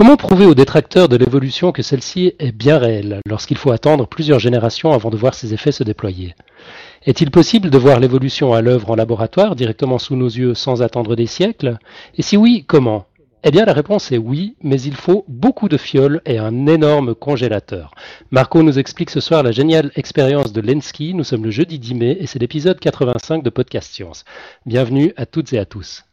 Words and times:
Comment 0.00 0.16
prouver 0.16 0.46
aux 0.46 0.54
détracteurs 0.54 1.10
de 1.10 1.16
l'évolution 1.16 1.72
que 1.72 1.82
celle-ci 1.82 2.32
est 2.38 2.52
bien 2.52 2.78
réelle 2.78 3.20
lorsqu'il 3.26 3.58
faut 3.58 3.70
attendre 3.70 4.06
plusieurs 4.06 4.38
générations 4.38 4.94
avant 4.94 5.10
de 5.10 5.16
voir 5.18 5.34
ses 5.34 5.52
effets 5.52 5.72
se 5.72 5.84
déployer? 5.84 6.34
Est-il 7.04 7.30
possible 7.30 7.68
de 7.68 7.76
voir 7.76 8.00
l'évolution 8.00 8.54
à 8.54 8.62
l'œuvre 8.62 8.92
en 8.92 8.94
laboratoire 8.94 9.56
directement 9.56 9.98
sous 9.98 10.16
nos 10.16 10.30
yeux 10.30 10.54
sans 10.54 10.80
attendre 10.80 11.16
des 11.16 11.26
siècles? 11.26 11.76
Et 12.16 12.22
si 12.22 12.38
oui, 12.38 12.64
comment? 12.66 13.04
Eh 13.44 13.50
bien, 13.50 13.66
la 13.66 13.74
réponse 13.74 14.10
est 14.10 14.16
oui, 14.16 14.56
mais 14.62 14.80
il 14.80 14.94
faut 14.94 15.26
beaucoup 15.28 15.68
de 15.68 15.76
fioles 15.76 16.22
et 16.24 16.38
un 16.38 16.66
énorme 16.66 17.14
congélateur. 17.14 17.90
Marco 18.30 18.62
nous 18.62 18.78
explique 18.78 19.10
ce 19.10 19.20
soir 19.20 19.42
la 19.42 19.52
géniale 19.52 19.92
expérience 19.96 20.54
de 20.54 20.62
Lenski. 20.62 21.12
Nous 21.12 21.24
sommes 21.24 21.44
le 21.44 21.50
jeudi 21.50 21.78
10 21.78 21.94
mai 21.94 22.16
et 22.18 22.26
c'est 22.26 22.38
l'épisode 22.38 22.80
85 22.80 23.42
de 23.42 23.50
Podcast 23.50 23.92
Science. 23.92 24.24
Bienvenue 24.64 25.12
à 25.18 25.26
toutes 25.26 25.52
et 25.52 25.58
à 25.58 25.66
tous. 25.66 26.04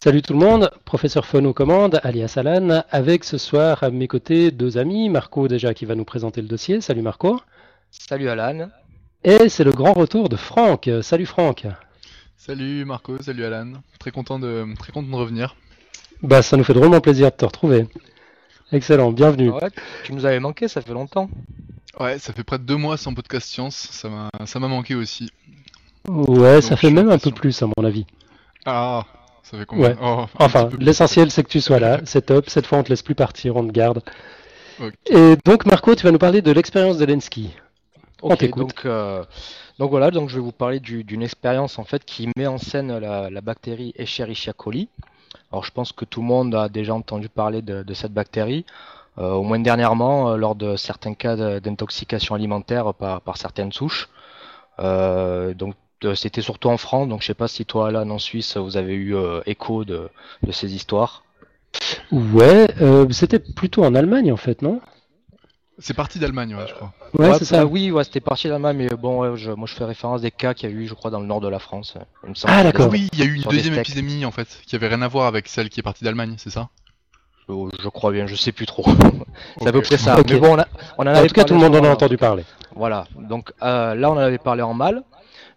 Salut 0.00 0.22
tout 0.22 0.32
le 0.32 0.38
monde, 0.38 0.70
professeur 0.84 1.26
Fon 1.26 1.44
aux 1.44 1.52
commandes, 1.52 1.98
alias 2.04 2.34
Alan, 2.36 2.84
avec 2.88 3.24
ce 3.24 3.36
soir 3.36 3.82
à 3.82 3.90
mes 3.90 4.06
côtés 4.06 4.52
deux 4.52 4.78
amis, 4.78 5.08
Marco 5.08 5.48
déjà 5.48 5.74
qui 5.74 5.86
va 5.86 5.96
nous 5.96 6.04
présenter 6.04 6.40
le 6.40 6.46
dossier. 6.46 6.80
Salut 6.80 7.02
Marco. 7.02 7.40
Salut 7.90 8.28
Alan. 8.28 8.68
Et 9.24 9.48
c'est 9.48 9.64
le 9.64 9.72
grand 9.72 9.94
retour 9.94 10.28
de 10.28 10.36
Franck. 10.36 10.88
Salut 11.02 11.26
Franck. 11.26 11.66
Salut 12.36 12.84
Marco, 12.84 13.20
salut 13.20 13.44
Alan. 13.44 13.72
Très 13.98 14.12
content 14.12 14.38
de, 14.38 14.66
très 14.78 14.92
content 14.92 15.08
de 15.08 15.16
revenir. 15.16 15.56
Bah 16.22 16.42
ça 16.42 16.56
nous 16.56 16.62
fait 16.62 16.74
drôlement 16.74 17.00
plaisir 17.00 17.32
de 17.32 17.36
te 17.36 17.44
retrouver. 17.44 17.88
Excellent, 18.70 19.10
bienvenue. 19.10 19.50
Ouais, 19.50 19.70
tu 20.04 20.12
nous 20.12 20.24
avais 20.24 20.38
manqué, 20.38 20.68
ça 20.68 20.80
fait 20.80 20.92
longtemps. 20.92 21.28
Ouais, 21.98 22.20
ça 22.20 22.32
fait 22.32 22.44
près 22.44 22.58
de 22.58 22.64
deux 22.64 22.76
mois 22.76 22.98
sans 22.98 23.14
podcast 23.14 23.48
science, 23.48 23.74
ça 23.74 24.08
m'a, 24.08 24.30
ça 24.46 24.60
m'a 24.60 24.68
manqué 24.68 24.94
aussi. 24.94 25.32
Ouais, 26.06 26.62
ça 26.62 26.76
fait 26.76 26.92
même 26.92 27.10
un 27.10 27.18
peu 27.18 27.32
plus 27.32 27.60
à 27.64 27.66
mon 27.66 27.84
avis. 27.84 28.06
Ah, 28.64 29.04
ça 29.42 29.58
fait 29.58 29.66
combien 29.66 29.90
Ouais. 29.90 29.96
Oh, 30.00 30.24
Enfin, 30.38 30.68
l'essentiel 30.78 31.30
c'est 31.30 31.42
que 31.42 31.48
tu 31.48 31.60
sois 31.60 31.78
là, 31.78 32.00
c'est 32.04 32.26
top. 32.26 32.48
Cette 32.50 32.66
fois 32.66 32.78
on 32.78 32.82
te 32.82 32.88
laisse 32.90 33.02
plus 33.02 33.14
partir, 33.14 33.56
on 33.56 33.66
te 33.66 33.72
garde. 33.72 34.02
Et 35.06 35.36
donc 35.44 35.66
Marco, 35.66 35.94
tu 35.94 36.04
vas 36.04 36.12
nous 36.12 36.18
parler 36.18 36.42
de 36.42 36.52
l'expérience 36.52 36.98
de 36.98 37.04
Lenski. 37.04 37.50
On 38.28 38.36
Ok, 38.36 38.36
t'écoute. 38.36 38.74
donc, 38.74 38.84
euh, 38.84 39.24
donc 39.78 39.90
voilà, 39.90 40.10
donc 40.10 40.28
je 40.28 40.36
vais 40.36 40.40
vous 40.42 40.52
parler 40.52 40.80
du- 40.80 41.04
d'une 41.04 41.22
expérience 41.22 41.78
en 41.78 41.84
fait 41.84 42.04
qui 42.04 42.28
met 42.36 42.46
en 42.48 42.58
scène 42.58 42.98
la, 42.98 43.30
la 43.30 43.40
bactérie 43.40 43.92
Escherichia 43.96 44.52
coli. 44.52 44.88
Alors 45.52 45.64
je 45.64 45.72
pense 45.72 45.92
que 45.92 46.04
tout 46.04 46.20
le 46.22 46.26
monde 46.28 46.54
a 46.54 46.68
déjà 46.68 46.94
entendu 46.94 47.28
parler 47.28 47.62
de, 47.62 47.82
de 47.84 47.94
cette 47.94 48.12
bactérie, 48.12 48.66
euh, 49.18 49.32
au 49.32 49.42
moins 49.44 49.60
dernièrement 49.60 50.30
euh, 50.32 50.36
lors 50.36 50.56
de 50.56 50.76
certains 50.76 51.14
cas 51.14 51.60
d'intoxication 51.60 52.34
alimentaire 52.34 52.94
par, 52.94 53.20
par 53.22 53.36
certaines 53.38 53.72
souches. 53.72 54.08
Euh, 54.80 55.54
donc 55.54 55.74
c'était 56.14 56.42
surtout 56.42 56.68
en 56.68 56.76
France, 56.76 57.08
donc 57.08 57.22
je 57.22 57.26
sais 57.26 57.34
pas 57.34 57.48
si 57.48 57.64
toi 57.64 57.88
Alan 57.88 58.08
en 58.10 58.18
Suisse 58.18 58.56
vous 58.56 58.76
avez 58.76 58.94
eu 58.94 59.16
euh, 59.16 59.40
écho 59.46 59.84
de, 59.84 60.08
de 60.42 60.52
ces 60.52 60.74
histoires. 60.74 61.24
Ouais, 62.10 62.68
euh, 62.80 63.06
c'était 63.10 63.38
plutôt 63.38 63.84
en 63.84 63.94
Allemagne 63.94 64.32
en 64.32 64.36
fait, 64.36 64.62
non? 64.62 64.80
C'est 65.80 65.94
parti 65.94 66.18
d'Allemagne, 66.18 66.56
ouais, 66.56 66.66
je 66.66 66.74
crois. 66.74 66.92
Ouais, 67.18 67.38
c'est 67.38 67.44
ça. 67.44 67.60
euh, 67.60 67.64
oui, 67.64 67.90
ouais, 67.92 68.02
c'était 68.02 68.20
parti 68.20 68.48
d'Allemagne, 68.48 68.76
mais 68.76 68.88
bon, 68.96 69.20
ouais, 69.20 69.36
je- 69.36 69.52
moi 69.52 69.66
je 69.68 69.74
fais 69.74 69.84
référence 69.84 70.22
des 70.22 70.32
cas 70.32 70.52
qu'il 70.52 70.68
y 70.68 70.72
a 70.72 70.74
eu, 70.74 70.86
je 70.88 70.94
crois, 70.94 71.10
dans 71.10 71.20
le 71.20 71.26
nord 71.26 71.40
de 71.40 71.48
la 71.48 71.58
France. 71.60 71.94
il 72.24 72.30
me 72.30 72.34
semble. 72.34 72.52
Ah, 72.56 72.64
d'accord. 72.64 72.88
Oui, 72.90 73.08
il 73.12 73.18
y 73.20 73.22
a 73.22 73.26
eu 73.26 73.34
une 73.34 73.42
deuxième 73.42 73.74
épidémie 73.74 74.24
en 74.24 74.32
fait, 74.32 74.48
qui 74.66 74.74
avait 74.74 74.88
rien 74.88 75.02
à 75.02 75.08
voir 75.08 75.26
avec 75.26 75.46
celle 75.48 75.68
qui 75.68 75.78
est 75.80 75.84
partie 75.84 76.02
d'Allemagne, 76.04 76.34
c'est 76.36 76.50
ça? 76.50 76.68
Euh, 77.50 77.68
Je 77.80 77.88
crois 77.88 78.10
bien, 78.12 78.26
je 78.26 78.34
sais 78.34 78.52
plus 78.52 78.66
trop. 78.66 78.84
C'est 79.60 79.68
à 79.68 79.72
peu 79.72 79.80
près 79.80 79.96
ça. 79.98 80.16
Mais 80.28 80.38
bon, 80.38 80.54
on, 80.56 80.58
a- 80.58 80.66
on 80.98 81.02
en 81.02 81.06
En 81.06 81.14
avait 81.14 81.28
tout 81.28 81.34
cas, 81.34 81.44
tout 81.44 81.54
le 81.54 81.60
monde 81.60 81.76
en 81.76 81.84
a 81.84 81.90
entendu 81.90 82.16
parler. 82.18 82.44
Voilà. 82.74 83.06
Donc 83.16 83.52
euh, 83.62 83.94
là, 83.94 84.10
on 84.10 84.14
en 84.14 84.18
avait 84.18 84.38
parlé 84.38 84.62
en 84.62 84.74
mal, 84.74 85.04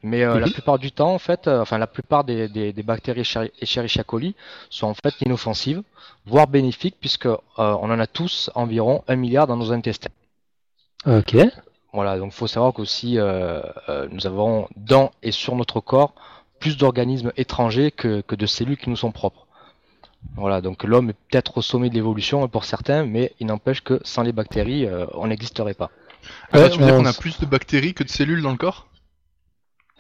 mais 0.04 0.24
euh, 0.24 0.40
la 0.40 0.48
Mhm. 0.48 0.54
plupart 0.54 0.80
du 0.80 0.92
temps, 0.92 1.14
en 1.14 1.20
fait, 1.20 1.48
euh, 1.48 1.62
enfin 1.62 1.78
la 1.78 1.88
plupart 1.88 2.24
des, 2.24 2.48
des, 2.50 2.74
des 2.74 2.84
bactéries 2.84 3.22
Escheri- 3.22 3.52
Escherichia 3.62 4.04
coli 4.04 4.36
sont 4.70 4.88
en 4.88 4.94
fait 4.94 5.16
inoffensives, 5.22 5.84
voire 6.26 6.48
bénéfiques, 6.48 6.98
puisque 7.00 7.26
euh, 7.28 7.38
on 7.58 7.90
en 7.92 8.00
a 8.00 8.08
tous 8.08 8.50
environ 8.56 9.04
un 9.08 9.16
milliard 9.16 9.48
dans 9.48 9.58
nos 9.58 9.72
intestins. 9.72 10.10
Ok. 11.06 11.36
Voilà. 11.94 12.18
Donc, 12.18 12.32
faut 12.34 12.48
savoir 12.48 12.74
qu'aussi 12.74 13.18
euh, 13.18 13.62
euh, 13.90 14.08
nous 14.12 14.26
avons 14.28 14.68
dans 14.78 15.12
et 15.24 15.32
sur 15.32 15.56
notre 15.56 15.80
corps 15.80 16.14
plus 16.60 16.78
d'organismes 16.78 17.32
étrangers 17.38 17.92
que, 17.92 18.22
que 18.22 18.36
de 18.36 18.46
cellules 18.46 18.78
qui 18.78 18.90
nous 18.90 18.96
sont 18.96 19.12
propres. 19.12 19.48
Voilà, 20.36 20.62
donc 20.62 20.84
l'homme 20.84 21.10
est 21.10 21.14
peut-être 21.30 21.58
au 21.58 21.62
sommet 21.64 21.90
de 21.90 21.96
l'évolution 21.96 22.48
pour 22.48 22.66
certains, 22.66 23.06
mais 23.06 23.34
il 23.40 23.48
n'empêche 23.48 23.82
que 23.82 24.00
sans 24.04 24.22
les 24.22 24.32
bactéries, 24.32 24.86
euh, 24.86 25.06
on 25.14 25.28
n'existerait 25.28 25.74
pas. 25.74 25.90
Attends, 26.52 26.64
Ouais, 26.64 26.70
tu 26.70 26.80
veux 26.80 26.86
dire 26.86 26.96
on 26.96 27.00
qu'on 27.00 27.06
a 27.06 27.14
plus 27.14 27.40
de 27.40 27.46
bactéries 27.48 27.94
que 27.96 28.04
de 28.04 28.10
cellules 28.10 28.42
dans 28.44 28.52
le 28.52 28.58
corps? 28.58 28.88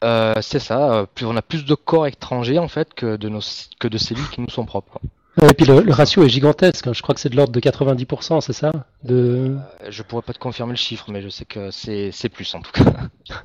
Euh, 0.03 0.33
c'est 0.41 0.59
ça, 0.59 0.93
euh, 0.93 1.05
plus, 1.05 1.25
on 1.25 1.35
a 1.35 1.41
plus 1.41 1.63
de 1.65 1.75
corps 1.75 2.07
étrangers 2.07 2.57
en 2.57 2.67
fait 2.67 2.93
que 2.93 3.17
de, 3.17 3.29
nos, 3.29 3.41
que 3.79 3.87
de 3.87 3.97
cellules 3.97 4.27
qui 4.29 4.41
nous 4.41 4.49
sont 4.49 4.65
propres. 4.65 4.99
Et 5.41 5.53
puis 5.53 5.65
le, 5.65 5.81
le 5.81 5.93
ratio 5.93 6.23
est 6.23 6.29
gigantesque. 6.29 6.87
hein. 6.87 6.93
Je 6.93 7.01
crois 7.01 7.13
que 7.15 7.21
c'est 7.21 7.29
de 7.29 7.35
l'ordre 7.35 7.53
de 7.53 7.59
90%, 7.59 8.41
c'est 8.41 8.53
ça? 8.53 8.71
De... 9.03 9.55
Euh, 9.83 9.89
je 9.89 10.01
pourrais 10.03 10.23
pas 10.23 10.33
te 10.33 10.39
confirmer 10.39 10.73
le 10.73 10.77
chiffre, 10.77 11.05
mais 11.11 11.21
je 11.21 11.29
sais 11.29 11.45
que 11.45 11.69
c'est 11.71 12.29
plus 12.29 12.53
en 12.55 12.61
tout 12.61 12.71
cas. 12.71 12.83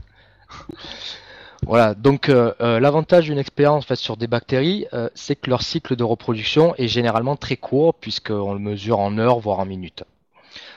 Voilà, 1.66 1.94
donc 1.94 2.28
euh, 2.28 2.52
l'avantage 2.80 3.24
d'une 3.24 3.38
expérience 3.38 3.82
en 3.84 3.86
fait, 3.86 3.96
sur 3.96 4.16
des 4.16 4.26
bactéries, 4.26 4.86
c'est 5.14 5.34
que 5.36 5.48
leur 5.50 5.62
cycle 5.62 5.96
de 5.96 6.04
reproduction 6.04 6.74
est 6.76 6.86
généralement 6.86 7.34
très 7.34 7.56
court, 7.56 7.94
puisqu'on 7.94 8.52
le 8.52 8.60
mesure 8.60 9.00
en 9.00 9.18
heures, 9.18 9.40
voire 9.40 9.58
en 9.58 9.64
minutes. 9.66 10.04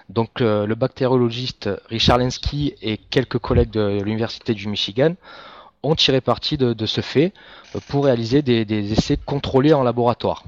Donc 0.09 0.41
euh, 0.41 0.65
le 0.65 0.75
bactériologiste 0.75 1.69
Richard 1.89 2.17
Lenski 2.17 2.73
et 2.81 2.97
quelques 2.97 3.37
collègues 3.37 3.69
de 3.69 4.01
l'Université 4.01 4.53
du 4.55 4.67
Michigan 4.67 5.13
ont 5.83 5.95
tiré 5.95 6.21
parti 6.21 6.57
de, 6.57 6.85
ce 6.85 7.01
fait 7.01 7.33
pour 7.87 8.05
réaliser 8.05 8.41
des, 8.41 8.91
essais 8.91 9.17
contrôlés 9.17 9.73
en 9.73 9.83
laboratoire. 9.83 10.43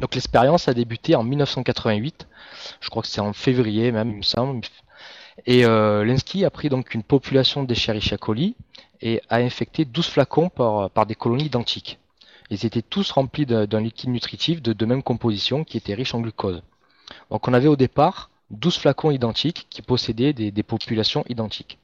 Donc 0.00 0.14
l'expérience 0.14 0.68
a 0.68 0.74
débuté 0.74 1.14
en 1.14 1.24
1988, 1.24 2.28
je 2.80 2.90
crois 2.90 3.02
que 3.02 3.08
c'est 3.08 3.20
en 3.20 3.32
février 3.32 3.92
même, 3.92 4.10
il 4.10 4.16
me 4.18 4.22
semble. 4.22 4.60
Et 5.46 5.64
euh, 5.64 6.04
Lenski 6.04 6.44
a 6.44 6.50
pris 6.50 6.68
donc 6.68 6.94
une 6.94 7.02
population 7.02 7.64
d'Escherichia 7.64 8.16
coli 8.16 8.56
et 9.00 9.20
a 9.28 9.36
infecté 9.36 9.84
12 9.84 10.06
flacons 10.06 10.48
par, 10.48 11.06
des 11.06 11.14
colonies 11.14 11.46
identiques. 11.46 11.98
Ils 12.50 12.64
étaient 12.64 12.82
tous 12.82 13.10
remplis 13.10 13.46
d'un 13.46 13.80
liquide 13.80 14.10
nutritif 14.10 14.62
de, 14.62 14.72
de 14.72 14.86
même 14.86 15.02
composition 15.02 15.64
qui 15.64 15.76
était 15.76 15.94
riche 15.94 16.14
en 16.14 16.20
glucose. 16.20 16.62
Donc 17.30 17.48
on 17.48 17.52
avait 17.54 17.68
au 17.68 17.76
départ 17.76 18.30
12 18.50 18.78
flacons 18.78 19.10
identiques 19.10 19.66
qui 19.68 19.82
possédaient 19.82 20.32
des, 20.32 20.50
des 20.50 20.62
populations 20.62 21.24
identiques. 21.28 21.78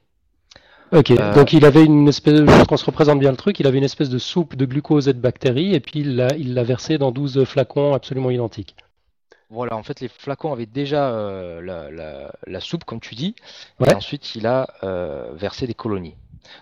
Ok, 0.92 1.10
Euh, 1.10 1.34
donc 1.34 1.52
il 1.52 1.64
avait 1.64 1.84
une 1.84 2.08
espèce, 2.08 2.40
pour 2.42 2.66
qu'on 2.66 2.76
se 2.76 2.84
représente 2.84 3.18
bien 3.18 3.30
le 3.30 3.36
truc, 3.36 3.58
il 3.60 3.66
avait 3.66 3.78
une 3.78 3.84
espèce 3.84 4.10
de 4.10 4.18
soupe 4.18 4.56
de 4.56 4.66
glucose 4.66 5.08
et 5.08 5.14
de 5.14 5.20
bactéries, 5.20 5.74
et 5.74 5.80
puis 5.80 6.00
il 6.00 6.16
l'a 6.16 6.28
il 6.36 6.52
l'a 6.54 6.64
versé 6.64 6.98
dans 6.98 7.10
12 7.12 7.44
flacons 7.44 7.94
absolument 7.94 8.30
identiques. 8.30 8.76
Voilà, 9.48 9.74
en 9.76 9.82
fait 9.82 10.00
les 10.00 10.08
flacons 10.08 10.52
avaient 10.52 10.66
déjà 10.66 11.10
euh, 11.10 11.60
la, 11.62 11.90
la- 11.90 12.32
la 12.46 12.60
soupe 12.60 12.84
comme 12.84 13.00
tu 13.00 13.14
dis, 13.14 13.34
Ouais. 13.80 13.90
et 13.90 13.94
ensuite 13.94 14.34
il 14.34 14.46
a 14.46 14.66
euh, 14.82 15.30
versé 15.34 15.66
des 15.66 15.74
colonies. 15.74 16.14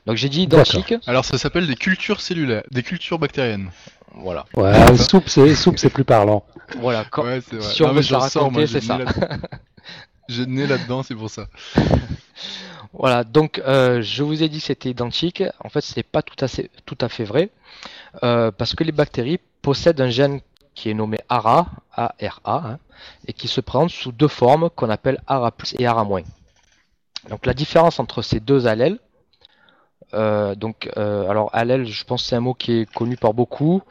Donc 0.06 0.16
j'ai 0.16 0.28
dit 0.28 0.46
D'accord. 0.46 0.66
identiques, 0.74 0.94
Alors 1.08 1.24
ça 1.24 1.36
s'appelle 1.38 1.66
des 1.66 1.74
cultures 1.76 2.20
cellulaires, 2.20 2.62
des 2.70 2.82
cultures 2.82 3.18
bactériennes. 3.18 3.70
voilà. 4.14 4.44
Ouais, 4.56 4.96
soupe, 4.96 5.28
c'est 5.28 5.54
soupe, 5.54 5.78
c'est 5.78 5.90
plus 5.90 6.04
parlant. 6.04 6.44
Voilà, 6.80 7.04
quand- 7.10 7.24
Ouais, 7.24 7.40
c'est 7.48 7.56
vrai. 7.56 7.64
si 7.72 7.82
on 7.82 7.88
Non, 7.88 7.94
veut 7.94 8.02
se 8.02 8.14
raconter, 8.14 8.66
c'est 8.68 8.80
ça. 8.80 8.98
J'ai 10.30 10.46
le 10.46 10.52
nez 10.52 10.66
là-dedans, 10.68 11.02
c'est 11.02 11.14
pour 11.14 11.28
ça. 11.28 11.46
Voilà, 12.92 13.22
donc 13.22 13.60
euh, 13.66 14.02
je 14.02 14.24
vous 14.24 14.42
ai 14.42 14.48
dit 14.48 14.58
que 14.58 14.64
c'était 14.64 14.90
identique. 14.90 15.44
En 15.62 15.68
fait, 15.68 15.80
ce 15.80 15.96
n'est 15.96 16.02
pas 16.02 16.22
tout 16.22 16.34
à, 16.40 17.08
fait, 17.08 17.24
vrai, 17.24 17.50
euh, 18.24 18.50
parce 18.50 18.74
que 18.74 18.82
les 18.82 18.90
bactéries 18.90 19.38
possèdent 19.62 20.00
un 20.00 20.10
gène 20.10 20.40
qui 20.74 20.90
est 20.90 20.94
nommé 20.94 21.18
ARA, 21.28 21.68
A-R-A, 21.94 22.56
hein, 22.66 22.78
et 23.28 23.32
qui 23.32 23.46
se 23.46 23.60
présente 23.60 23.90
sous 23.90 24.10
deux 24.10 24.28
formes 24.28 24.70
qu'on 24.70 24.90
appelle 24.90 25.22
ARA+, 25.28 25.52
et 25.78 25.86
ARA-. 25.86 26.06
Donc 27.28 27.46
la 27.46 27.54
différence 27.54 28.00
entre 28.00 28.22
ces 28.22 28.40
deux 28.40 28.66
allèles, 28.66 28.98
euh, 30.14 30.56
donc 30.56 30.90
alors 30.96 31.50
allèle, 31.52 31.86
je 31.86 32.04
pense 32.04 32.24
c'est 32.24 32.36
un 32.36 32.40
mot 32.40 32.54
qui 32.54 32.80
est 32.80 32.92
connu 32.92 33.16
par 33.16 33.34
beaucoup. 33.34 33.82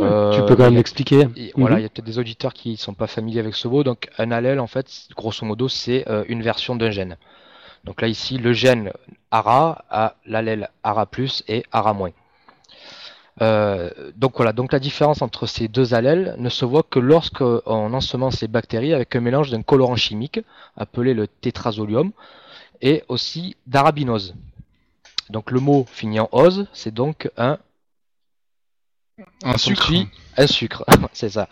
Euh, 0.00 0.32
tu 0.32 0.44
peux 0.46 0.56
quand 0.56 0.64
même 0.64 0.74
l'expliquer. 0.74 1.28
voilà, 1.54 1.76
Mhm. 1.76 1.80
il 1.80 1.82
y 1.82 1.86
a 1.86 1.88
peut-être 1.88 2.04
des 2.04 2.18
auditeurs 2.18 2.52
qui 2.52 2.72
ne 2.72 2.76
sont 2.76 2.94
pas 2.94 3.06
familiers 3.06 3.40
avec 3.40 3.54
ce 3.54 3.68
mot. 3.68 3.84
Donc, 3.84 4.08
un 4.18 4.30
allèle, 4.32 4.58
en 4.58 4.66
fait, 4.66 4.86
grosso 5.16 5.46
modo, 5.46 5.68
c'est 5.68 6.08
euh, 6.08 6.24
une 6.28 6.42
version 6.42 6.74
d'un 6.74 6.90
gène. 6.90 7.16
Donc 7.84 8.02
là, 8.02 8.08
ici, 8.08 8.38
le 8.38 8.52
gène 8.52 8.92
ARA 9.30 9.84
a 9.90 10.16
l'allèle 10.26 10.70
ARA+, 10.82 11.06
et 11.46 11.64
ARA-. 11.70 11.96
Euh, 13.42 13.90
donc 14.16 14.36
voilà, 14.36 14.52
donc 14.52 14.72
la 14.72 14.78
différence 14.78 15.20
entre 15.20 15.46
ces 15.46 15.68
deux 15.68 15.92
allèles 15.94 16.34
ne 16.38 16.48
se 16.48 16.64
voit 16.64 16.82
que 16.82 16.98
lorsque 16.98 17.42
on 17.42 17.92
ensemence 17.92 18.40
les 18.40 18.48
bactéries 18.48 18.94
avec 18.94 19.14
un 19.14 19.20
mélange 19.20 19.50
d'un 19.50 19.62
colorant 19.62 19.94
chimique 19.96 20.40
appelé 20.76 21.12
le 21.12 21.28
tétrazolium 21.28 22.12
et 22.80 23.04
aussi 23.08 23.54
d'arabinose. 23.66 24.34
Donc 25.28 25.50
le 25.50 25.60
mot 25.60 25.84
finit 25.90 26.18
en 26.18 26.30
ose, 26.32 26.66
c'est 26.72 26.94
donc 26.94 27.30
un 27.36 27.58
Un 29.44 29.56
sucre. 29.56 29.92
Un 30.36 30.46
sucre, 30.46 30.84
c'est 31.12 31.30
ça. 31.30 31.48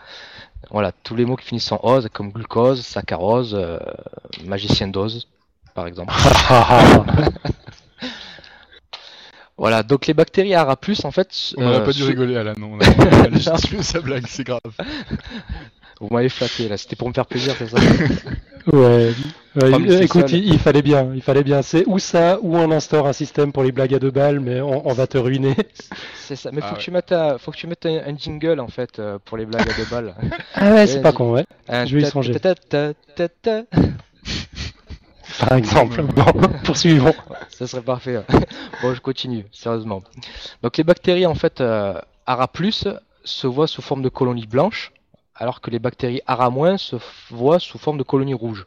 Voilà, 0.70 0.92
tous 0.92 1.14
les 1.14 1.24
mots 1.24 1.36
qui 1.36 1.46
finissent 1.46 1.72
en 1.72 1.80
ose, 1.82 2.08
comme 2.12 2.30
glucose, 2.30 2.84
saccharose, 2.84 3.54
euh, 3.54 3.78
magicien 4.44 4.88
d'ose, 4.88 5.28
par 5.74 5.86
exemple. 5.86 6.12
Voilà, 9.56 9.84
donc 9.84 10.08
les 10.08 10.14
bactéries 10.14 10.52
ARA+, 10.54 10.76
en 11.04 11.10
fait... 11.12 11.54
On 11.56 11.62
n'aurait 11.62 11.76
euh, 11.76 11.84
pas 11.84 11.92
dû 11.92 12.00
se- 12.02 12.06
rigoler, 12.08 12.36
Alan. 12.36 12.54
On 12.58 12.80
a 12.80 12.84
on 12.88 13.24
a 13.24 13.28
légitimé 13.28 13.82
sa 13.84 14.00
blague, 14.00 14.26
c'est 14.26 14.42
grave. 14.42 14.60
Vous 16.00 16.08
m'avez 16.10 16.28
flatté, 16.28 16.68
là, 16.68 16.76
c'était 16.76 16.96
pour 16.96 17.06
me 17.08 17.14
faire 17.14 17.26
plaisir, 17.26 17.54
c'est 17.56 17.68
ça 17.68 17.76
Ouais. 18.72 19.12
Euh, 19.62 19.70
c'est 19.88 20.04
écoute, 20.04 20.28
ça, 20.28 20.36
il, 20.36 20.46
il 20.52 20.58
fallait 20.58 20.82
bien, 20.82 21.12
il 21.14 21.22
fallait 21.22 21.44
bien. 21.44 21.62
C'est 21.62 21.84
ou 21.86 21.98
ça, 22.00 22.38
ou 22.42 22.56
on 22.56 22.70
instaure 22.72 23.06
un 23.06 23.12
système 23.12 23.52
pour 23.52 23.62
les 23.62 23.70
blagues 23.72 23.94
à 23.94 23.98
deux 24.00 24.10
balles, 24.10 24.40
mais 24.40 24.60
on, 24.60 24.88
on 24.88 24.92
va 24.92 25.06
te 25.06 25.16
ruiner. 25.18 25.54
C'est 26.16 26.34
ça, 26.36 26.50
mais 26.52 26.60
faut, 26.60 26.66
Ah 26.68 26.72
que 26.72 26.76
ouais. 26.76 26.82
tu 26.82 26.90
mettes 26.90 27.12
un, 27.12 27.38
faut 27.38 27.50
que 27.52 27.56
tu 27.56 27.66
mettes 27.66 27.86
un, 27.86 27.98
un 28.06 28.16
jingle, 28.16 28.58
en 28.58 28.66
fait, 28.68 28.98
euh, 28.98 29.18
pour 29.24 29.36
les 29.36 29.46
blagues 29.46 29.68
à 29.68 29.72
deux 29.74 29.84
balles. 29.90 30.14
Ah 30.54 30.72
ouais, 30.72 30.86
c'est 30.86 31.02
pas 31.02 31.12
con, 31.12 31.32
ouais. 31.32 31.44
Un 31.68 31.84
Je 31.84 31.96
vais 31.96 32.02
y 32.02 32.06
songer. 32.06 32.32
Par 35.38 35.52
exemple. 35.58 36.02
Bon, 36.02 36.24
poursuivons. 36.64 37.12
Ça 37.48 37.66
serait 37.66 37.82
parfait. 37.82 38.16
ouais. 38.18 38.24
Bon, 38.82 38.94
je 38.94 39.00
continue, 39.00 39.44
sérieusement. 39.52 40.02
Donc 40.62 40.76
les 40.76 40.84
bactéries, 40.84 41.26
en 41.26 41.34
fait, 41.34 41.60
euh, 41.60 41.94
ARA+, 42.26 42.48
se 43.24 43.46
voient 43.46 43.66
sous 43.66 43.82
forme 43.82 44.02
de 44.02 44.08
colonies 44.08 44.46
blanches, 44.46 44.92
alors 45.34 45.60
que 45.60 45.70
les 45.70 45.78
bactéries 45.78 46.22
ARA- 46.26 46.78
se 46.78 46.96
f- 46.96 47.00
voient 47.30 47.58
sous 47.58 47.78
forme 47.78 47.98
de 47.98 48.02
colonies 48.04 48.34
rouges. 48.34 48.66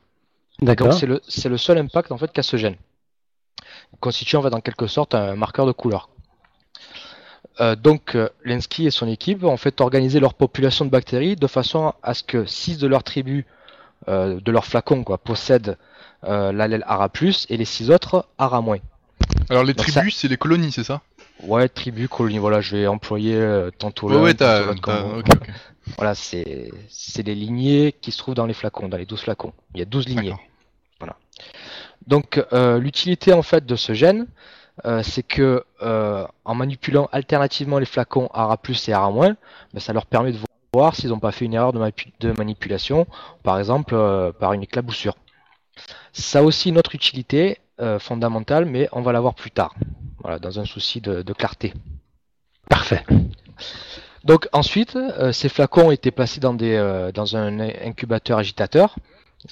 Donc 0.60 0.68
D'accord. 0.68 0.94
c'est 0.94 1.50
le, 1.50 1.58
seul 1.58 1.78
impact, 1.78 2.12
en 2.12 2.18
fait, 2.18 2.32
qu'a 2.32 2.44
ce 2.44 2.58
gène. 2.58 2.76
Il 3.94 4.00
constitue, 4.00 4.36
en 4.38 4.42
fait, 4.42 4.54
en 4.54 4.62
quelque 4.62 4.88
sorte, 4.88 5.14
un 5.14 5.36
marqueur 5.36 5.66
de 5.66 5.72
couleur. 5.72 6.10
Euh, 7.60 7.76
donc, 7.76 8.16
euh, 8.16 8.30
Lenski 8.44 8.88
et 8.88 8.92
son 8.92 9.08
équipe 9.08 9.44
ont 9.44 9.58
fait 9.58 9.82
organisé 9.82 10.20
leur 10.20 10.34
population 10.34 10.86
de 10.86 10.90
bactéries 10.90 11.36
de 11.36 11.48
façon 11.48 11.94
à 12.04 12.14
ce 12.14 12.24
que 12.24 12.46
6 12.46 12.78
de 12.78 12.88
leurs 12.88 13.04
tribus, 13.04 13.46
euh, 14.08 14.40
de 14.40 14.52
leurs 14.52 14.66
flacons, 14.66 15.04
quoi, 15.04 15.18
possèdent 15.18 15.78
euh, 16.24 16.52
l'allèle 16.52 16.84
ARA+, 16.88 17.10
et 17.50 17.58
les 17.58 17.66
6 17.66 17.92
autres 17.92 18.28
ARA-. 18.38 18.64
Alors, 19.50 19.64
les 19.64 19.74
Donc 19.74 19.86
tribus, 19.86 20.16
c'est 20.16 20.28
les 20.28 20.38
colonies, 20.38 20.72
c'est 20.72 20.84
ça? 20.84 21.02
Ouais, 21.44 21.70
tribu, 21.70 22.08
colonie, 22.08 22.40
voilà, 22.40 22.62
je 22.62 22.76
vais 22.76 22.88
employer 22.88 23.36
euh, 23.36 23.70
tantôt 23.78 24.08
Ouais, 24.08 24.16
l'un, 24.16 24.22
ouais, 24.24 24.34
tantôt 24.34 24.66
l'autre 24.66 25.18
ok. 25.20 25.50
Voilà, 25.96 26.16
c'est 26.16 26.72
les 27.24 27.36
lignées 27.36 27.94
qui 27.94 28.12
se 28.12 28.18
trouvent 28.18 28.36
dans 28.36 28.46
les 28.46 28.54
flacons, 28.54 28.90
dans 28.90 28.98
les 28.98 29.06
12 29.06 29.22
flacons. 29.22 29.54
Il 29.74 29.80
y 29.80 29.82
a 29.82 29.86
12 29.86 30.08
lignées. 30.08 30.30
D'accord. 30.30 30.48
Donc, 32.08 32.44
euh, 32.54 32.80
l'utilité 32.80 33.34
en 33.34 33.42
fait 33.42 33.66
de 33.66 33.76
ce 33.76 33.94
gène, 33.94 34.28
euh, 34.86 35.04
c'est 35.04 35.24
que 35.24 35.66
euh, 35.82 36.26
en 36.46 36.56
manipulant 36.56 37.10
alternativement 37.12 37.80
les 37.80 37.86
flacons 37.86 38.30
ARA+ 38.34 38.58
et 38.88 38.94
ARA-, 38.94 39.12
ben, 39.12 39.36
ça 39.80 39.94
leur 39.94 40.06
permet 40.06 40.32
de 40.32 40.38
voir 40.74 40.96
s'ils 40.96 41.10
n'ont 41.10 41.20
pas 41.20 41.32
fait 41.32 41.46
une 41.46 41.54
erreur 41.54 41.74
de, 41.74 42.32
manipulation, 42.38 43.08
par 43.44 43.60
exemple 43.60 43.96
par 44.40 44.54
une 44.54 44.64
éclaboussure. 44.64 45.16
Ça 46.14 46.40
a 46.40 46.42
aussi 46.44 46.70
une 46.70 46.78
autre 46.78 46.96
utilité 46.96 47.60
fondamentale, 48.00 48.66
mais 48.66 48.88
on 48.92 49.02
va 49.02 49.12
la 49.12 49.20
voir 49.20 49.34
plus 49.34 49.52
tard, 49.52 49.76
voilà, 50.20 50.40
dans 50.40 50.60
un 50.60 50.66
souci 50.66 51.02
de- 51.02 51.22
de 51.22 51.34
clarté. 51.34 51.74
Parfait. 52.70 53.04
Donc 54.28 54.50
ensuite, 54.52 54.98
euh, 54.98 55.32
ces 55.32 55.48
flacons 55.48 55.90
été 55.90 56.12
placés 56.12 56.42
dans, 56.42 56.54
des, 56.54 56.74
euh, 56.74 57.14
dans 57.14 57.38
un 57.38 57.62
incubateur 57.62 58.38
agitateur 58.38 58.98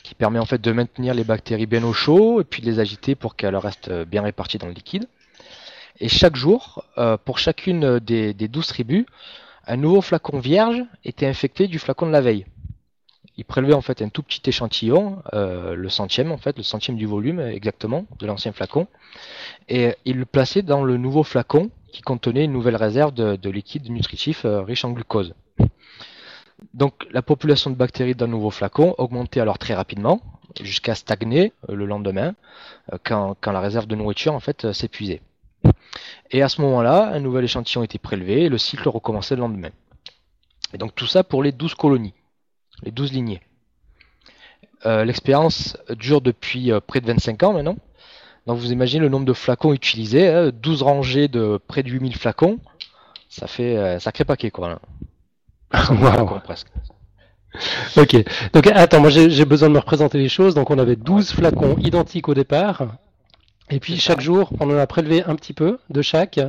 qui 0.04 0.16
permet 0.16 0.38
en 0.38 0.44
fait 0.44 0.60
de 0.62 0.72
maintenir 0.74 1.14
les 1.14 1.24
bactéries 1.24 1.66
bien 1.66 1.82
au 1.86 1.94
chaud 1.94 2.42
et 2.42 2.44
puis 2.44 2.62
de 2.62 2.70
les 2.70 2.82
agiter 2.82 3.16
pour 3.16 3.38
qu'elles 3.38 3.56
restent 3.56 3.88
euh, 3.88 4.04
bien 4.04 4.22
réparties 4.22 4.58
dans 4.58 4.68
le 4.68 4.74
liquide. 4.74 5.08
Et 6.02 6.10
chaque 6.10 6.36
jour, 6.36 6.84
euh, 6.98 7.16
pour 7.16 7.40
chacune 7.40 8.00
des, 8.00 8.34
des 8.34 8.50
12 8.50 8.68
tribus, 8.68 9.06
un 9.66 9.78
nouveau 9.78 10.02
flacon 10.02 10.40
vierge 10.40 10.84
était 11.06 11.26
infecté 11.26 11.68
du 11.68 11.80
flacon 11.80 12.08
de 12.08 12.12
la 12.12 12.20
veille. 12.20 12.46
Il 13.38 13.46
prélevait 13.46 13.74
en 13.74 13.82
fait 13.82 14.02
un 14.02 14.10
tout 14.10 14.24
petit 14.24 14.42
échantillon, 14.46 15.24
euh, 15.34 15.74
le 15.74 15.88
centième 15.88 16.34
en 16.34 16.38
fait, 16.38 16.58
le 16.58 16.64
centième 16.64 16.98
du 16.98 17.06
volume 17.06 17.40
exactement 17.40 18.06
de 18.20 18.28
l'ancien 18.28 18.52
flacon, 18.52 18.88
et 19.70 19.96
il 20.04 20.18
le 20.18 20.26
plaçait 20.26 20.64
dans 20.64 20.84
le 20.84 20.98
nouveau 20.98 21.24
flacon 21.24 21.70
qui 21.96 22.02
contenait 22.02 22.44
une 22.44 22.52
nouvelle 22.52 22.76
réserve 22.76 23.14
de, 23.14 23.38
de 23.38 23.50
liquide 23.50 23.90
nutritif 23.90 24.44
euh, 24.44 24.62
riche 24.62 24.84
en 24.84 24.92
glucose. 24.92 25.34
Donc 26.74 27.08
la 27.10 27.22
population 27.22 27.70
de 27.70 27.76
bactéries 27.78 28.16
le 28.20 28.28
nouveau 28.28 28.50
flacon 28.50 28.96
augmentait 28.98 29.40
alors 29.40 29.58
très 29.58 29.74
rapidement, 29.74 30.20
jusqu'à 30.62 30.94
stagner 30.94 31.54
euh, 31.70 31.76
le 31.76 31.86
lendemain, 31.86 32.36
euh, 32.92 32.98
quand, 33.02 33.38
la 33.46 33.62
réserve 33.62 33.88
de 33.88 33.96
nourriture 33.96 34.34
en 34.34 34.42
fait 34.42 34.74
s'épuisait. 34.74 35.22
Et 36.32 36.42
à 36.42 36.50
ce 36.50 36.60
moment-là, 36.64 37.14
un 37.14 37.22
nouvel 37.22 37.46
échantillon 37.46 37.84
était 37.84 37.98
prélevé 37.98 38.44
et 38.44 38.50
le 38.50 38.58
cycle 38.58 38.90
recommençait 38.90 39.36
le 39.36 39.42
lendemain. 39.42 39.72
Et 40.74 40.78
donc 40.78 40.96
tout 40.96 41.08
ça 41.08 41.24
pour 41.24 41.44
les 41.44 41.54
12 41.54 41.76
colonies, 41.76 42.14
les 42.84 42.92
12 42.92 43.14
lignées. 43.14 43.42
L'expérience 44.84 45.78
dure 45.90 46.22
depuis 46.22 46.72
près 46.86 47.02
de 47.02 47.08
25 47.08 47.42
ans 47.42 47.54
maintenant. 47.54 47.78
Donc 48.48 48.58
vous 48.60 48.72
imaginez 48.72 49.02
le 49.02 49.10
nombre 49.10 49.26
de 49.26 49.34
flacons 49.34 49.74
utilisés, 49.74 50.28
hein, 50.28 50.52
12 50.54 50.84
rangées 50.84 51.28
de 51.28 51.60
près 51.68 51.82
de 51.84 51.90
8000 51.90 52.16
flacons, 52.16 52.60
ça 53.30 53.48
fait 53.48 53.76
euh, 53.76 53.96
un 53.96 54.00
sacré 54.00 54.24
paquet 54.26 54.52
quoi. 54.52 54.80
Waouh. 55.74 55.98
Flacons, 55.98 56.40
presque. 56.44 56.68
Ok. 57.98 58.16
Donc 58.54 58.68
attends, 58.68 59.00
moi 59.00 59.10
j'ai 59.10 59.46
besoin 59.46 59.70
de 59.70 59.74
me 59.74 59.80
représenter 59.80 60.18
les 60.18 60.30
choses. 60.30 60.54
Donc 60.56 60.70
on 60.70 60.78
avait 60.78 60.96
12 60.96 61.32
flacons 61.32 61.76
identiques 61.78 62.28
au 62.28 62.34
départ. 62.34 62.84
Et 63.70 63.80
puis 63.80 63.98
chaque 63.98 64.22
jour, 64.22 64.52
on 64.60 64.70
en 64.70 64.78
a 64.78 64.86
prélevé 64.88 65.24
un 65.24 65.36
petit 65.36 65.54
peu 65.54 65.80
de 65.90 66.02
chaque 66.02 66.40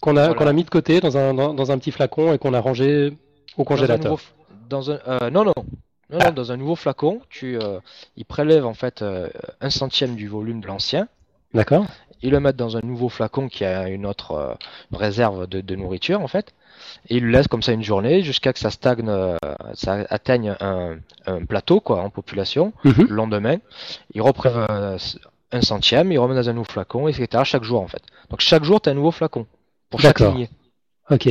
qu'on 0.00 0.16
a, 0.16 0.26
Voilà. 0.26 0.34
qu'on 0.34 0.46
a 0.46 0.52
mis 0.52 0.62
de 0.64 0.70
côté 0.70 1.00
dans 1.00 1.16
un, 1.16 1.34
dans, 1.34 1.54
dans 1.54 1.72
un 1.72 1.78
petit 1.78 1.90
flacon 1.90 2.32
et 2.32 2.38
qu'on 2.38 2.54
a 2.54 2.60
rangé 2.60 3.08
au 3.08 3.10
Dans 3.10 3.62
un 3.62 3.64
congélateur. 3.64 4.10
nouveau 4.12 4.22
dans 4.68 4.90
un, 4.90 4.98
euh, 5.08 5.30
non, 5.30 5.44
non, 5.44 5.54
non, 6.10 6.30
dans 6.30 6.52
un 6.52 6.56
nouveau 6.56 6.76
flacon, 6.76 7.20
tu, 7.28 7.58
euh, 7.58 7.80
ils 8.16 8.24
prélèvent 8.24 8.64
en 8.66 8.74
fait 8.74 9.02
euh, 9.02 9.28
un 9.60 9.70
centième 9.70 10.14
du 10.14 10.28
volume 10.28 10.60
de 10.60 10.66
l'ancien, 10.66 11.08
D'accord 11.54 11.86
ils 12.22 12.30
le 12.30 12.40
mettent 12.40 12.56
dans 12.56 12.76
un 12.76 12.80
nouveau 12.82 13.08
flacon 13.08 13.48
qui 13.48 13.64
a 13.64 13.88
une 13.88 14.06
autre 14.06 14.32
euh, 14.32 14.54
réserve 14.92 15.46
de, 15.46 15.60
de 15.60 15.74
nourriture 15.74 16.20
en 16.20 16.28
fait, 16.28 16.54
et 17.08 17.16
ils 17.16 17.24
le 17.24 17.30
laissent 17.30 17.48
comme 17.48 17.62
ça 17.62 17.72
une 17.72 17.82
journée 17.82 18.22
jusqu'à 18.22 18.52
que 18.52 18.58
ça 18.58 18.70
stagne, 18.70 19.08
euh, 19.08 19.36
ça 19.74 20.04
atteigne 20.08 20.54
un, 20.60 20.96
un 21.26 21.44
plateau 21.44 21.80
quoi 21.80 22.02
en 22.02 22.10
population. 22.10 22.72
Mhm. 22.84 23.06
Le 23.08 23.14
lendemain, 23.14 23.56
ils 24.14 24.22
reprennent 24.22 24.66
euh, 24.70 24.98
un 25.50 25.60
centième, 25.62 26.12
ils 26.12 26.18
remettent 26.18 26.36
dans 26.36 26.48
un 26.48 26.54
nouveau 26.54 26.70
flacon, 26.70 27.08
etc. 27.08 27.42
chaque 27.44 27.64
jour 27.64 27.80
en 27.82 27.88
fait. 27.88 28.02
Donc 28.30 28.40
chaque 28.40 28.64
jour, 28.64 28.80
tu 28.80 28.88
as 28.88 28.92
un 28.92 28.94
nouveau 28.94 29.10
flacon 29.10 29.46
pour 29.90 30.00
chaque 30.00 30.18
D'accord. 30.18 30.34
lignée. 30.34 30.50
Ok. 31.10 31.28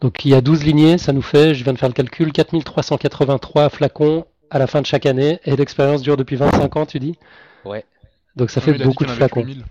Donc 0.00 0.24
il 0.24 0.30
y 0.30 0.34
a 0.34 0.40
12 0.40 0.64
lignées, 0.64 0.98
ça 0.98 1.12
nous 1.12 1.22
fait, 1.22 1.54
je 1.54 1.62
viens 1.62 1.72
de 1.72 1.78
faire 1.78 1.88
le 1.88 1.94
calcul, 1.94 2.32
4383 2.32 3.68
flacons 3.68 4.24
à 4.50 4.58
la 4.58 4.66
fin 4.66 4.80
de 4.80 4.86
chaque 4.86 5.06
année. 5.06 5.40
Et 5.44 5.56
l'expérience 5.56 6.02
dure 6.02 6.16
depuis 6.16 6.36
25 6.36 6.76
ans, 6.76 6.86
tu 6.86 6.98
dis? 6.98 7.18
Ouais. 7.64 7.84
Donc 8.36 8.50
ça 8.50 8.60
Ouais, 8.60 8.66
fait 8.66 8.84
beaucoup 8.84 9.04
de 9.04 9.10
flacons. 9.10 9.40
8000. 9.40 9.64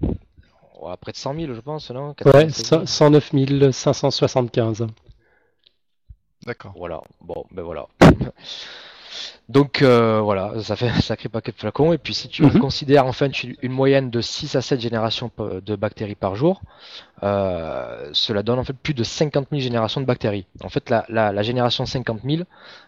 Ouais, 0.82 0.96
près 1.00 1.12
de 1.12 1.18
100 1.18 1.34
000, 1.34 1.53
je 1.53 1.60
pense, 1.62 1.89
non 1.91 2.10
Ouais, 2.10 2.13
96 2.15 2.70
000. 2.70 2.86
109 2.86 3.72
575. 3.72 4.88
D'accord. 6.46 6.74
Voilà, 6.75 7.01
bon, 7.22 7.46
ben 7.51 7.62
voilà. 7.63 7.88
Donc 9.50 9.82
euh, 9.82 10.22
voilà, 10.22 10.62
ça 10.63 10.75
fait 10.75 10.88
un 10.88 11.01
sacré 11.01 11.27
paquet 11.30 11.51
de 11.51 11.58
flacons. 11.58 11.91
Et 11.94 11.98
puis 11.98 12.13
si 12.13 12.30
tu 12.30 12.44
Mhm. 12.44 12.60
considères 12.60 13.06
en 13.06 13.12
fait 13.12 13.44
une 13.44 13.72
moyenne 13.72 14.10
de 14.10 14.22
6 14.22 14.56
à 14.56 14.62
7 14.62 14.80
générations 14.80 15.30
de 15.39 15.75
bactéries 15.75 16.15
par 16.15 16.36
jour, 16.36 16.62
euh, 17.24 18.10
cela 18.13 18.44
donne 18.44 18.60
en 18.60 18.63
fait 18.63 18.74
plus 18.74 18.94
de 18.94 19.03
50 19.03 19.50
000 19.51 19.62
générations 19.62 20.01
de 20.01 20.06
bactéries. 20.06 20.46
En 20.63 20.70
fait, 20.70 20.89
la, 20.89 21.06
la, 21.10 21.32
la 21.34 21.44
génération 21.44 21.86
50 21.86 22.24
000 22.24 22.44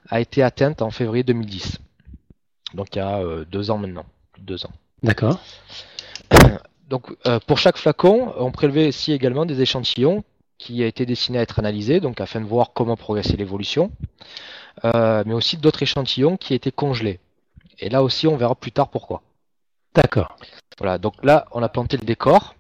a 0.10 0.22
été 0.22 0.42
atteinte 0.44 0.82
en 0.82 0.90
février 0.92 1.24
2010. 1.24 1.80
Donc 2.74 2.96
il 2.96 3.00
y 3.00 3.02
a 3.02 3.20
euh, 3.20 3.46
deux 3.46 3.72
ans 3.72 3.78
maintenant, 3.78 4.06
plus 4.34 4.42
de 4.42 4.48
deux 4.48 4.66
ans. 4.66 4.72
D'accord. 5.04 5.40
Donc, 6.90 7.16
euh, 7.26 7.40
pour 7.48 7.58
chaque 7.58 7.78
flacon, 7.78 8.34
on 8.38 8.52
prélevait 8.52 8.88
ici 8.88 9.12
également 9.14 9.46
des 9.46 9.62
échantillons 9.62 10.24
qui 10.58 10.84
a 10.84 10.88
été 10.88 11.06
destinés 11.06 11.40
à 11.40 11.42
être 11.42 11.60
analysés, 11.60 12.00
donc 12.00 12.22
afin 12.22 12.40
de 12.40 12.46
voir 12.46 12.72
comment 12.74 12.96
progressait 12.96 13.38
l'évolution, 13.38 13.92
Euh, 14.86 15.24
mais 15.26 15.34
aussi 15.36 15.58
d'autres 15.58 15.84
échantillons 15.84 16.36
qui 16.36 16.54
étaient 16.56 16.72
congelés. 16.72 17.20
Et 17.80 17.90
là 17.90 18.02
aussi, 18.02 18.28
on 18.28 18.38
verra 18.38 18.56
plus 18.56 18.72
tard 18.72 18.90
pourquoi. 18.90 19.22
D'accord. 19.94 20.36
Voilà, 20.80 20.98
donc 20.98 21.14
là, 21.24 21.46
on 21.52 21.62
a 21.62 21.70
planté 21.70 21.96
le 21.98 22.06
décor. 22.06 22.56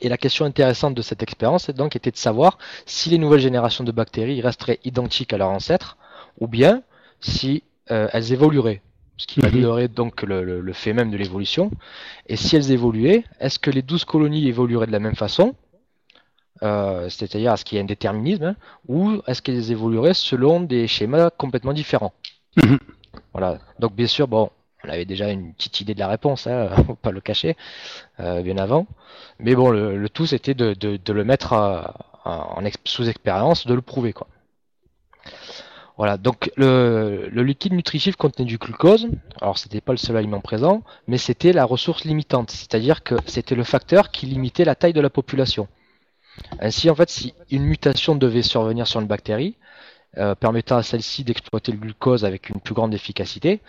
Et 0.00 0.08
la 0.08 0.18
question 0.18 0.44
intéressante 0.44 0.94
de 0.94 1.02
cette 1.02 1.22
expérience 1.22 1.70
donc 1.70 1.94
était 1.96 2.10
de 2.10 2.16
savoir 2.16 2.58
si 2.86 3.10
les 3.10 3.18
nouvelles 3.18 3.40
générations 3.40 3.84
de 3.84 3.92
bactéries 3.92 4.40
resteraient 4.40 4.80
identiques 4.84 5.32
à 5.32 5.38
leurs 5.38 5.50
ancêtres, 5.50 5.96
ou 6.40 6.48
bien 6.48 6.82
si 7.20 7.62
euh, 7.90 8.08
elles 8.12 8.32
évolueraient, 8.32 8.82
ce 9.20 9.26
qui 9.26 9.40
Mhm. 9.40 9.46
validerait 9.48 9.88
donc 9.88 10.22
le, 10.22 10.42
le- 10.44 10.60
le 10.60 10.72
fait 10.72 10.92
même 10.92 11.10
de 11.10 11.16
l'évolution. 11.16 11.70
Et 12.26 12.36
si 12.36 12.56
elles 12.56 12.70
évoluaient, 12.72 13.24
est-ce 13.40 13.58
que 13.58 13.70
les 13.70 13.82
12 13.82 14.04
colonies 14.04 14.46
évolueraient 14.48 14.86
de 14.86 14.92
la 14.92 14.98
même 15.06 15.14
façon, 15.16 15.54
euh, 16.62 17.08
c'est-à-dire 17.08 17.52
est-ce 17.52 17.64
qu'il 17.64 17.76
y 17.76 17.80
a 17.80 17.84
un 17.84 17.86
déterminisme, 17.86 18.44
hein, 18.44 18.56
ou 18.88 19.22
est-ce 19.26 19.40
qu'elles 19.42 19.70
évolueraient 19.72 20.14
selon 20.14 20.60
des 20.60 20.86
schémas 20.86 21.30
complètement 21.30 21.72
différents 21.72 22.12
Mhm. 22.56 22.78
Voilà. 23.32 23.58
Donc 23.78 23.94
bien 23.94 24.06
sûr, 24.06 24.26
bon, 24.28 24.50
on 24.84 24.88
avait 24.88 25.04
déjà 25.04 25.30
une 25.30 25.54
petite 25.54 25.80
idée 25.80 25.94
de 25.94 26.00
la 26.00 26.08
réponse, 26.08 26.46
hein, 26.46 26.68
faut 26.86 26.94
pas 26.96 27.10
le 27.12 27.20
cacher, 27.20 27.56
euh, 28.20 28.42
bien 28.42 28.56
avant. 28.58 28.86
Mais 29.38 29.54
bon, 29.54 29.70
le, 29.70 29.96
le 29.96 30.08
tout 30.08 30.26
c'était 30.26 30.54
de, 30.54 30.74
de- 30.74 30.98
de 31.02 31.12
le 31.12 31.24
mettre 31.24 31.52
euh, 31.52 31.82
en 32.24 32.64
ex- 32.64 32.78
sous 32.84 33.08
expérience, 33.08 33.66
de 33.66 33.74
le 33.74 33.82
prouver 33.82 34.12
quoi. 34.12 34.26
Voilà, 36.00 36.16
donc 36.16 36.50
le, 36.56 37.28
liquide 37.42 37.74
nutritif 37.74 38.16
contenait 38.16 38.46
du 38.46 38.56
glucose. 38.56 39.06
Alors 39.38 39.58
c'était 39.58 39.82
pas 39.82 39.92
le 39.92 39.98
seul 39.98 40.16
aliment 40.16 40.40
présent, 40.40 40.82
mais 41.06 41.18
c'était 41.18 41.52
la 41.52 41.66
ressource 41.66 42.04
limitante, 42.04 42.50
c'est-à-dire 42.50 43.02
que 43.02 43.16
c'était 43.26 43.54
le 43.54 43.64
facteur 43.64 44.10
qui 44.10 44.24
limitait 44.24 44.64
la 44.64 44.74
taille 44.74 44.94
de 44.94 45.00
la 45.02 45.10
population. 45.10 45.68
Ainsi, 46.58 46.88
en 46.88 46.94
fait, 46.94 47.10
si 47.10 47.34
une 47.50 47.64
mutation 47.64 48.14
devait 48.14 48.40
survenir 48.40 48.86
sur 48.86 49.02
une 49.02 49.08
bactérie, 49.08 49.56
euh, 50.16 50.34
permettant 50.34 50.78
à 50.78 50.82
celle-ci 50.82 51.22
d'exploiter 51.22 51.70
le 51.70 51.76
glucose 51.76 52.24
avec 52.24 52.48
une 52.48 52.60
plus 52.60 52.72
grande 52.72 52.94
efficacité, 52.94 53.60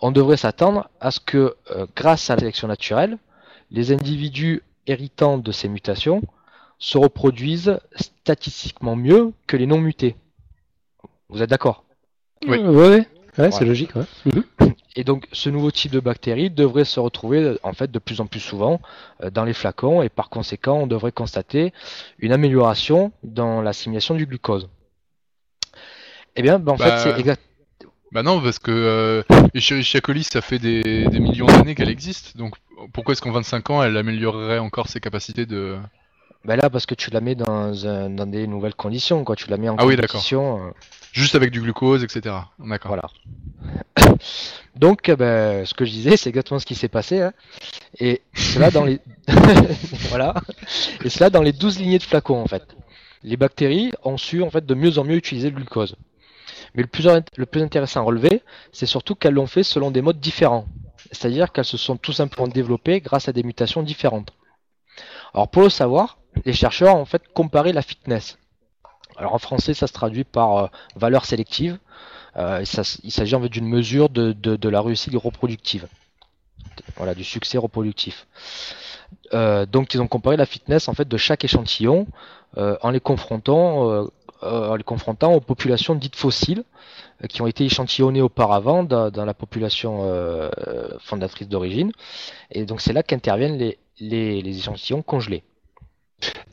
on 0.00 0.12
devrait 0.12 0.36
s'attendre 0.36 0.88
à 1.00 1.10
ce 1.10 1.18
que, 1.18 1.56
euh, 1.72 1.86
grâce 1.96 2.30
à 2.30 2.36
la 2.36 2.42
sélection 2.42 2.68
naturelle, 2.68 3.18
les 3.72 3.90
individus 3.90 4.62
héritants 4.86 5.36
de 5.36 5.50
ces 5.50 5.68
mutations 5.68 6.22
se 6.78 6.96
reproduisent 6.96 7.80
statistiquement 7.96 8.94
mieux 8.94 9.32
que 9.48 9.56
les 9.56 9.66
non 9.66 9.78
mutés. 9.78 10.14
Vous 11.32 11.42
êtes 11.42 11.50
d'accord? 11.50 11.84
Oui. 12.46 12.58
Ouais, 12.58 12.68
ouais, 12.68 12.88
ouais, 12.88 13.06
Voilà. 13.36 13.50
c'est 13.52 13.64
logique. 13.64 13.94
Ouais. 13.96 14.04
Mhm. 14.26 14.72
Et 14.94 15.04
donc 15.04 15.26
ce 15.32 15.48
nouveau 15.48 15.70
type 15.70 15.92
de 15.92 16.00
bactérie 16.00 16.50
devrait 16.50 16.84
se 16.84 17.00
retrouver 17.00 17.38
euh, 17.42 17.58
en 17.62 17.72
fait 17.72 17.90
de 17.90 17.98
plus 17.98 18.20
en 18.20 18.26
plus 18.26 18.40
souvent 18.40 18.80
euh, 19.22 19.30
dans 19.30 19.44
les 19.44 19.54
flacons 19.54 20.02
et 20.02 20.10
par 20.10 20.28
conséquent 20.28 20.80
on 20.82 20.86
devrait 20.86 21.12
constater 21.12 21.72
une 22.18 22.32
amélioration 22.32 23.12
dans 23.22 23.62
l'assimilation 23.62 24.14
du 24.14 24.26
glucose. 24.26 24.68
Eh 26.36 26.42
bien, 26.42 26.56
en 26.56 26.76
Bah, 26.76 26.76
fait 26.76 26.98
c'est 26.98 27.18
exact. 27.20 27.42
Bah 28.12 28.22
non, 28.22 28.42
parce 28.42 28.58
que 28.58 28.70
euh, 28.70 29.22
Escherichia 29.54 30.02
coli, 30.02 30.22
ça 30.24 30.42
fait 30.42 30.58
des, 30.58 30.82
des 31.06 31.18
millions 31.18 31.46
d'années 31.46 31.74
qu'elle 31.74 31.88
existe, 31.88 32.36
donc 32.36 32.56
pourquoi 32.92 33.12
est-ce 33.12 33.22
qu'en 33.22 33.30
25 33.32 33.70
ans, 33.70 33.82
elle 33.82 33.96
améliorerait 33.96 34.58
encore 34.58 34.88
ses 34.88 35.00
capacités 35.00 35.46
de... 35.46 35.78
Ben 36.44 36.56
là 36.56 36.68
parce 36.70 36.86
que 36.86 36.94
tu 36.94 37.10
la 37.10 37.20
mets 37.20 37.34
dans, 37.36 37.86
un- 37.86 38.10
dans 38.10 38.26
des 38.26 38.46
nouvelles 38.48 38.74
conditions 38.74 39.22
quoi, 39.24 39.36
tu 39.36 39.48
la 39.48 39.56
mets 39.58 39.68
en 39.68 39.76
Ah 39.78 39.86
oui, 39.86 39.94
d'accord. 39.96 40.08
compétition. 40.12 40.66
euh, 40.66 40.70
Juste 41.12 41.34
avec 41.34 41.50
du 41.50 41.60
glucose, 41.60 42.02
etc. 42.02 42.34
D'accord. 42.58 42.88
Voilà. 42.96 43.02
Donc, 44.76 45.10
ben, 45.10 45.64
ce 45.66 45.74
que 45.74 45.84
je 45.84 45.90
disais, 45.90 46.16
c'est 46.16 46.30
exactement 46.30 46.58
ce 46.58 46.66
qui 46.66 46.74
s'est 46.74 46.88
passé. 46.88 47.20
hein. 47.20 47.32
Et 48.00 48.22
cela 48.34 48.70
dans 48.70 48.84
les 48.84 49.00
voilà. 50.08 50.34
Et 51.04 51.10
cela 51.10 51.30
dans 51.30 51.42
les 51.42 51.52
12 51.52 51.78
lignées 51.78 51.98
de 51.98 52.02
flacons 52.02 52.40
en 52.42 52.46
fait. 52.46 52.62
Les 53.22 53.36
bactéries 53.36 53.92
ont 54.02 54.16
su 54.16 54.42
en 54.42 54.50
fait 54.50 54.64
de 54.66 54.74
mieux 54.74 54.98
en 54.98 55.04
mieux 55.04 55.16
utiliser 55.16 55.50
le 55.50 55.56
glucose. 55.56 55.96
Mais 56.74 56.82
le 56.82 56.88
plus, 56.88 57.06
le 57.36 57.46
plus 57.46 57.62
intéressant 57.62 58.00
à 58.00 58.04
relever, 58.04 58.42
c'est 58.72 58.86
surtout 58.86 59.14
qu'elles 59.14 59.34
l'ont 59.34 59.46
fait 59.46 59.62
selon 59.62 59.90
des 59.90 60.00
modes 60.02 60.18
différents. 60.18 60.66
C'est-à-dire 61.12 61.52
qu'elles 61.52 61.66
se 61.66 61.76
sont 61.76 61.96
tout 61.98 62.12
simplement 62.12 62.48
développées 62.48 63.00
grâce 63.00 63.28
à 63.28 63.32
des 63.32 63.42
mutations 63.42 63.82
différentes. 63.82 64.32
Alors 65.34 65.48
pour 65.48 65.62
le 65.62 65.68
savoir, 65.68 66.18
les 66.44 66.52
chercheurs 66.52 66.96
ont 66.96 67.00
en 67.00 67.04
fait 67.04 67.22
comparé 67.32 67.72
la 67.72 67.82
fitness. 67.82 68.38
Alors 69.16 69.34
en 69.34 69.38
français, 69.38 69.74
ça 69.74 69.86
se 69.86 69.92
traduit 69.92 70.24
par 70.24 70.56
euh, 70.56 70.66
valeur 70.96 71.24
sélective. 71.26 71.78
Euh, 72.36 72.64
ça- 72.64 72.98
il 73.02 73.10
s'agit 73.12 73.34
en 73.34 73.42
fait 73.42 73.48
d'une 73.50 73.68
mesure 73.68 74.08
de, 74.08 74.32
de- 74.32 74.56
de 74.56 74.68
la 74.68 74.80
réussite 74.80 75.14
reproductive. 75.14 75.86
Voilà, 76.96 77.14
du 77.14 77.24
succès 77.24 77.58
reproductif. 77.58 78.26
Euh, 79.34 79.66
donc 79.66 79.92
ils 79.92 80.00
ont 80.00 80.08
comparé 80.08 80.36
la 80.38 80.46
fitness 80.46 80.88
en 80.88 80.94
fait 80.94 81.06
de 81.06 81.16
chaque 81.18 81.44
échantillon 81.44 82.06
euh, 82.56 82.76
en 82.80 82.90
les 82.90 83.00
confrontant 83.00 83.90
euh, 83.90 84.04
en 84.42 84.74
les 84.74 84.82
confrontant 84.82 85.34
aux 85.34 85.40
populations 85.40 85.94
dites 85.94 86.16
fossiles 86.16 86.64
qui 87.28 87.42
ont 87.42 87.46
été 87.46 87.64
échantillonnées 87.64 88.22
auparavant 88.22 88.82
dans, 88.82 89.10
dans 89.10 89.24
la 89.24 89.34
population 89.34 90.50
fondatrice 90.98 91.48
d'origine. 91.48 91.92
Et 92.50 92.64
donc 92.64 92.80
c'est 92.80 92.92
là 92.92 93.04
qu'interviennent 93.04 93.56
les, 93.58 93.78
les, 94.00 94.42
les 94.42 94.58
échantillons 94.58 95.02
congelés. 95.02 95.44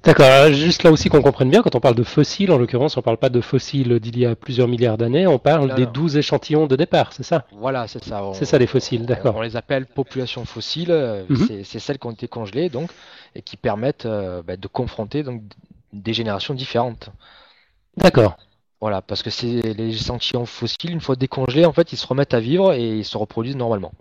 D'accord, 0.03 0.51
juste 0.53 0.83
là 0.83 0.91
aussi 0.91 1.09
qu'on 1.09 1.21
comprenne 1.21 1.49
bien, 1.49 1.61
quand 1.61 1.75
on 1.75 1.79
parle 1.81 1.93
de 1.95 2.03
fossiles, 2.03 2.51
en 2.51 2.57
l'occurrence, 2.57 2.95
on 2.97 3.01
parle 3.01 3.17
pas 3.17 3.29
de 3.29 3.41
fossiles 3.41 3.99
d'il 3.99 4.17
y 4.17 4.25
a 4.25 4.35
plusieurs 4.35 4.67
milliards 4.67 4.97
d'années, 4.97 5.27
on 5.27 5.37
parle 5.39 5.67
Non, 5.69 5.75
des 5.75 5.85
non. 5.85 5.91
12 5.91 6.17
échantillons 6.17 6.67
de 6.67 6.75
départ, 6.75 7.11
c'est 7.13 7.23
ça? 7.23 7.45
Voilà, 7.51 7.87
c'est 7.87 8.03
ça. 8.03 8.23
On- 8.23 8.33
C'est 8.33 8.45
ça 8.45 8.57
les 8.57 8.65
fossiles, 8.65 9.05
d'accord. 9.05 9.35
On 9.35 9.41
les 9.41 9.55
appelle 9.57 9.85
populations 9.85 10.45
fossiles. 10.45 10.91
euh, 10.91 11.23
Mhm. 11.29 11.45
c'est- 11.47 11.63
C'est 11.65 11.79
celles 11.79 11.99
qui 11.99 12.07
ont 12.07 12.11
été 12.11 12.27
congelées 12.27 12.69
donc 12.69 12.89
et 13.35 13.41
qui 13.41 13.57
permettent 13.57 14.05
euh, 14.05 14.41
bah, 14.41 14.55
de 14.57 14.67
confronter 14.67 15.21
donc 15.23 15.41
des 15.93 16.13
générations 16.13 16.53
différentes. 16.53 17.09
D'accord. 17.97 18.37
Voilà, 18.81 19.01
parce 19.01 19.21
que 19.21 19.29
c'est 19.29 19.61
les 19.73 19.89
échantillons 19.93 20.45
fossiles, 20.45 20.91
une 20.91 21.01
fois 21.01 21.17
décongelés, 21.17 21.65
en 21.65 21.73
fait, 21.73 21.91
ils 21.91 21.97
se 21.97 22.07
remettent 22.07 22.33
à 22.33 22.39
vivre 22.39 22.71
et 22.73 22.99
ils 22.99 23.05
se 23.05 23.17
reproduisent 23.17 23.57
normalement. 23.57 23.91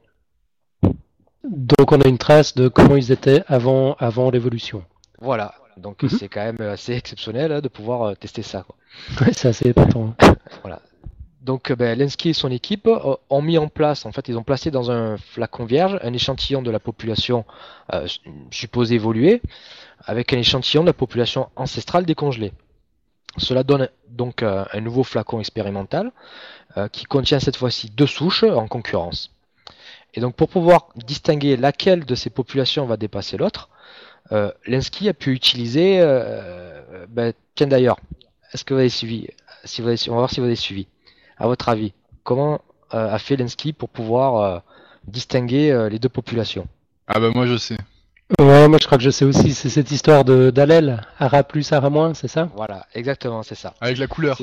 Donc 1.45 1.93
on 1.93 2.01
a 2.01 2.07
une 2.09 2.19
trace 2.19 2.55
de 2.55 2.69
comment 2.69 2.97
ils 2.97 3.11
étaient 3.11 3.43
avant, 3.49 3.95
avant 3.99 4.31
l'évolution. 4.31 4.83
Voilà, 5.21 5.55
donc 5.77 6.03
Mhm. 6.03 6.09
c'est 6.11 6.29
quand 6.29 6.45
même 6.45 6.61
assez 6.61 6.93
exceptionnel 6.95 7.53
hein, 7.53 7.61
de 7.61 7.69
pouvoir 7.69 8.03
euh, 8.03 8.15
tester 8.15 8.43
ça. 8.43 8.63
quoi. 8.65 8.77
Ouais, 9.27 9.33
c'est 9.33 9.49
assez 9.49 9.69
épatant. 9.69 10.15
Donc 11.41 11.71
euh, 11.71 11.77
ben, 11.77 11.99
Lenski 11.99 12.31
et 12.31 12.33
son 12.35 12.51
équipe 12.51 12.87
euh, 12.89 13.15
ont 13.31 13.41
mis 13.41 13.57
en 13.59 13.69
place, 13.69 14.05
en 14.05 14.13
fait, 14.13 14.29
ils 14.29 14.37
ont 14.37 14.43
placé 14.43 14.71
dans 14.71 14.91
un 14.91 15.17
flacon 15.17 15.65
vierge 15.65 15.99
un 16.03 16.13
échantillon 16.13 16.61
de 16.63 16.71
la 16.71 16.81
population 16.81 17.45
euh, 17.95 18.07
supposée 18.51 18.97
évoluer 18.97 19.41
avec 20.05 20.33
un 20.33 20.39
échantillon 20.39 20.83
de 20.83 20.89
la 20.89 20.93
population 20.93 21.49
ancestrale 21.57 22.05
décongelée. 22.05 22.53
Cela 23.39 23.63
donne 23.63 23.89
donc 24.11 24.43
euh, 24.43 24.65
un 24.73 24.81
nouveau 24.81 25.05
flacon 25.05 25.39
expérimental 25.41 26.13
euh, 26.77 26.89
qui 26.89 27.05
contient 27.07 27.41
cette 27.41 27.57
fois-ci 27.57 27.89
deux 27.91 28.07
souches 28.07 28.43
en 28.45 28.67
concurrence. 28.69 29.31
Et 30.15 30.21
donc 30.21 30.35
pour 30.35 30.49
pouvoir 30.49 30.89
distinguer 30.97 31.57
laquelle 31.57 32.05
de 32.05 32.15
ces 32.15 32.31
populations 32.31 32.85
va 32.85 32.97
dépasser 32.97 33.37
l'autre, 33.37 33.71
euh, 34.33 34.51
Lenski 34.67 35.09
a 35.09 35.15
pu 35.15 35.33
utiliser, 35.33 35.99
euh, 36.01 37.07
ben, 37.09 37.33
tiens 37.55 37.67
d'ailleurs, 37.67 37.99
est-ce 38.53 38.65
que 38.65 38.75
vous 38.75 38.81
avez 38.81 38.89
suivi, 38.89 39.29
si 39.65 39.83
vous 39.83 39.89
avez, 39.89 39.97
su- 39.97 40.11
on 40.11 40.15
va 40.15 40.21
voir 40.21 40.31
si 40.31 40.41
vous 40.41 40.47
avez 40.47 40.57
suivi. 40.57 40.87
À 41.37 41.47
votre 41.47 41.69
avis, 41.69 41.93
comment 42.25 42.61
euh, 42.95 43.13
a 43.15 43.19
fait 43.19 43.37
Lenski 43.37 43.73
pour 43.73 43.89
pouvoir 43.89 44.37
euh, 44.37 44.59
distinguer 45.07 45.71
euh, 45.71 45.89
les 45.89 45.99
deux 45.99 46.09
populations? 46.09 46.67
Ah 47.07 47.21
bah 47.21 47.31
moi 47.35 47.47
je 47.47 47.57
sais. 47.57 47.77
Ouais, 48.39 48.69
moi 48.69 48.79
je 48.81 48.85
crois 48.87 48.99
que 48.99 49.05
je 49.05 49.11
sais 49.11 49.25
aussi, 49.25 49.55
c'est 49.55 49.71
cette 49.71 49.91
histoire 49.91 50.25
de 50.25 50.51
d'allèle, 50.51 51.07
ARA 51.19 51.43
plus, 51.43 51.73
ARA 51.73 51.89
moins, 51.89 52.13
c'est 52.13 52.29
ça? 52.29 52.51
Voilà, 52.55 52.87
exactement, 52.95 53.43
c'est 53.43 53.55
ça. 53.55 53.75
Avec 53.81 53.97
la 53.99 54.07
couleur. 54.07 54.39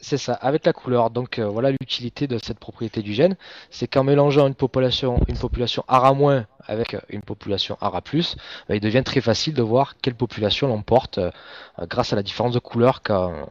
C'est- 0.00 0.16
ça, 0.18 0.34
avec 0.34 0.64
la 0.66 0.72
couleur. 0.72 1.10
Donc 1.10 1.38
euh, 1.38 1.46
voilà 1.48 1.70
l'utilité 1.70 2.26
de 2.26 2.38
cette 2.38 2.58
propriété 2.58 3.02
du 3.02 3.14
gène, 3.14 3.36
c'est 3.70 3.86
qu'en 3.88 4.04
mélangeant 4.04 4.46
une 4.46 4.54
population, 4.54 5.20
une 5.28 5.36
population 5.38 5.84
ARA- 5.88 6.44
avec 6.66 6.94
euh, 6.94 7.00
une 7.08 7.22
population 7.22 7.76
ARA+, 7.80 8.00
bah, 8.68 8.74
il 8.76 8.80
devient 8.80 9.02
très 9.04 9.20
facile 9.20 9.54
de 9.54 9.62
voir 9.62 9.96
quelle 10.00 10.14
population 10.14 10.68
l'emporte 10.68 11.18
euh, 11.18 11.30
grâce 11.88 12.12
à 12.12 12.16
la 12.16 12.22
différence 12.22 12.52
de 12.54 12.58
couleur 12.60 13.02
quand, 13.02 13.46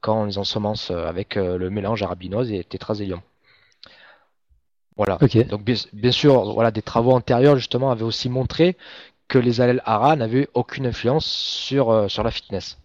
quand 0.00 0.22
on 0.22 0.24
les 0.24 0.38
ensemence 0.38 0.90
avec 0.90 1.36
euh, 1.36 1.58
le 1.58 1.70
mélange 1.70 2.02
arabinose 2.02 2.50
et 2.52 2.64
tétrazélium. 2.64 3.20
Voilà. 4.96 5.18
Ok. 5.22 5.46
Donc 5.48 5.62
bien, 5.64 5.74
bien 5.92 6.12
sûr, 6.12 6.52
voilà, 6.52 6.70
des 6.70 6.82
travaux 6.82 7.12
antérieurs 7.12 7.56
justement 7.56 7.90
avaient 7.90 8.02
aussi 8.04 8.28
montré 8.28 8.76
que 9.28 9.38
les 9.38 9.60
allèles 9.60 9.82
ARA 9.84 10.16
n'avaient 10.16 10.48
aucune 10.54 10.86
influence 10.86 11.26
sur, 11.26 12.10
sur 12.10 12.22
la 12.22 12.30
fitness. 12.30 12.78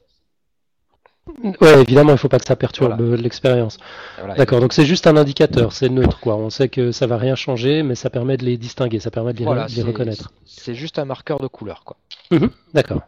Ouais, 1.60 1.82
évidemment, 1.82 2.12
il 2.12 2.18
faut 2.18 2.30
pas 2.30 2.38
que 2.38 2.46
ça 2.46 2.56
perturbe 2.56 3.02
l'expérience. 3.16 3.78
Voilà. 4.18 4.36
D'accord, 4.36 4.60
donc 4.60 4.74
c'est 4.74 4.86
juste 4.86 5.08
un 5.08 5.18
indicateur, 5.18 5.74
c'est 5.74 5.90
neutre 5.90 6.20
quoi. 6.20 6.36
On 6.36 6.50
sait 6.50 6.70
que 6.70 6.92
ça 6.92 7.08
va 7.08 7.18
rien 7.18 7.36
changer, 7.36 7.82
mais 7.82 7.96
ça 7.96 8.10
permet 8.10 8.38
de 8.38 8.46
les 8.46 8.58
distinguer, 8.58 9.00
ça 9.00 9.10
permet 9.10 9.34
de 9.34 9.40
les, 9.40 9.46
Voilà, 9.46 9.66
les 9.76 9.82
reconnaître. 9.82 10.32
C'est 10.46 10.76
juste 10.76 11.00
un 11.00 11.06
marqueur 11.06 11.40
de 11.40 11.48
couleur, 11.48 11.84
quoi. 11.84 11.98
Mhm, 12.32 12.50
D'accord. 12.74 13.02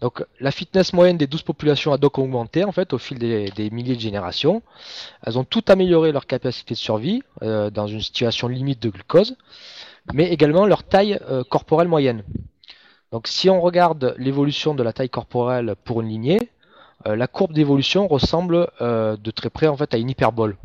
Donc 0.00 0.24
la 0.38 0.52
fitness 0.52 0.92
moyenne 0.92 1.16
des 1.16 1.26
12 1.26 1.42
populations 1.42 1.92
a 1.92 1.98
donc 1.98 2.18
augmenté 2.18 2.62
en 2.62 2.70
fait 2.70 2.92
au 2.92 2.98
fil 2.98 3.18
des, 3.18 3.50
des 3.50 3.70
milliers 3.70 3.96
de 3.96 4.00
générations. 4.00 4.62
Elles 5.26 5.38
ont 5.38 5.44
toutes 5.44 5.70
amélioré 5.70 6.12
leur 6.12 6.26
capacité 6.26 6.74
de 6.74 6.78
survie 6.78 7.22
euh, 7.42 7.70
dans 7.70 7.88
une 7.88 8.00
situation 8.00 8.46
limite 8.46 8.80
de 8.80 8.90
glucose, 8.90 9.34
mais 10.12 10.28
également 10.30 10.66
leur 10.66 10.84
taille 10.84 11.18
euh, 11.28 11.42
corporelle 11.42 11.88
moyenne. 11.88 12.22
Donc 13.10 13.26
si 13.26 13.50
on 13.50 13.60
regarde 13.60 14.14
l'évolution 14.18 14.74
de 14.76 14.84
la 14.84 14.92
taille 14.92 15.10
corporelle 15.10 15.74
pour 15.84 16.00
une 16.00 16.08
lignée, 16.08 16.48
la 17.04 17.26
courbe 17.26 17.52
d'évolution 17.52 18.06
ressemble 18.08 18.68
euh, 18.80 19.16
de 19.16 19.30
très 19.30 19.50
près 19.50 19.66
en 19.68 19.76
fait 19.76 19.94
à 19.94 19.98
une 19.98 20.10
hyperbole. 20.10 20.56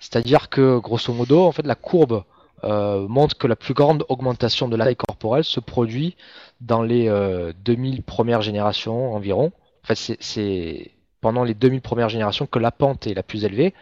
C'est-à-dire 0.00 0.48
que 0.48 0.78
grosso 0.78 1.12
modo 1.12 1.44
en 1.44 1.52
fait 1.52 1.66
la 1.66 1.74
courbe 1.74 2.24
euh, 2.64 3.06
montre 3.08 3.36
que 3.36 3.46
la 3.46 3.56
plus 3.56 3.74
grande 3.74 4.04
augmentation 4.08 4.68
de 4.68 4.76
la 4.76 4.84
taille 4.84 4.96
corporelle 4.96 5.44
se 5.44 5.60
produit 5.60 6.16
dans 6.60 6.82
les 6.82 7.08
euh, 7.08 7.52
2000 7.64 8.02
premières 8.02 8.42
générations 8.42 9.14
environ. 9.14 9.52
En 9.84 9.86
fait, 9.86 9.96
c'est- 9.96 10.16
c'est 10.22 10.92
pendant 11.20 11.42
les 11.44 11.54
2000 11.54 11.80
premières 11.80 12.08
générations 12.08 12.46
que 12.46 12.58
la 12.58 12.70
pente 12.70 13.06
est 13.06 13.14
la 13.14 13.22
plus 13.24 13.44
élevée. 13.44 13.74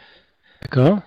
D'accord. 0.62 0.98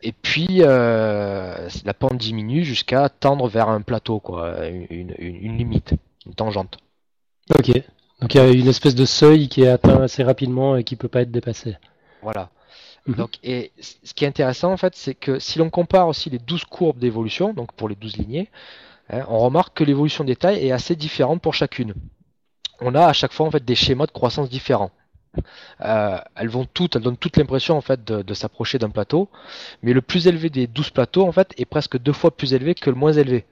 Et 0.00 0.12
puis, 0.12 0.58
euh, 0.60 1.68
la 1.84 1.94
pente 1.94 2.18
diminue 2.18 2.64
jusqu'à 2.64 3.08
tendre 3.08 3.48
vers 3.48 3.68
un 3.68 3.80
plateau, 3.80 4.20
quoi, 4.20 4.66
une, 4.68 4.86
une- 4.90 5.14
une 5.18 5.58
limite, 5.58 5.94
une 6.26 6.34
tangente. 6.34 6.78
Ok. 7.58 7.72
Donc 8.20 8.34
il 8.34 8.38
y 8.38 8.40
a 8.40 8.48
une 8.50 8.66
espèce 8.66 8.94
de 8.94 9.04
seuil 9.04 9.48
qui 9.48 9.62
est 9.62 9.68
atteint 9.68 10.02
assez 10.02 10.22
rapidement 10.22 10.76
et 10.76 10.84
qui 10.84 10.96
peut 10.96 11.08
pas 11.08 11.22
être 11.22 11.30
dépassé. 11.30 11.76
Voilà. 12.22 12.50
Mhm. 13.06 13.14
Donc, 13.14 13.38
et 13.44 13.72
ce 13.78 14.12
qui 14.14 14.24
est 14.24 14.28
intéressant, 14.28 14.72
en 14.72 14.76
fait, 14.76 14.94
c'est 14.96 15.14
que 15.14 15.38
si 15.38 15.58
l'on 15.58 15.70
compare 15.70 16.08
aussi 16.08 16.28
les 16.30 16.38
12 16.38 16.64
courbes 16.64 16.98
d'évolution, 16.98 17.54
donc 17.54 17.72
pour 17.72 17.88
les 17.88 17.94
12 17.94 18.16
lignées, 18.16 18.48
hein, 19.10 19.24
on 19.28 19.38
remarque 19.38 19.76
que 19.76 19.84
l'évolution 19.84 20.24
des 20.24 20.36
tailles 20.36 20.66
est 20.66 20.72
assez 20.72 20.96
différente 20.96 21.40
pour 21.40 21.54
chacune. 21.54 21.94
On 22.80 22.94
a 22.94 23.06
à 23.06 23.12
chaque 23.12 23.32
fois 23.32 23.46
en 23.46 23.50
fait 23.50 23.64
des 23.64 23.74
schémas 23.74 24.06
de 24.06 24.12
croissance 24.12 24.50
différents. 24.50 24.90
euh, 25.84 26.18
elles 26.36 26.48
vont 26.48 26.64
toutes, 26.64 26.96
elles 26.96 27.02
donnent 27.02 27.16
toutes 27.16 27.36
l'impression 27.36 27.76
en 27.76 27.80
fait 27.80 28.02
de, 28.04 28.22
de 28.22 28.34
s'approcher 28.34 28.78
d'un 28.78 28.90
plateau, 28.90 29.28
mais 29.82 29.92
le 29.92 30.00
plus 30.02 30.26
élevé 30.26 30.50
des 30.50 30.66
12 30.66 30.90
plateaux 30.90 31.26
en 31.26 31.32
fait 31.32 31.54
est 31.58 31.66
presque 31.66 31.98
deux 31.98 32.12
fois 32.14 32.36
plus 32.36 32.54
élevé 32.54 32.74
que 32.74 32.90
le 32.90 32.96
moins 32.96 33.12
élevé. 33.12 33.44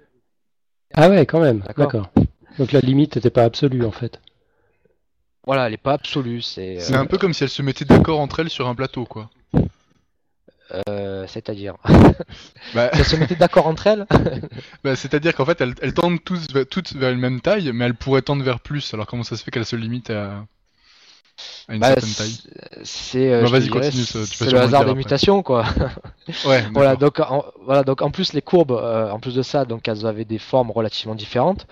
Ah 0.94 1.08
ouais, 1.08 1.26
quand 1.26 1.40
même. 1.40 1.62
D'accord. 1.76 2.08
Donc 2.58 2.72
la 2.72 2.80
limite 2.80 3.16
n'était 3.16 3.30
pas 3.30 3.44
absolue 3.44 3.84
en 3.84 3.90
fait. 3.90 4.20
Voilà, 5.46 5.66
elle 5.68 5.74
est 5.74 5.78
pas 5.78 5.92
absolue, 5.94 6.42
c'est 6.42 6.80
C'est 6.80 6.94
euh, 6.94 7.00
un 7.00 7.06
peu 7.06 7.18
comme 7.18 7.32
si 7.32 7.44
elles 7.44 7.50
se 7.50 7.62
mettaient 7.62 7.84
d'accord 7.84 8.20
entre 8.20 8.40
elles 8.40 8.50
sur 8.50 8.66
un 8.68 8.74
plateau, 8.74 9.04
quoi. 9.04 9.30
euh, 10.88 11.24
c'est-à-dire 11.28 11.74
Bah, 12.74 12.90
elles 12.92 13.04
se 13.04 13.14
mettaient 13.16 13.36
d'accord 13.36 13.66
entre 13.68 13.86
elles. 13.86 14.06
bah, 14.84 14.96
C'est-à-dire 14.96 15.34
qu'en 15.34 15.44
fait, 15.44 15.60
elles, 15.60 15.74
elles 15.80 15.94
tendent 15.94 16.22
tous, 16.24 16.48
toutes 16.70 16.92
vers 16.94 17.10
la 17.10 17.16
même 17.16 17.40
taille, 17.40 17.70
mais 17.72 17.84
elles 17.84 17.94
pourraient 17.94 18.22
tendre 18.22 18.42
vers 18.42 18.58
plus. 18.60 18.92
Alors 18.92 19.06
comment 19.06 19.22
ça 19.22 19.36
se 19.36 19.44
fait 19.44 19.50
qu'elles 19.52 19.64
se 19.66 19.76
limitent 19.76 20.10
à, 20.10 20.44
à 21.68 21.74
une 21.74 21.80
Bah, 21.80 21.88
certaine 21.94 22.12
taille? 22.14 22.40
c'est- 22.82 23.30
euh, 23.32 23.42
Bah, 23.48 23.58
le 24.50 24.58
hasard 24.58 24.84
des 24.84 24.90
après. 24.90 24.94
mutations 24.94 25.42
quoi. 25.44 25.64
Ouais, 26.44 26.64
Voilà, 26.74 26.96
donc 26.96 27.20
en, 27.20 27.44
voilà, 27.64 27.84
donc 27.84 28.02
en 28.02 28.10
plus 28.10 28.32
les 28.32 28.42
courbes, 28.42 28.72
euh, 28.72 29.10
en 29.10 29.20
plus 29.20 29.36
de 29.36 29.42
ça, 29.42 29.64
donc 29.64 29.86
elles 29.86 30.06
avaient 30.06 30.24
des 30.24 30.38
formes 30.38 30.72
relativement 30.72 31.14
différentes, 31.14 31.66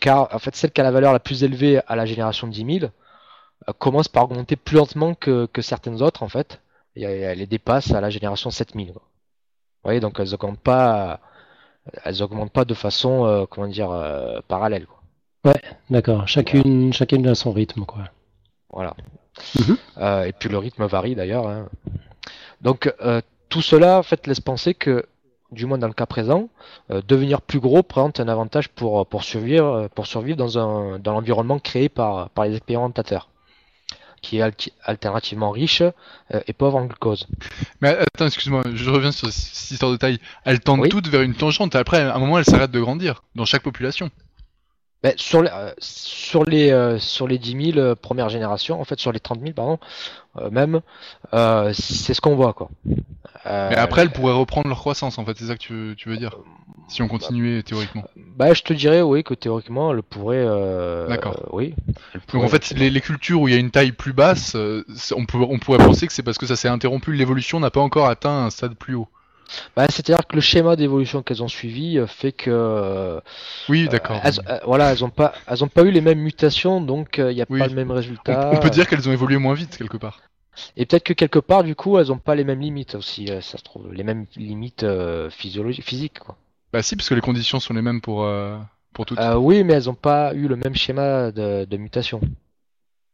car 0.00 0.28
en 0.34 0.38
fait 0.38 0.54
celle 0.56 0.70
qui 0.72 0.80
a 0.80 0.84
la 0.84 0.90
valeur 0.90 1.12
la 1.12 1.20
plus 1.20 1.42
élevée 1.44 1.80
à 1.86 1.96
la 1.96 2.06
génération 2.06 2.46
de 2.46 2.52
10 2.52 2.78
000 2.80 2.90
euh, 3.68 3.72
commence 3.78 4.08
par 4.08 4.24
augmenter 4.24 4.56
plus 4.56 4.76
lentement 4.76 5.14
que, 5.14 5.46
que 5.46 5.62
certaines 5.62 6.02
autres 6.02 6.22
en 6.22 6.28
fait, 6.28 6.60
et 6.96 7.02
elle 7.04 7.38
les 7.38 7.46
dépasse 7.46 7.92
à 7.92 8.00
la 8.00 8.10
génération 8.10 8.50
7000. 8.50 8.92
Quoi. 8.92 9.02
Vous 9.02 9.88
voyez, 9.88 10.00
donc 10.00 10.18
elles 10.20 10.34
augmentent 10.34 10.60
pas, 10.60 11.20
elles 12.04 12.22
augmentent 12.22 12.52
pas 12.52 12.64
de 12.64 12.74
façon, 12.74 13.26
euh, 13.26 13.46
comment 13.48 13.66
dire, 13.66 13.90
euh, 13.90 14.40
parallèle. 14.48 14.86
Quoi. 14.86 15.54
D'accord. 15.90 16.26
Chacune, 16.28 16.92
chacune 16.92 17.26
a 17.26 17.34
son 17.34 17.52
rythme 17.52 17.84
quoi. 17.84 18.04
Voilà. 18.70 18.94
Mhm. 19.58 19.76
Euh, 19.98 20.24
et 20.24 20.32
puis 20.32 20.48
le 20.48 20.58
rythme 20.58 20.84
varie 20.86 21.14
d'ailleurs. 21.14 21.46
hein. 21.48 21.68
Donc 22.60 22.92
euh, 23.02 23.20
tout 23.48 23.62
cela 23.62 23.98
en 23.98 24.02
fait 24.02 24.26
laisse 24.26 24.40
penser 24.40 24.74
que, 24.74 25.06
du 25.54 25.66
moins 25.66 25.78
dans 25.78 25.86
le 25.86 25.94
cas 25.94 26.06
présent, 26.06 26.48
euh, 26.90 27.00
devenir 27.06 27.40
plus 27.40 27.60
gros 27.60 27.82
présente 27.82 28.20
un 28.20 28.28
avantage 28.28 28.68
pour, 28.68 29.06
pour 29.06 29.24
survivre, 29.24 29.66
euh, 29.66 29.88
pour 29.94 30.06
survivre 30.06 30.36
dans, 30.36 30.58
un, 30.58 30.98
dans 30.98 31.12
l'environnement 31.12 31.58
créé 31.58 31.88
par, 31.88 32.30
par 32.30 32.44
les 32.44 32.56
expérimentateurs, 32.56 33.28
qui 34.20 34.38
est 34.38 34.70
alternativement 34.84 35.50
riche 35.50 35.82
euh, 35.82 35.92
et 36.46 36.52
pauvre 36.52 36.76
en 36.78 36.84
glucose. 36.86 37.26
Mais 37.80 37.96
attends, 37.96 38.26
excuse-moi, 38.26 38.62
je 38.74 38.90
reviens 38.90 39.12
sur 39.12 39.28
cette 39.32 39.70
histoire 39.70 39.92
de 39.92 39.96
taille. 39.96 40.18
Elles 40.44 40.60
tendent 40.60 40.80
Oui. 40.80 40.88
toutes 40.88 41.08
vers 41.08 41.22
une 41.22 41.34
tangente, 41.34 41.74
et 41.74 41.78
après, 41.78 42.00
à 42.00 42.14
un 42.14 42.18
moment, 42.18 42.38
elles 42.38 42.44
s'arrêtent 42.44 42.70
de 42.70 42.80
grandir, 42.80 43.22
dans 43.34 43.44
chaque 43.44 43.62
population. 43.62 44.10
Ben, 45.04 45.12
sur, 45.18 45.42
les, 45.42 45.50
euh, 45.52 45.70
sur, 45.78 46.44
les, 46.44 46.70
euh, 46.70 46.98
sur 46.98 47.28
les 47.28 47.36
10 47.36 47.72
000 47.72 47.78
euh, 47.78 47.94
premières 47.94 48.30
générations, 48.30 48.80
en 48.80 48.84
fait 48.84 48.98
sur 48.98 49.12
les 49.12 49.20
30 49.20 49.38
000 49.40 49.52
pardon, 49.52 49.78
euh, 50.38 50.48
même, 50.50 50.80
euh, 51.34 51.74
c'est 51.74 52.14
ce 52.14 52.22
qu'on 52.22 52.34
voit 52.34 52.54
quoi. 52.54 52.70
Euh, 53.44 53.68
Mais 53.68 53.76
après, 53.76 54.00
elles 54.00 54.10
pourraient 54.10 54.32
reprendre 54.32 54.68
leur 54.68 54.78
croissance, 54.78 55.18
en 55.18 55.26
fait, 55.26 55.36
c'est 55.36 55.44
ça 55.44 55.56
que 55.56 55.58
tu 55.58 55.74
veux, 55.74 55.94
tu 55.94 56.08
veux 56.08 56.16
dire 56.16 56.38
Si 56.88 57.02
on 57.02 57.08
continuait 57.08 57.62
théoriquement. 57.62 58.04
Bah, 58.16 58.54
je 58.54 58.62
te 58.62 58.72
dirais, 58.72 59.02
oui, 59.02 59.22
que 59.22 59.34
théoriquement, 59.34 59.92
elle 59.92 60.02
pourrait. 60.02 60.38
euh, 60.38 61.06
D'accord. 61.06 61.36
euh, 61.38 61.50
oui. 61.52 61.74
Donc 62.32 62.42
en 62.42 62.48
fait, 62.48 62.70
les, 62.70 62.88
les 62.88 63.00
cultures 63.02 63.42
où 63.42 63.48
il 63.48 63.52
y 63.52 63.56
a 63.58 63.60
une 63.60 63.70
taille 63.70 63.92
plus 63.92 64.14
basse, 64.14 64.54
euh, 64.56 64.86
on, 65.14 65.26
peut, 65.26 65.36
on 65.36 65.58
pourrait 65.58 65.84
penser 65.84 66.06
que 66.06 66.14
c'est 66.14 66.22
parce 66.22 66.38
que 66.38 66.46
ça 66.46 66.56
s'est 66.56 66.68
interrompu, 66.68 67.12
l'évolution 67.12 67.60
n'a 67.60 67.70
pas 67.70 67.82
encore 67.82 68.06
atteint 68.06 68.46
un 68.46 68.48
stade 68.48 68.74
plus 68.74 68.94
haut. 68.94 69.08
Bah, 69.76 69.86
c'est-à-dire 69.88 70.26
que 70.26 70.34
le 70.34 70.40
schéma 70.40 70.76
d'évolution 70.76 71.22
qu'elles 71.22 71.42
ont 71.42 71.48
suivi 71.48 71.98
euh, 71.98 72.06
fait 72.06 72.32
que. 72.32 72.50
euh, 72.50 73.20
Oui, 73.68 73.88
d'accord. 73.88 74.20
elles, 74.24 74.34
euh, 74.48 74.58
voilà, 74.64 74.92
elles 74.92 75.04
ont 75.04 75.10
pas, 75.10 75.34
elles 75.46 75.62
ont 75.64 75.68
pas 75.68 75.82
eu 75.82 75.90
les 75.90 76.00
mêmes 76.00 76.20
mutations, 76.20 76.80
donc 76.80 77.16
il 77.18 77.34
n'y 77.34 77.42
a 77.42 77.46
Oui. 77.46 77.58
pas 77.58 77.68
le 77.68 77.74
même 77.74 77.90
résultat. 77.90 78.48
on 78.52 78.60
peut 78.60 78.70
dire 78.70 78.86
qu'elles 78.86 79.08
ont 79.08 79.12
évolué 79.12 79.38
moins 79.38 79.54
vite, 79.54 79.76
quelque 79.76 79.96
part. 79.96 80.20
Et 80.76 80.86
peut-être 80.86 81.04
que 81.04 81.12
quelque 81.12 81.40
part, 81.40 81.64
du 81.64 81.74
coup, 81.74 81.98
elles 81.98 82.12
ont 82.12 82.18
pas 82.18 82.34
les 82.34 82.44
mêmes 82.44 82.60
limites 82.60 82.94
aussi, 82.94 83.26
ça 83.26 83.58
se 83.58 83.62
trouve, 83.64 83.92
les 83.92 84.04
mêmes 84.04 84.26
limites 84.36 84.86
physiologiques, 85.30 85.84
physiques, 85.84 86.18
quoi. 86.20 86.36
Bah 86.72 86.82
si, 86.82 86.96
parce 86.96 87.08
que 87.08 87.14
les 87.14 87.20
conditions 87.20 87.60
sont 87.60 87.72
les 87.74 87.82
mêmes 87.82 88.00
pour, 88.00 88.24
euh, 88.24 88.58
pour 88.92 89.06
toutes. 89.06 89.18
Euh, 89.20 89.36
oui, 89.36 89.62
mais 89.62 89.74
elles 89.74 89.88
ont 89.90 89.94
pas 89.94 90.34
eu 90.34 90.48
le 90.48 90.56
même 90.56 90.74
schéma 90.74 91.30
de, 91.30 91.64
de 91.64 91.76
mutation. 91.76 92.20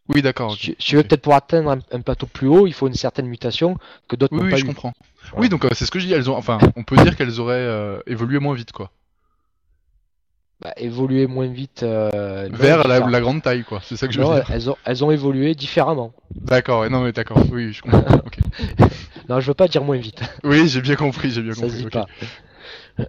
Oui, 0.09 0.23
d'accord. 0.23 0.53
Si 0.53 0.57
ok. 0.57 0.62
tu- 0.62 0.83
si 0.83 0.87
tu 0.88 0.97
veux 0.97 1.03
Ok. 1.03 1.09
peut-être 1.09 1.23
pour 1.23 1.35
atteindre 1.35 1.71
un, 1.71 1.79
un 1.93 2.01
plateau 2.01 2.27
plus 2.27 2.49
haut, 2.49 2.66
il 2.66 2.73
faut 2.73 2.88
une 2.88 2.95
certaine 2.95 3.27
mutation 3.27 3.77
que 4.09 4.16
d'autres 4.16 4.35
Oui, 4.35 4.40
n'ont 4.40 4.47
oui, 4.47 4.51
pas 4.51 4.59
je 4.59 4.64
eu. 4.64 4.69
comprends. 4.69 4.93
Voilà. 5.31 5.43
Oui, 5.43 5.49
donc 5.49 5.64
euh, 5.64 5.69
c'est 5.73 5.85
ce 5.87 5.90
que 5.90 5.99
je 5.99 6.07
dis. 6.07 6.12
Elles 6.12 6.31
ont, 6.31 6.37
enfin, 6.37 6.59
on 6.77 6.83
peut 6.83 6.97
dire 6.97 7.16
qu'elles 7.16 7.40
auraient 7.40 7.55
euh, 7.57 8.01
évolué 8.07 8.38
moins 8.38 8.55
vite, 8.55 8.73
quoi. 8.73 8.90
Bah, 10.61 10.75
évoluer 10.77 11.27
moins 11.27 11.47
vite 11.47 11.83
euh, 11.85 12.49
non, 12.51 12.57
Vers 12.59 12.87
la, 12.87 13.21
grande 13.21 13.43
taille, 13.43 13.64
quoi. 13.64 13.81
C'est 13.83 13.97
ça 13.97 14.07
que 14.07 14.12
je 14.12 14.19
veux 14.19 14.25
Non, 14.27 14.35
dire. 14.35 14.51
elles 14.51 14.69
ont, 14.69 14.77
elles 14.85 15.03
ont 15.05 15.11
évolué 15.11 15.55
différemment. 15.55 16.12
D'accord. 16.35 16.88
Non, 16.90 17.03
mais 17.03 17.12
d'accord. 17.12 17.38
Oui, 17.51 17.73
je 17.73 17.81
comprends. 17.81 18.01
ok. 18.27 18.38
Non, 19.31 19.40
je 19.40 19.47
veux 19.47 19.55
pas 19.55 19.69
dire 19.69 19.83
moins 19.83 19.97
vite. 19.97 20.21
Oui, 20.45 20.69
j'ai 20.69 20.83
bien 20.83 20.97
compris. 20.97 21.31
J'ai 21.31 21.40
bien 21.40 21.55
Ça 21.55 21.61
se 21.61 21.62
compris. 21.66 21.79
dit 21.79 21.87
ok. 21.87 21.93
pas. 21.93 22.07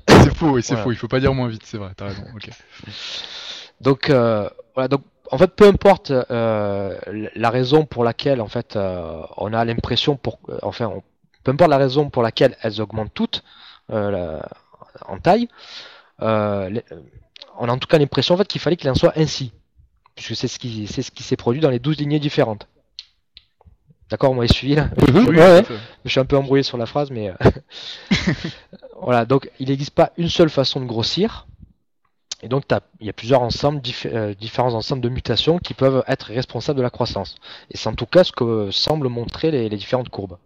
C'est 0.07 0.35
faux. 0.37 0.51
Oui, 0.51 0.63
c'est 0.63 0.75
Voilà. 0.75 0.83
faux. 0.85 0.91
Il 0.93 0.97
faut 0.97 1.09
pas 1.09 1.19
dire 1.19 1.33
moins 1.33 1.49
vite. 1.49 1.63
C'est 1.65 1.77
vrai. 1.77 1.89
T'as 1.97 2.05
raison. 2.05 2.23
Ok. 2.33 2.49
Donc, 3.81 4.09
euh, 4.09 4.47
voilà. 4.75 4.87
Donc, 4.87 5.01
en 5.29 5.37
fait, 5.37 5.47
peu 5.53 5.65
importe 5.65 6.11
euh, 6.11 6.97
la 7.35 7.49
raison 7.49 7.83
pour 7.85 8.05
laquelle, 8.05 8.39
en 8.39 8.47
fait, 8.47 8.77
euh, 8.77 9.21
on 9.35 9.51
a 9.53 9.65
l'impression 9.65 10.15
pour, 10.15 10.39
enfin, 10.61 10.85
on- 10.87 11.03
peu 11.43 11.51
importe 11.51 11.69
la 11.69 11.77
raison 11.77 12.09
pour 12.09 12.23
laquelle 12.23 12.57
elles 12.61 12.81
augmentent 12.81 13.13
toutes 13.13 13.43
euh, 13.91 14.11
la- 14.11 14.49
en 15.07 15.17
taille, 15.19 15.47
euh, 16.21 16.69
les- 16.69 16.83
on 17.59 17.67
a 17.67 17.71
en 17.71 17.77
tout 17.77 17.87
cas 17.87 17.97
l'impression 17.97 18.35
en 18.35 18.37
fait 18.37 18.47
qu'il 18.47 18.61
fallait 18.61 18.75
qu'il 18.77 18.89
en 18.89 18.95
soit 18.95 19.13
ainsi, 19.17 19.51
puisque 20.15 20.35
c'est 20.35 20.47
ce 20.47 20.59
qui, 20.59 20.87
c'est 20.87 21.01
ce 21.01 21.11
qui 21.11 21.23
s'est 21.23 21.35
produit 21.37 21.61
dans 21.61 21.69
les 21.69 21.79
12 21.79 21.97
lignées 21.97 22.19
différentes. 22.19 22.67
D'accord, 24.09 24.31
vous 24.31 24.35
m'avez 24.35 24.51
suivi 24.53 24.75
là 24.75 24.89
Mhm, 25.07 25.27
Oui, 25.27 25.35
ouais. 25.37 25.63
Je 26.03 26.09
suis 26.09 26.19
un 26.19 26.25
peu 26.25 26.35
embrouillé 26.37 26.63
sur 26.63 26.77
la 26.77 26.85
phrase, 26.85 27.11
mais 27.11 27.29
euh, 27.29 27.33
voilà. 29.01 29.25
Donc, 29.25 29.49
il 29.59 29.69
n'existe 29.69 29.93
pas 29.95 30.11
une 30.17 30.29
seule 30.29 30.49
façon 30.49 30.79
de 30.81 30.85
grossir, 30.85 31.47
et 32.43 32.47
donc 32.49 32.65
il 32.99 33.05
y 33.05 33.09
a 33.09 33.13
plusieurs 33.13 33.41
ensembles, 33.41 33.79
dif- 33.79 34.07
euh, 34.11 34.33
différents 34.33 34.73
ensembles 34.73 35.01
de 35.01 35.09
mutations 35.09 35.59
qui 35.59 35.73
peuvent 35.73 36.03
être 36.07 36.25
responsables 36.27 36.77
de 36.77 36.83
la 36.83 36.89
croissance. 36.89 37.35
Et 37.69 37.77
c'est 37.77 37.87
en 37.87 37.93
tout 37.95 38.05
cas 38.05 38.23
ce 38.23 38.31
que 38.31 38.69
semblent 38.71 39.07
montrer 39.09 39.51
les, 39.51 39.69
les 39.69 39.77
différentes 39.77 40.09
courbes. 40.09 40.37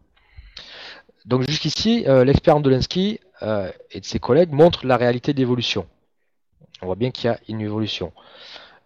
Donc 1.25 1.41
jusqu'ici, 1.47 2.05
euh, 2.07 2.23
l'expérience 2.23 2.63
de 2.63 2.69
Lensky 2.69 3.19
euh, 3.41 3.71
et 3.91 3.99
de 3.99 4.05
ses 4.05 4.19
collègues 4.19 4.51
montre 4.51 4.85
la 4.85 4.97
réalité 4.97 5.33
d'évolution. 5.33 5.87
On 6.81 6.85
voit 6.87 6.95
bien 6.95 7.11
qu'il 7.11 7.25
y 7.25 7.33
a 7.33 7.39
une 7.47 7.61
évolution. 7.61 8.11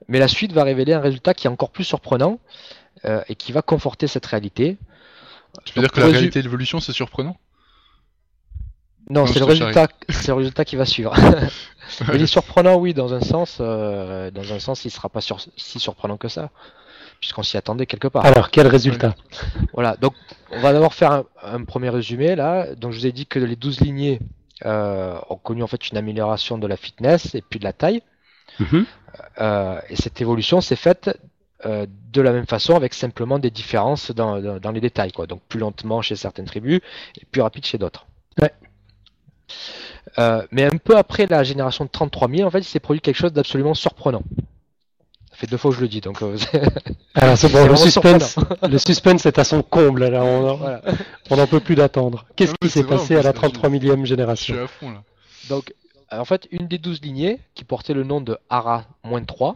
Mais 0.07 0.19
la 0.19 0.27
suite 0.27 0.53
va 0.53 0.63
révéler 0.63 0.93
un 0.93 1.01
résultat 1.01 1.33
qui 1.33 1.47
est 1.47 1.49
encore 1.49 1.71
plus 1.71 1.83
surprenant 1.83 2.39
euh, 3.05 3.21
et 3.27 3.35
qui 3.35 3.51
va 3.51 3.61
conforter 3.61 4.07
cette 4.07 4.25
réalité. 4.25 4.77
Tu 5.65 5.73
veux 5.73 5.81
Donc, 5.81 5.91
dire 5.91 5.91
que 5.91 5.99
la 5.99 6.07
réalité 6.07 6.39
de 6.39 6.45
l'évolution, 6.45 6.79
c'est 6.79 6.93
surprenant? 6.93 7.37
Non, 9.09 9.21
Non, 9.21 9.27
c'est 9.27 9.39
le 9.39 9.45
résultat, 9.45 9.87
c'est 10.09 10.27
le 10.27 10.33
résultat 10.35 10.65
qui 10.65 10.75
va 10.75 10.85
suivre. 10.85 11.13
Il 12.13 12.21
est 12.21 12.27
surprenant, 12.27 12.75
oui, 12.77 12.93
dans 12.93 13.13
un 13.13 13.21
sens. 13.21 13.57
euh, 13.59 14.29
dans 14.31 14.53
un 14.53 14.59
sens, 14.59 14.85
il 14.85 14.91
sera 14.91 15.09
pas 15.09 15.21
sur- 15.21 15.39
si 15.57 15.79
surprenant 15.79 16.17
que 16.17 16.27
ça, 16.27 16.51
puisqu'on 17.19 17.43
s'y 17.43 17.57
attendait 17.57 17.85
quelque 17.85 18.07
part. 18.07 18.25
Alors, 18.25 18.49
quel 18.49 18.67
résultat? 18.67 19.15
Voilà. 19.73 19.95
Donc, 19.97 20.13
on 20.51 20.59
va 20.61 20.73
d'abord 20.73 20.93
faire 20.93 21.11
un, 21.11 21.25
un 21.43 21.63
premier 21.63 21.89
résumé 21.89 22.35
là. 22.35 22.73
Donc, 22.75 22.91
je 22.93 22.99
vous 22.99 23.05
ai 23.07 23.11
dit 23.11 23.25
que 23.25 23.39
les 23.39 23.55
12 23.55 23.81
lignées 23.81 24.19
euh, 24.65 25.17
ont 25.29 25.35
connu 25.37 25.63
en 25.63 25.67
fait 25.67 25.89
une 25.89 25.97
amélioration 25.97 26.57
de 26.57 26.67
la 26.67 26.77
fitness 26.77 27.35
et 27.35 27.41
puis 27.41 27.59
de 27.59 27.63
la 27.65 27.73
taille. 27.73 28.01
Mhm. 28.59 28.85
Euh, 29.41 29.79
et 29.89 29.95
cette 29.95 30.21
évolution 30.21 30.59
s'est 30.61 30.75
faite 30.75 31.17
euh, 31.65 31.85
de 32.13 32.21
la 32.21 32.31
même 32.31 32.45
façon, 32.47 32.75
avec 32.75 32.93
simplement 32.93 33.37
des 33.37 33.51
différences 33.51 34.11
dans, 34.11 34.39
dans- 34.41 34.59
dans 34.59 34.71
les 34.71 34.79
détails, 34.81 35.11
quoi. 35.11 35.27
Donc 35.27 35.41
plus 35.49 35.59
lentement 35.59 36.01
chez 36.01 36.15
certaines 36.15 36.45
tribus 36.45 36.79
et 37.19 37.25
plus 37.25 37.41
rapide 37.41 37.65
chez 37.65 37.77
d'autres. 37.77 38.05
Ouais. 38.41 38.51
Mais 40.51 40.63
un 40.65 40.77
peu 40.77 40.97
après 40.97 41.27
la 41.27 41.43
génération 41.43 41.85
de 41.85 41.89
33 41.89 42.29
000, 42.29 42.47
en 42.47 42.51
fait, 42.51 42.59
il 42.59 42.63
s'est 42.65 42.79
produit 42.79 43.01
quelque 43.01 43.15
chose 43.17 43.33
d'absolument 43.33 43.73
surprenant. 43.73 44.23
Fait 45.39 45.47
deux 45.47 45.55
fois 45.55 45.71
que 45.71 45.77
je 45.77 45.81
le 45.81 45.87
dis, 45.87 46.01
donc 46.01 46.21
euh, 46.21 46.37
Alors, 47.15 47.37
c'est 47.37 47.49
bon, 47.49 47.65
le 47.65 47.77
suspense, 47.77 48.35
le 48.61 48.77
suspense 48.77 49.25
est 49.25 49.39
à 49.39 49.45
son 49.45 49.61
comble, 49.63 50.05
là. 50.09 50.21
On 50.21 50.55
voilà. 50.57 50.81
n'en 51.31 51.47
peut 51.47 51.61
plus 51.61 51.75
d'attendre. 51.75 52.25
Qu'est-ce 52.35 52.51
Non, 52.51 52.57
qui 52.61 52.69
s'est 52.69 52.83
passé 52.83 53.13
à 53.13 53.19
la 53.21 53.29
là, 53.29 53.33
33 53.33 53.69
millième 53.69 54.01
Je 54.01 54.07
génération 54.07 54.53
suis 54.53 54.63
à 54.63 54.67
fond 54.67 54.91
là. 54.91 55.01
Donc, 55.47 55.73
en 56.11 56.25
fait, 56.25 56.49
une 56.51 56.67
des 56.67 56.77
12 56.77 57.01
lignées, 57.01 57.39
qui 57.55 57.63
portait 57.63 57.93
le 57.93 58.03
nom 58.03 58.19
de 58.19 58.37
Ara-3, 58.49 59.55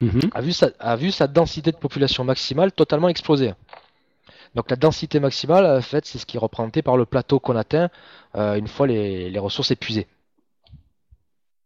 Mhm. 0.00 0.20
a 0.32 0.40
vu, 0.40 0.52
sa, 0.52 0.70
a 0.78 0.94
vu 0.94 1.10
sa 1.10 1.26
densité 1.26 1.72
de 1.72 1.76
population 1.76 2.22
maximale 2.22 2.70
totalement 2.70 3.08
exploser. 3.08 3.54
Donc 4.54 4.70
la 4.70 4.76
densité 4.76 5.18
maximale, 5.18 5.66
en 5.66 5.82
fait, 5.82 6.06
c'est 6.06 6.18
ce 6.18 6.26
qui 6.26 6.36
est 6.36 6.40
représenté 6.40 6.82
par 6.82 6.96
le 6.96 7.04
plateau 7.04 7.40
qu'on 7.40 7.56
atteint 7.56 7.88
euh, 8.36 8.54
une 8.54 8.68
fois 8.68 8.86
les, 8.86 9.28
les 9.28 9.38
ressources 9.40 9.72
épuisées. 9.72 10.06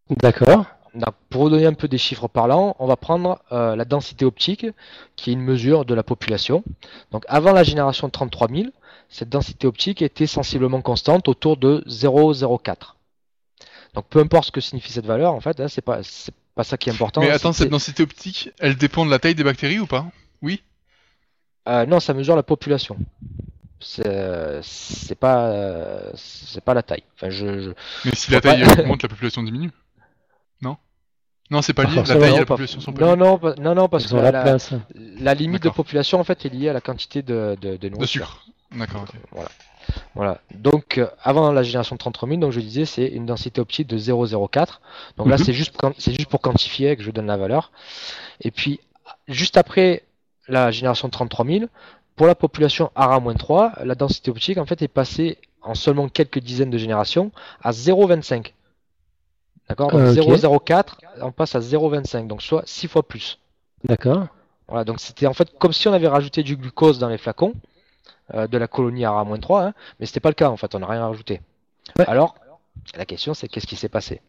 D'accord. 0.09 0.65
Donc, 0.95 1.15
pour 1.31 1.45
vous 1.45 1.51
donner 1.51 1.65
un 1.67 1.73
peu 1.73 1.89
des 1.89 1.97
chiffres 1.99 2.29
parlants, 2.29 2.77
on 2.79 2.87
va 2.87 2.97
prendre 2.97 3.41
euh, 3.51 3.75
la 3.77 3.85
densité 3.87 4.25
optique, 4.27 4.67
qui 5.17 5.31
est 5.31 5.33
une 5.33 5.41
mesure 5.41 5.85
de 5.87 5.95
la 5.95 6.03
population. 6.03 6.63
Donc 7.13 7.25
avant 7.29 7.53
la 7.53 7.63
génération 7.65 8.09
de 8.09 8.13
33 8.13 8.49
000, 8.49 8.65
cette 9.09 9.31
densité 9.31 9.67
optique 9.67 10.03
était 10.03 10.27
sensiblement 10.27 10.83
constante 10.83 11.29
autour 11.29 11.57
de 11.57 11.83
0,04. 11.89 12.95
Donc 13.95 14.07
peu 14.09 14.21
importe 14.21 14.47
ce 14.47 14.51
que 14.53 14.61
signifie 14.61 14.93
cette 14.93 15.07
valeur, 15.07 15.33
en 15.35 15.41
fait, 15.41 15.61
hein, 15.61 15.69
c'est 15.69 15.83
pas 15.83 16.03
c'est 16.03 16.35
pas 16.55 16.65
ça 16.65 16.77
qui 16.77 16.91
est 16.91 16.93
important. 16.93 17.21
Mais 17.23 17.29
C'est- 17.29 17.33
attends, 17.35 17.53
cette 17.55 17.71
densité 17.71 18.03
optique, 18.03 18.51
elle 18.59 18.77
dépend 18.77 19.07
de 19.07 19.11
la 19.11 19.19
taille 19.19 19.35
des 19.35 19.45
bactéries 19.45 19.79
ou 19.79 19.87
pas? 19.87 20.07
Oui? 20.43 20.63
Euh, 21.69 21.87
non, 21.87 22.01
ça 22.01 22.13
mesure 22.13 22.37
la 22.37 22.43
population. 22.43 22.97
C'est 23.81 24.61
c'est 24.63 25.15
pas 25.15 25.47
euh, 25.49 26.11
c'est 26.15 26.63
pas 26.63 26.75
la 26.75 26.83
taille. 26.83 27.03
Enfin, 27.17 27.31
je, 27.31 27.61
je- 27.61 27.71
Mais 28.05 28.15
si 28.15 28.31
la 28.31 28.41
taille 28.41 28.63
pas- 28.63 28.81
augmente, 28.83 29.03
la 29.03 29.09
population 29.09 29.43
diminue 29.43 29.71
Non, 31.53 31.61
c'est 31.63 31.75
pas 31.75 31.85
Pas 31.85 31.91
lié. 31.91 31.97
La 31.97 32.03
taille 32.17 32.35
et 32.35 32.39
la 32.39 32.47
population 32.47 32.81
sont 32.81 32.93
pas 32.93 33.05
non, 33.05 33.13
liées. 33.13 33.19
non, 33.19 33.55
non, 33.61 33.75
non, 33.75 33.89
parce 33.89 34.05
Ils 34.05 34.11
que 34.11 34.15
ont 34.15 34.23
la, 34.23 34.31
la 34.31 34.39
la- 34.39 34.43
place. 34.43 34.71
la 35.21 35.35
limite 35.35 35.63
de 35.63 35.69
population 35.69 36.19
en 36.19 36.25
fait 36.25 36.45
est 36.47 36.49
liée 36.49 36.71
à 36.71 36.73
la 36.73 36.81
quantité 36.81 37.23
de, 37.23 37.57
de, 37.61 37.73
de 37.73 37.77
De 37.77 37.89
nourriture. 37.91 38.27
sucre. 38.27 38.47
D'accord, 38.75 39.03
ok. 39.03 39.15
Voilà. 39.33 39.49
Voilà. 40.15 40.41
Donc, 40.55 40.97
euh, 40.99 41.07
avant 41.23 41.53
la 41.53 41.63
génération 41.63 41.95
de 41.97 41.99
33 41.99 42.29
000, 42.29 42.41
donc 42.41 42.53
je 42.53 42.61
disais, 42.61 42.87
c'est 42.87 43.07
une 43.07 43.27
densité 43.27 43.61
optique 43.61 43.87
de 43.89 43.99
0,04. 43.99 44.81
Donc 45.19 45.29
là, 45.29 45.37
Mhm. 45.37 45.45
c'est 45.45 45.53
juste, 45.53 45.75
c'est 45.99 46.13
juste 46.15 46.29
pour 46.31 46.41
quantifier 46.41 46.97
que 46.97 47.03
je 47.03 47.11
donne 47.11 47.27
la 47.27 47.37
valeur. 47.37 47.71
Et 48.41 48.51
puis, 48.51 48.81
juste 49.29 49.57
après 49.59 50.05
la 50.49 50.71
génération 50.71 51.09
de 51.09 51.13
33 51.13 51.45
000, 51.45 51.65
pour 52.17 52.27
la 52.27 52.35
population 52.35 52.91
ARA-3, 52.95 53.85
la 53.85 53.95
densité 53.95 54.31
optique, 54.31 54.57
en 54.59 54.65
fait, 54.67 54.81
est 54.83 54.89
passée 54.89 55.37
en 55.63 55.75
seulement 55.75 56.09
quelques 56.09 56.39
dizaines 56.39 56.71
de 56.71 56.79
générations 56.79 57.31
à 57.63 57.73
0,25. 57.73 58.53
D'accord 59.69 59.91
Donc, 59.91 60.01
Euh, 60.01 60.13
ok. 60.13 60.29
0,04, 60.67 60.85
on 61.23 61.33
passe 61.33 61.55
à 61.55 61.61
0,25, 61.61 62.27
donc 62.27 62.43
soit 62.43 62.63
6 62.67 62.89
fois 62.89 63.03
plus. 63.07 63.39
D'accord. 63.85 64.27
Voilà, 64.69 64.85
donc 64.85 65.01
c'était 65.01 65.27
en 65.27 65.33
fait 65.35 65.57
comme 65.59 65.73
si 65.73 65.89
on 65.89 65.93
avait 65.93 66.09
rajouté 66.09 66.43
du 66.43 66.57
glucose 66.57 66.99
dans 66.99 67.09
les 67.09 67.19
flacons 67.19 67.53
euh, 68.35 68.47
de 68.47 68.57
la 68.59 68.69
colonie 68.69 69.05
ARA-3, 69.05 69.65
hein, 69.67 69.75
mais 70.01 70.07
c'était 70.07 70.21
pas 70.21 70.31
le 70.31 70.35
cas 70.35 70.49
en 70.51 70.57
fait, 70.57 70.75
on 70.75 70.79
n'a 70.79 70.87
rien 70.87 71.05
rajouté. 71.07 71.41
Ouais. 71.99 72.07
Alors, 72.09 72.35
la 72.97 73.05
question 73.05 73.35
c'est 73.35 73.49
qu'est-ce 73.49 73.67
qui 73.67 73.77
s'est 73.77 73.89
passé? 73.89 74.21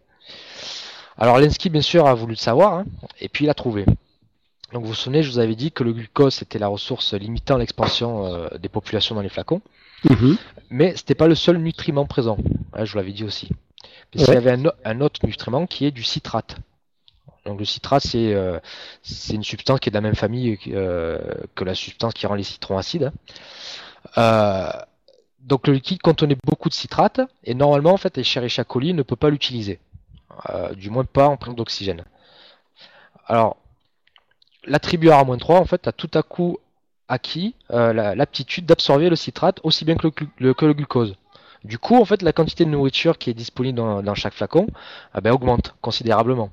Alors 1.17 1.39
Lenski 1.39 1.69
bien 1.69 1.81
sûr 1.81 2.07
a 2.07 2.13
voulu 2.13 2.33
le 2.33 2.37
savoir, 2.37 2.73
hein, 2.73 2.85
et 3.21 3.29
puis 3.29 3.45
il 3.45 3.49
a 3.49 3.53
trouvé. 3.53 3.85
Donc 4.73 4.81
vous 4.83 4.89
vous 4.89 4.93
souvenez, 4.95 5.21
je 5.21 5.29
vous 5.31 5.39
avais 5.39 5.55
dit 5.55 5.71
que 5.71 5.83
le 5.83 5.93
glucose 5.93 6.33
c'était 6.33 6.57
la 6.59 6.67
ressource 6.67 7.13
limitant 7.13 7.57
l'expansion 7.57 8.25
euh, 8.25 8.47
des 8.59 8.69
populations 8.69 9.15
dans 9.15 9.21
les 9.21 9.29
flacons, 9.29 9.61
Mhm. 10.09 10.35
mais 10.71 10.95
c'était 10.97 11.15
pas 11.15 11.27
le 11.27 11.35
seul 11.35 11.57
nutriment 11.57 12.05
présent, 12.05 12.37
hein, 12.73 12.83
je 12.85 12.91
vous 12.91 12.97
l'avais 12.97 13.13
dit 13.13 13.23
aussi. 13.23 13.49
Qu'il 14.17 14.33
y 14.33 14.37
avait 14.37 14.55
un, 14.85 15.01
autre 15.01 15.25
nutriment 15.25 15.65
qui 15.65 15.85
est 15.85 15.91
du 15.91 16.03
citrate. 16.03 16.57
Donc 17.45 17.59
le 17.59 17.65
citrate, 17.65 18.03
c'est 18.03 18.33
euh, 18.33 18.59
une 19.31 19.43
substance 19.43 19.79
qui 19.79 19.89
est 19.89 19.91
de 19.91 19.95
la 19.97 20.01
même 20.01 20.15
famille 20.15 20.57
euh, 20.67 21.19
que 21.55 21.63
la 21.63 21.75
substance 21.75 22.13
qui 22.13 22.25
rend 22.25 22.35
les 22.35 22.43
citrons 22.43 22.77
acides. 22.77 23.11
Euh, 24.17 24.71
donc 25.39 25.67
le 25.67 25.73
liquide 25.73 26.01
contenait 26.01 26.37
beaucoup 26.45 26.69
de 26.69 26.73
citrate 26.73 27.19
et 27.43 27.53
normalement 27.53 27.91
en 27.93 27.97
fait 27.97 28.17
Escherichia 28.17 28.63
coli 28.63 28.93
ne 28.93 29.01
peut 29.03 29.17
pas 29.17 29.29
l'utiliser, 29.29 29.79
du 30.77 30.89
moins 30.89 31.03
pas 31.03 31.27
en 31.27 31.35
présence 31.35 31.57
d'oxygène. 31.57 32.05
Alors 33.27 33.57
l'attribut 34.65 35.09
ARA-3 35.09 35.57
en 35.57 35.65
fait 35.65 35.85
a 35.87 35.91
tout 35.91 36.11
à 36.13 36.23
coup 36.23 36.59
acquis 37.09 37.55
la- 37.69 38.15
l'aptitude 38.15 38.65
d'absorber 38.65 39.09
le 39.09 39.17
citrate 39.17 39.59
aussi 39.63 39.83
bien 39.83 39.97
le- 40.39 40.53
que 40.53 40.65
le 40.65 40.73
glucose. 40.73 41.15
Du 41.63 41.77
coup 41.77 41.95
en 41.95 42.05
fait 42.05 42.21
la 42.21 42.33
quantité 42.33 42.65
de 42.65 42.69
nourriture 42.69 43.17
qui 43.17 43.29
est 43.29 43.33
disponible 43.33 43.77
dans, 43.77 44.01
dans 44.03 44.15
chaque 44.15 44.33
flacon 44.33 44.67
ah 45.13 45.21
ben, 45.21 45.31
augmente 45.31 45.75
considérablement. 45.81 46.49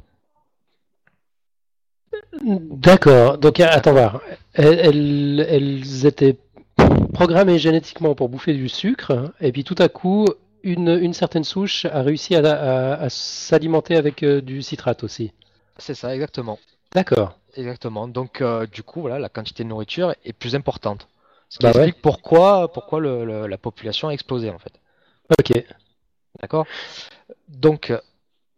D'accord. 2.42 3.38
Donc, 3.38 3.60
attends 3.60 3.92
voir. 3.92 4.20
Elles, 4.54 5.40
elles- 5.48 6.06
étaient 6.06 6.36
programmées 7.12 7.58
génétiquement 7.58 8.14
pour 8.14 8.28
bouffer 8.28 8.54
du 8.54 8.68
sucre, 8.68 9.32
et 9.40 9.52
puis 9.52 9.64
tout 9.64 9.74
à 9.78 9.88
coup, 9.88 10.26
une, 10.62 10.88
une 10.88 11.14
certaine 11.14 11.44
souche 11.44 11.84
a 11.86 12.02
réussi 12.02 12.34
à, 12.36 12.40
à- 12.40 12.94
à 12.94 13.08
s'alimenter 13.10 13.96
avec 13.96 14.22
euh, 14.22 14.40
du 14.40 14.62
citrate 14.62 15.04
aussi. 15.04 15.32
C'est 15.78 15.94
ça 15.94 16.14
exactement. 16.14 16.58
D'accord. 16.92 17.36
Exactement. 17.56 18.06
Donc, 18.08 18.40
euh, 18.40 18.66
du 18.66 18.82
coup, 18.82 19.00
voilà, 19.00 19.18
la 19.18 19.28
quantité 19.28 19.64
de 19.64 19.68
nourriture 19.68 20.14
est 20.24 20.32
plus 20.32 20.54
importante. 20.54 21.08
Ce 21.48 21.58
qui 21.58 21.64
Bah 21.66 21.72
ouais. 21.72 21.78
explique 21.86 22.02
pourquoi, 22.02 22.72
pourquoi 22.72 23.00
le- 23.00 23.24
le- 23.24 23.46
la 23.46 23.58
population 23.58 24.08
a 24.08 24.12
explosé, 24.12 24.50
en 24.50 24.58
fait. 24.58 24.72
Ok. 25.38 25.64
D'accord 26.40 26.66
Donc, 27.48 27.90
euh, 27.90 28.00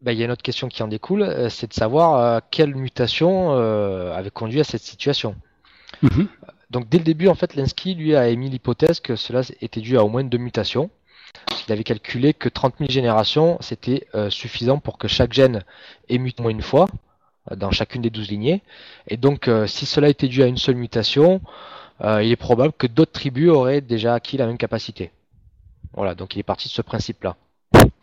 bah, 0.01 0.13
il 0.13 0.19
y 0.19 0.23
a 0.23 0.25
une 0.25 0.31
autre 0.31 0.43
question 0.43 0.69
qui 0.69 0.83
en 0.83 0.89
découle, 0.89 1.23
euh, 1.23 1.49
c'est 1.49 1.69
de 1.69 1.75
savoir 1.75 2.17
euh, 2.17 2.41
quelle 2.51 2.75
mutation 2.75 3.53
euh, 3.53 4.13
avait 4.15 4.31
conduit 4.31 4.61
à 4.61 4.65
cette 4.65 4.83
situation. 4.83 5.37
Mhm. 6.03 6.29
Donc, 6.71 6.89
dès 6.89 6.99
le 6.99 7.05
début, 7.05 7.29
en 7.29 7.35
fait, 7.35 7.55
Lenski, 7.55 7.95
lui, 7.95 8.17
a 8.17 8.29
émis 8.29 8.49
l'hypothèse 8.49 9.01
que 9.01 9.17
cela 9.17 9.43
était 9.61 9.81
dû 9.81 9.99
à 9.99 10.05
au 10.05 10.09
moins 10.09 10.25
deux 10.25 10.39
mutations. 10.39 10.91
Il 11.69 11.73
avait 11.73 11.85
calculé 11.85 12.35
que 12.35 12.49
30 12.49 12.75
000 12.79 12.91
générations, 12.91 13.59
c'était 13.61 14.07
euh, 14.15 14.31
suffisant 14.31 14.79
pour 14.79 14.99
que 14.99 15.09
chaque 15.09 15.33
gène 15.33 15.65
ait 16.09 16.19
muté 16.19 16.41
au 16.41 16.45
moins 16.45 16.53
une 16.53 16.63
fois 16.63 16.87
dans 17.51 17.71
chacune 17.71 18.03
des 18.03 18.11
12 18.11 18.31
lignées. 18.31 18.63
Et 19.09 19.17
donc, 19.17 19.49
euh, 19.49 19.67
si 19.67 19.87
cela 19.87 20.09
était 20.09 20.29
dû 20.29 20.43
à 20.43 20.47
une 20.47 20.57
seule 20.57 20.77
mutation, 20.77 21.41
euh, 22.03 22.23
il 22.23 22.31
est 22.31 22.37
probable 22.37 22.73
que 22.73 22.87
d'autres 22.87 23.13
tribus 23.13 23.51
auraient 23.51 23.81
déjà 23.81 24.15
acquis 24.15 24.37
la 24.37 24.47
même 24.47 24.59
capacité. 24.59 25.11
Voilà, 25.95 26.15
donc 26.15 26.35
il 26.37 26.39
est 26.41 26.45
parti 26.45 26.69
de 26.69 26.73
ce 26.73 26.83
principe-là. 26.83 27.37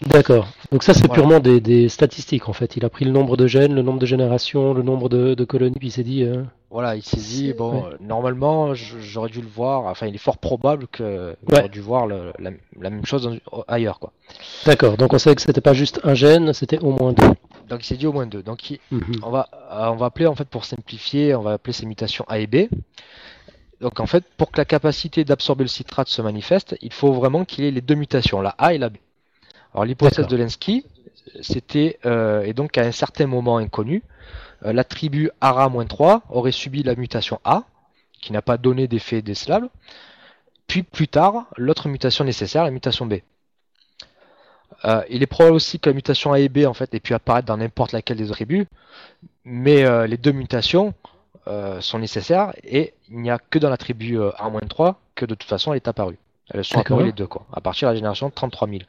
D'accord. 0.06 0.48
Donc 0.72 0.84
ça, 0.84 0.94
c'est 0.94 1.06
Voilà. 1.08 1.14
purement 1.22 1.40
des, 1.40 1.60
des 1.62 1.90
statistiques, 1.90 2.48
en 2.50 2.54
fait. 2.54 2.76
Il 2.78 2.86
a 2.86 2.90
pris 2.90 3.06
le 3.06 3.12
nombre 3.12 3.36
de 3.38 3.48
gènes, 3.48 3.74
le 3.76 3.82
nombre 3.82 4.00
de 4.00 4.06
générations, 4.06 4.74
le 4.74 4.82
nombre 4.82 5.10
de, 5.10 5.34
de 5.34 5.44
colonies, 5.46 5.76
puis 5.78 5.90
il 5.90 5.92
s'est 5.92 6.04
dit... 6.04 6.24
euh, 6.24 6.44
Voilà, 6.72 6.96
il 6.96 7.04
s'est 7.04 7.18
dit, 7.18 7.54
bon, 7.54 7.74
ouais. 7.84 7.90
euh, 7.94 7.98
normalement, 8.00 8.74
j'aurais 8.74 9.30
dû 9.30 9.42
le 9.42 9.48
voir, 9.48 9.86
enfin, 9.86 10.08
il 10.08 10.16
est 10.16 10.20
fort 10.20 10.38
probable 10.38 10.88
que 10.88 11.04
Ouais. 11.30 11.36
j'aurais 11.50 11.70
dû 11.70 11.82
voir 11.82 12.08
le- 12.08 12.32
la, 12.40 12.52
la 12.80 12.90
même 12.90 13.06
chose 13.06 13.30
ailleurs, 13.68 14.00
quoi. 14.00 14.12
D'accord. 14.66 14.96
Donc 14.98 15.14
on 15.14 15.18
sait 15.20 15.36
que 15.36 15.42
c'était 15.42 15.62
pas 15.62 15.74
juste 15.74 16.00
un 16.04 16.14
gène, 16.14 16.54
c'était 16.54 16.80
au 16.80 16.92
moins 16.92 17.14
deux. 17.14 17.28
Donc 17.68 17.84
il 17.84 17.88
s'est 17.88 17.98
dit 17.98 18.08
au 18.08 18.14
moins 18.14 18.26
deux. 18.26 18.42
Donc 18.42 18.72
il- 18.72 18.80
Mhm. 18.92 19.02
on 19.24 19.30
va, 19.30 19.50
euh, 19.72 19.90
on 19.92 19.96
va 19.96 20.06
appeler, 20.08 20.28
en 20.28 20.36
fait, 20.36 20.48
pour 20.48 20.66
simplifier, 20.66 21.36
on 21.36 21.42
va 21.42 21.54
appeler 21.54 21.74
ces 21.74 21.86
mutations 21.86 22.26
A 22.28 22.40
et 22.40 22.48
B. 22.48 22.68
Donc 23.82 24.00
en 24.00 24.06
fait, 24.06 24.26
pour 24.38 24.52
que 24.52 24.58
la 24.58 24.66
capacité 24.66 25.24
d'absorber 25.24 25.64
le 25.64 25.70
citrate 25.70 26.10
se 26.10 26.22
manifeste, 26.22 26.76
il 26.82 26.92
faut 26.92 27.14
vraiment 27.14 27.46
qu'il 27.46 27.64
y 27.64 27.68
ait 27.68 27.72
les 27.72 27.82
deux 27.82 27.96
mutations, 27.96 28.42
la 28.42 28.56
A 28.58 28.74
et 28.74 28.78
la 28.78 28.90
B. 28.90 28.98
Alors 29.74 29.86
l'hypothèse 29.86 30.28
de 30.28 30.36
Lenski, 30.36 30.86
c'était, 31.42 32.00
euh, 32.06 32.44
et 32.44 32.54
donc 32.54 32.78
à 32.78 32.82
un 32.82 32.92
certain 32.92 33.28
moment 33.28 33.58
inconnu, 33.58 34.04
euh, 34.66 34.74
la 34.74 34.84
tribu 34.84 35.30
ARA-3 35.42 36.22
aurait 36.30 36.52
subi 36.52 36.84
la 36.84 36.96
mutation 36.96 37.40
A, 37.46 37.64
qui 38.22 38.34
n'a 38.34 38.42
pas 38.42 38.58
donné 38.58 38.88
d'effet 38.88 39.22
décelable, 39.22 39.70
puis 40.68 40.84
plus 40.84 41.08
tard, 41.08 41.46
l'autre 41.56 41.88
mutation 41.88 42.26
nécessaire, 42.26 42.64
la 42.64 42.72
mutation 42.72 43.06
B. 43.06 43.16
Euh, 44.86 45.04
il 45.10 45.24
est 45.24 45.28
probable 45.28 45.56
aussi 45.56 45.80
que 45.80 45.90
la 45.90 45.94
mutation 45.94 46.32
A 46.32 46.40
et 46.40 46.50
B 46.50 46.60
en 46.66 46.74
fait 46.74 46.94
ait 46.94 47.00
pu 47.00 47.14
apparaître 47.14 47.48
dans 47.48 47.58
n'importe 47.58 47.92
laquelle 47.92 48.18
des 48.18 48.28
tribus, 48.28 48.66
mais 49.44 49.84
euh, 49.84 50.08
les 50.08 50.18
deux 50.18 50.32
mutations 50.32 50.94
euh, 51.48 51.82
sont 51.82 52.00
nécessaires 52.00 52.54
et 52.64 52.94
il 53.10 53.20
n'y 53.20 53.32
a 53.32 53.40
que 53.40 53.60
dans 53.60 53.70
la 53.70 53.78
tribu 53.78 54.20
euh, 54.20 54.32
A-3 54.38 54.96
que 55.16 55.26
de 55.26 55.36
toute 55.36 55.50
façon 55.50 55.74
elle 55.74 55.78
est 55.78 55.88
apparue. 55.88 56.18
Elles 56.52 56.66
sont 56.66 56.80
apparues 56.80 57.06
les 57.06 57.12
deux 57.12 57.28
quoi, 57.28 57.46
à 57.54 57.62
partir 57.62 57.88
de 57.88 57.94
la 57.94 57.96
génération 57.96 58.30
33 58.30 58.68
000. 58.68 58.80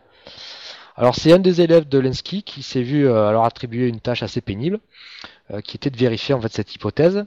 Alors 1.00 1.14
c'est 1.14 1.33
un 1.33 1.38
des 1.38 1.62
élèves 1.62 1.88
de 1.88 1.98
Lenski 1.98 2.42
qui 2.42 2.62
s'est 2.62 2.83
vu 2.83 3.09
euh, 3.09 3.26
alors 3.26 3.46
attribuer 3.46 3.88
une 3.88 4.00
tâche 4.00 4.22
assez 4.22 4.42
pénible, 4.42 4.81
euh, 5.50 5.62
qui 5.62 5.76
était 5.76 5.88
de 5.88 5.96
vérifier 5.96 6.35
en 6.35 6.40
fait 6.42 6.53
cette 6.53 6.74
hypothèse 6.74 7.24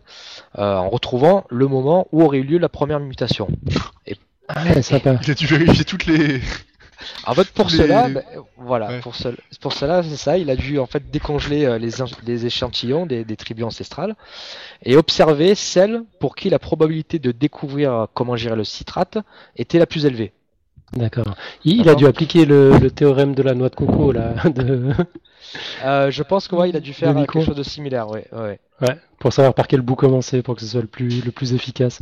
euh, 0.60 0.76
en 0.76 0.90
retrouvant 0.90 1.46
le 1.50 1.68
moment 1.68 2.08
où 2.12 2.22
aurait 2.22 2.38
eu 2.38 2.44
lieu 2.44 2.58
la 2.60 2.70
première 2.70 3.00
mutation. 3.00 3.48
Ah 4.48 4.64
ouais, 4.64 4.82
sympa. 4.82 5.18
Il 5.24 5.32
a 5.32 5.34
dû 5.34 5.48
vérifier 5.48 5.86
toutes 5.86 6.06
les. 6.06 6.42
En 7.26 7.34
fait, 7.34 7.50
pour 7.52 7.68
Les- 7.70 7.78
cela, 7.78 8.10
ben, 8.10 8.24
voilà, 8.58 8.88
Ouais. 8.90 9.00
pour, 9.00 9.16
ce- 9.16 9.30
pour 9.62 9.74
cela, 9.74 10.04
c'est 10.04 10.16
ça, 10.16 10.38
il 10.38 10.50
a 10.50 10.56
dû 10.56 10.80
en 10.80 10.86
fait 10.86 11.10
décongeler 11.12 11.66
euh, 11.66 11.78
les, 11.78 12.46
échantillons 12.46 13.06
des, 13.06 13.24
des 13.26 13.36
tribus 13.36 13.66
ancestrales 13.66 14.16
et 14.84 14.96
observer 14.98 15.56
celles 15.56 16.04
pour 16.20 16.36
qui 16.36 16.50
la 16.50 16.60
probabilité 16.60 17.20
de 17.20 17.32
découvrir 17.32 17.94
euh, 17.94 18.06
comment 18.14 18.36
gérer 18.36 18.56
le 18.56 18.64
citrate 18.64 19.18
était 19.56 19.80
la 19.80 19.86
plus 19.86 20.06
élevée. 20.06 20.34
D'accord. 20.94 21.36
Il, 21.66 21.82
il 21.82 21.90
a 21.90 21.96
dû 21.96 22.06
appliquer 22.06 22.46
le, 22.46 22.78
le 22.78 22.92
théorème 22.92 23.34
de 23.34 23.42
la 23.42 23.56
noix 23.56 23.70
de 23.70 23.76
coco, 23.76 24.12
là, 24.12 24.36
de... 24.50 24.92
Euh, 25.84 26.12
je 26.12 26.24
pense 26.24 26.48
que 26.48 26.56
ouais, 26.56 26.70
il 26.70 26.76
a 26.78 26.80
dû 26.80 26.94
faire 26.94 27.16
quelque 27.16 27.42
chose 27.42 27.56
de 27.56 27.64
similaire, 27.64 28.10
ouais, 28.10 28.28
ouais. 28.32 28.60
ouais, 28.82 28.98
pour 29.20 29.34
savoir 29.34 29.54
par 29.54 29.68
quel 29.68 29.82
bout 29.82 29.96
commencer, 29.96 30.42
pour 30.44 30.56
que 30.56 30.62
ce 30.62 30.68
soit 30.68 30.82
le 30.82 30.88
plus, 30.88 31.24
le 31.26 31.32
plus 31.32 31.54
efficace. 31.54 32.00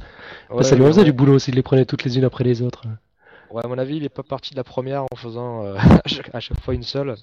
Ouais, 0.50 0.64
ça 0.64 0.76
lui 0.76 0.84
faisait 0.86 1.00
ouais. 1.00 1.06
du 1.06 1.14
boulot 1.14 1.40
s'il 1.40 1.56
les 1.56 1.62
prenait 1.64 1.86
toutes 1.86 2.04
les 2.04 2.18
unes 2.18 2.26
après 2.26 2.44
les 2.44 2.62
autres. 2.62 2.84
Ouais, 3.52 3.62
à 3.66 3.68
mon 3.68 3.78
avis, 3.78 3.98
il 3.98 4.04
est 4.06 4.10
pas 4.10 4.24
parti 4.24 4.52
de 4.52 4.58
la 4.58 4.64
première 4.64 5.04
en 5.04 5.16
faisant 5.16 5.64
euh, 5.66 5.76
à, 6.06 6.08
chaque, 6.08 6.34
à 6.34 6.40
chaque 6.40 6.60
fois 6.62 6.74
une 6.74 6.84
seule. 6.84 7.16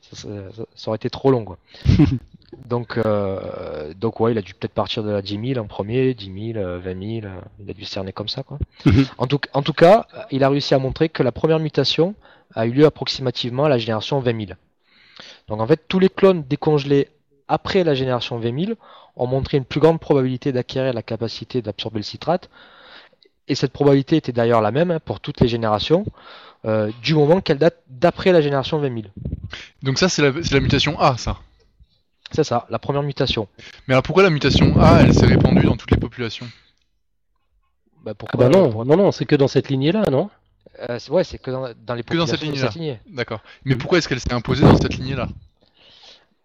Ça, 0.00 0.16
ça- 0.16 0.52
ça- 0.52 0.64
ça 0.74 0.88
aurait 0.90 0.96
été 0.96 1.10
trop 1.10 1.30
long, 1.30 1.44
quoi. 1.44 1.58
donc, 2.68 2.98
euh, 2.98 3.92
donc 3.94 4.20
ouais, 4.20 4.32
il 4.32 4.38
a 4.38 4.42
dû 4.42 4.54
peut-être 4.54 4.74
partir 4.74 5.02
de 5.02 5.10
la 5.10 5.22
10 5.22 5.54
000 5.54 5.60
en 5.60 5.66
premier, 5.66 6.14
10 6.14 6.52
000, 6.54 6.64
euh, 6.64 6.78
20 6.78 7.20
000. 7.20 7.26
euh, 7.26 7.40
il 7.60 7.70
a 7.70 7.74
dû 7.74 7.84
cerner 7.84 8.12
comme 8.12 8.28
ça, 8.28 8.42
quoi. 8.42 8.58
En, 9.18 9.26
tout, 9.26 9.40
en 9.54 9.62
tout 9.62 9.72
cas, 9.72 10.06
il 10.30 10.44
a 10.44 10.48
réussi 10.48 10.74
à 10.74 10.78
montrer 10.78 11.08
que 11.08 11.22
la 11.22 11.32
première 11.32 11.58
mutation 11.58 12.14
a 12.54 12.66
eu 12.66 12.70
lieu 12.72 12.84
approximativement 12.86 13.64
à 13.64 13.68
la 13.68 13.78
génération 13.78 14.20
20 14.20 14.46
000. 14.46 14.52
Donc, 15.48 15.60
en 15.60 15.66
fait, 15.66 15.80
tous 15.88 15.98
les 15.98 16.08
clones 16.08 16.42
décongelés 16.48 17.08
après 17.48 17.82
la 17.84 17.94
génération 17.94 18.38
20 18.38 18.66
000 18.66 18.72
ont 19.16 19.26
montré 19.26 19.56
une 19.58 19.64
plus 19.64 19.80
grande 19.80 20.00
probabilité 20.00 20.52
d'acquérir 20.52 20.92
la 20.92 21.02
capacité 21.02 21.60
d'absorber 21.60 21.98
le 21.98 22.04
citrate. 22.04 22.48
Et 23.48 23.54
cette 23.54 23.72
probabilité 23.72 24.16
était 24.16 24.32
d'ailleurs 24.32 24.60
la 24.60 24.70
même 24.70 24.90
hein, 24.90 25.00
pour 25.04 25.20
toutes 25.20 25.40
les 25.40 25.48
générations, 25.48 26.04
euh, 26.64 26.90
du 27.02 27.14
moment 27.14 27.40
qu'elle 27.40 27.58
date 27.58 27.78
d'après 27.88 28.32
la 28.32 28.40
génération 28.40 28.78
20 28.78 28.88
000. 28.94 29.06
Donc 29.82 29.98
ça, 29.98 30.08
c'est 30.08 30.22
la, 30.22 30.60
mutation 30.60 30.98
A, 31.00 31.16
ça. 31.16 31.38
C'est 32.30 32.44
ça, 32.44 32.66
la 32.70 32.78
première 32.78 33.02
mutation. 33.02 33.48
Mais 33.86 33.94
alors 33.94 34.02
pourquoi 34.04 34.22
la 34.22 34.30
mutation 34.30 34.80
A, 34.80 35.00
elle 35.02 35.12
s'est 35.12 35.26
répandue 35.26 35.64
dans 35.64 35.76
toutes 35.76 35.90
les 35.90 35.96
populations? 35.98 36.46
Bah 38.04 38.12
Ah 38.12 38.14
pourquoi 38.14 38.48
bah 38.48 38.48
non, 38.48 38.70
pour- 38.70 38.84
non, 38.86 38.96
non, 38.96 39.12
c'est 39.12 39.26
que 39.26 39.36
dans 39.36 39.48
cette 39.48 39.68
lignée-là, 39.68 40.08
non? 40.10 40.30
Euh, 40.88 40.98
c'est- 40.98 41.10
ouais, 41.10 41.24
c'est 41.24 41.38
que 41.38 41.50
dans, 41.50 41.68
dans 41.84 41.94
les 41.94 42.02
Que 42.02 42.16
dans 42.16 42.24
populations 42.24 42.26
cette 42.26 42.42
lignée-là. 42.42 42.70
lignée. 42.74 43.00
D'accord. 43.10 43.40
Mais 43.64 43.76
pourquoi 43.76 43.98
est-ce 43.98 44.08
qu'elle 44.08 44.20
s'est 44.20 44.32
imposée 44.32 44.62
dans 44.64 44.76
cette 44.76 44.94
lignée-là? 44.94 45.28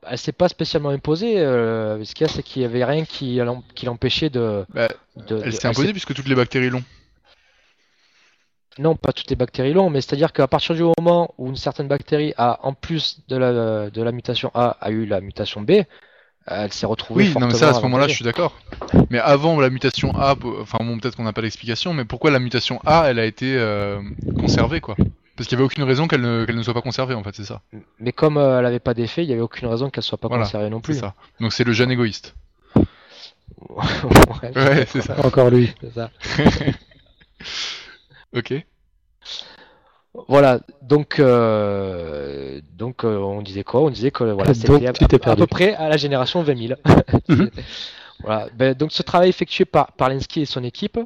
Elle 0.09 0.17
s'est 0.17 0.31
pas 0.31 0.49
spécialement 0.49 0.89
imposée. 0.89 1.39
euh, 1.39 2.03
ce 2.03 2.13
qu'il 2.15 2.25
y 2.25 2.29
a, 2.29 2.33
c'est 2.33 2.43
qu'il 2.43 2.61
y 2.61 2.65
avait 2.65 2.85
rien 2.85 3.05
qui, 3.05 3.35
l'em- 3.35 3.61
qui 3.75 3.85
l'empêchait 3.85 4.29
de, 4.29 4.65
Bah, 4.73 4.87
de- 5.27 5.41
Elle 5.43 5.53
s'est 5.53 5.67
imposée 5.67 5.91
puisque 5.91 6.13
toutes 6.13 6.27
les 6.27 6.35
bactéries 6.35 6.69
l'ont. 6.69 6.83
Non, 8.79 8.95
pas 8.95 9.11
toutes 9.11 9.29
les 9.31 9.35
bactéries 9.35 9.73
l'ont, 9.73 9.89
mais 9.89 10.01
c'est-à-dire 10.01 10.31
qu'à 10.33 10.47
partir 10.47 10.75
du 10.75 10.83
moment 10.83 11.33
où 11.39 11.47
une 11.47 11.55
certaine 11.55 11.87
bactérie 11.87 12.33
a, 12.37 12.59
en 12.61 12.73
plus 12.73 13.21
de 13.27 13.35
la, 13.35 13.89
de 13.89 14.01
la 14.03 14.11
mutation 14.11 14.51
A, 14.53 14.77
a 14.79 14.91
eu 14.91 15.05
la 15.07 15.19
mutation 15.19 15.61
B, 15.61 15.71
elle 16.45 16.71
s'est 16.71 16.85
retrouvée 16.85 17.23
Oui, 17.23 17.33
non 17.39 17.47
mais 17.47 17.53
ça 17.53 17.69
à 17.69 17.73
ce 17.73 17.81
moment-là 17.81 18.07
je 18.07 18.13
suis 18.15 18.23
d'accord. 18.25 18.53
Mais 19.09 19.19
avant 19.19 19.59
la 19.59 19.69
mutation 19.71 20.11
A, 20.15 20.35
enfin 20.61 20.77
bon 20.81 20.99
peut-être 20.99 21.15
qu'on 21.15 21.23
n'a 21.23 21.33
pas 21.33 21.41
l'explication, 21.41 21.93
mais 21.93 22.05
pourquoi 22.05 22.29
la 22.29 22.39
mutation 22.39 22.79
A 22.85 23.05
elle 23.09 23.17
a 23.19 23.25
été 23.25 23.55
euh, 23.57 23.99
conservée 24.39 24.79
quoi? 24.79 24.95
Parce 25.37 25.47
qu'il 25.47 25.55
n'y 25.55 25.61
avait 25.61 25.65
aucune 25.67 25.83
raison 25.83 26.07
qu'elle 26.07 26.21
ne, 26.21 26.45
qu'elle 26.45 26.55
ne 26.55 26.63
soit 26.63 26.73
pas 26.73 26.81
conservée 26.81 27.13
en 27.13 27.23
fait, 27.23 27.35
c'est 27.35 27.45
ça. 27.45 27.61
Mais 27.99 28.11
comme 28.11 28.37
euh, 28.37 28.57
elle 28.57 28.63
n'avait 28.63 28.79
pas 28.79 28.95
d'effet, 28.95 29.23
il 29.23 29.27
n'y 29.27 29.33
avait 29.33 29.41
aucune 29.41 29.67
raison 29.67 29.89
qu'elle 29.91 30.03
soit 30.03 30.17
pas 30.17 30.27
Voilà, 30.27 30.43
conservée 30.45 30.69
non 30.69 30.77
C'est 30.77 30.91
plus. 30.93 30.99
ça. 30.99 31.13
Donc 31.39 31.53
c'est 31.53 31.63
le 31.63 31.71
gène 31.73 31.91
égoïste. 31.91 32.35
Ouais, 33.69 34.51
Ouais, 34.55 34.85
c'est 34.87 35.01
ça. 35.01 35.15
Encore 35.25 35.49
lui. 35.49 35.73
c'est 35.81 35.93
ça. 35.93 36.11
Ok. 38.35 38.53
Voilà, 40.27 40.59
donc, 40.81 41.19
euh, 41.19 42.59
donc 42.73 43.03
euh, 43.05 43.17
on 43.17 43.41
disait 43.41 43.63
quoi? 43.63 43.81
On 43.81 43.89
disait 43.89 44.11
que 44.11 44.23
voilà, 44.23 44.53
c'était 44.53 44.87
à, 44.87 45.35
peu 45.35 45.47
près 45.47 45.75
à 45.75 45.87
la 45.89 45.97
génération 45.97 46.41
20 46.43 46.67
000. 46.67 46.79
Mhm. 47.29 47.49
Voilà. 48.27 48.49
Ben, 48.53 48.73
donc 48.73 48.91
ce 48.91 49.03
travail 49.03 49.29
effectué 49.29 49.63
par, 49.63 49.93
par 49.93 50.09
Lenski 50.09 50.41
et 50.41 50.45
son 50.45 50.61
équipe 50.65 50.99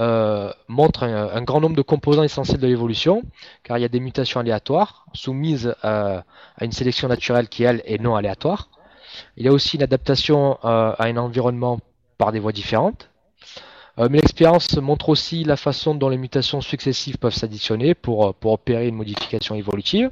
euh, 0.00 0.52
montre 0.68 1.04
un, 1.04 1.30
un 1.30 1.40
grand 1.40 1.62
nombre 1.62 1.76
de 1.76 1.80
composants 1.80 2.24
essentiels 2.24 2.60
de 2.60 2.66
l'évolution, 2.66 3.22
car 3.62 3.78
il 3.78 3.80
y 3.80 3.86
a 3.86 3.88
des 3.88 4.00
mutations 4.00 4.38
aléatoires 4.38 5.06
soumises 5.14 5.74
à, 5.82 6.24
à 6.58 6.64
une 6.66 6.72
sélection 6.72 7.08
naturelle 7.08 7.48
qui, 7.48 7.62
elle, 7.62 7.80
est 7.86 7.98
non 7.98 8.16
aléatoire. 8.16 8.68
Il 9.38 9.46
y 9.46 9.48
a 9.48 9.52
aussi 9.52 9.76
une 9.76 9.82
adaptation 9.82 10.58
euh, 10.62 10.92
à 10.98 11.04
un 11.06 11.16
environnement 11.16 11.80
par 12.18 12.32
des 12.32 12.38
voies 12.38 12.52
différentes. 12.52 13.08
Euh, 13.98 14.08
mais 14.10 14.18
l'expérience 14.18 14.76
montre 14.76 15.08
aussi 15.08 15.44
la 15.44 15.56
façon 15.56 15.94
dont 15.94 16.10
les 16.10 16.18
mutations 16.18 16.60
successives 16.60 17.16
peuvent 17.16 17.32
s'additionner 17.34 17.94
pour, 17.94 18.26
euh, 18.26 18.32
pour 18.38 18.52
opérer 18.52 18.88
une 18.88 18.96
modification 18.96 19.54
évolutive, 19.54 20.10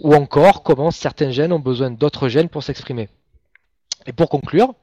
ou 0.00 0.14
encore 0.14 0.62
comment 0.62 0.90
certains 0.90 1.30
gènes 1.30 1.54
ont 1.54 1.58
besoin 1.60 1.90
d'autres 1.90 2.28
gènes 2.28 2.50
pour 2.50 2.62
s'exprimer. 2.62 3.08
Et 4.04 4.12
pour 4.12 4.28
conclure, 4.28 4.74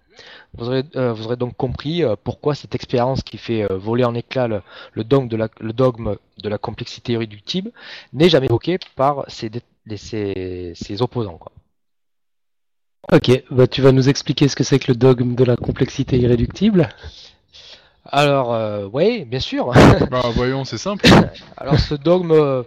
vous 0.58 0.68
aurez, 0.68 0.84
euh, 0.96 1.14
vous 1.14 1.26
aurez 1.26 1.36
donc 1.36 1.56
compris 1.58 2.04
euh, 2.04 2.16
pourquoi 2.22 2.56
cette 2.56 2.76
expérience 2.76 3.24
qui 3.24 3.38
fait 3.38 3.64
euh, 3.72 3.78
voler 3.78 4.04
en 4.06 4.16
éclats 4.16 4.48
le, 4.48 4.62
le 4.94 5.04
dogme, 5.04 5.28
de 5.28 5.38
la, 5.38 5.50
le 5.60 5.74
dogme 5.74 6.16
de 6.38 6.50
la 6.50 6.58
complexité 6.58 7.14
irréductible 7.14 7.72
n'est 8.14 8.30
jamais 8.30 8.48
évoqué 8.48 8.80
par 8.96 9.26
ses, 9.30 9.50
les- 9.86 9.98
ses, 9.98 10.74
ses 10.76 11.02
opposants. 11.02 11.38
Quoi. 11.38 11.52
Ok, 13.12 13.44
bah 13.52 13.68
tu 13.68 13.82
vas 13.82 13.92
nous 13.92 14.10
expliquer 14.10 14.48
ce 14.48 14.56
que 14.56 14.64
c'est 14.64 14.80
que 14.80 14.92
le 14.92 14.96
dogme 14.98 15.36
de 15.36 15.44
la 15.44 15.56
complexité 15.56 16.18
irréductible? 16.18 16.90
Alors, 18.06 18.54
euh, 18.54 18.88
oui, 18.92 19.26
bien 19.26 19.40
sûr. 19.40 19.72
Bah 20.12 20.22
voyons, 20.36 20.64
c'est 20.64 20.78
simple. 20.78 21.06
Alors 21.58 21.80
ce 21.80 21.96
dogme, 21.96 22.32
euh, 22.32 22.64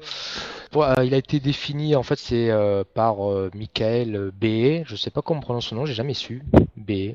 euh, 0.76 1.04
il 1.04 1.14
a 1.14 1.16
été 1.16 1.40
défini 1.40 1.94
en 1.96 2.02
fait 2.02 2.18
c'est 2.18 2.50
euh, 2.50 2.82
par 2.94 3.30
euh, 3.30 3.50
Michael 3.54 4.30
B. 4.34 4.82
Je 4.84 4.96
sais 4.96 5.10
pas 5.10 5.22
comment 5.22 5.38
on 5.38 5.42
prononce 5.42 5.66
son 5.66 5.76
nom, 5.76 5.86
j'ai 5.86 5.94
jamais 5.94 6.14
su. 6.14 6.42
B. 6.76 7.14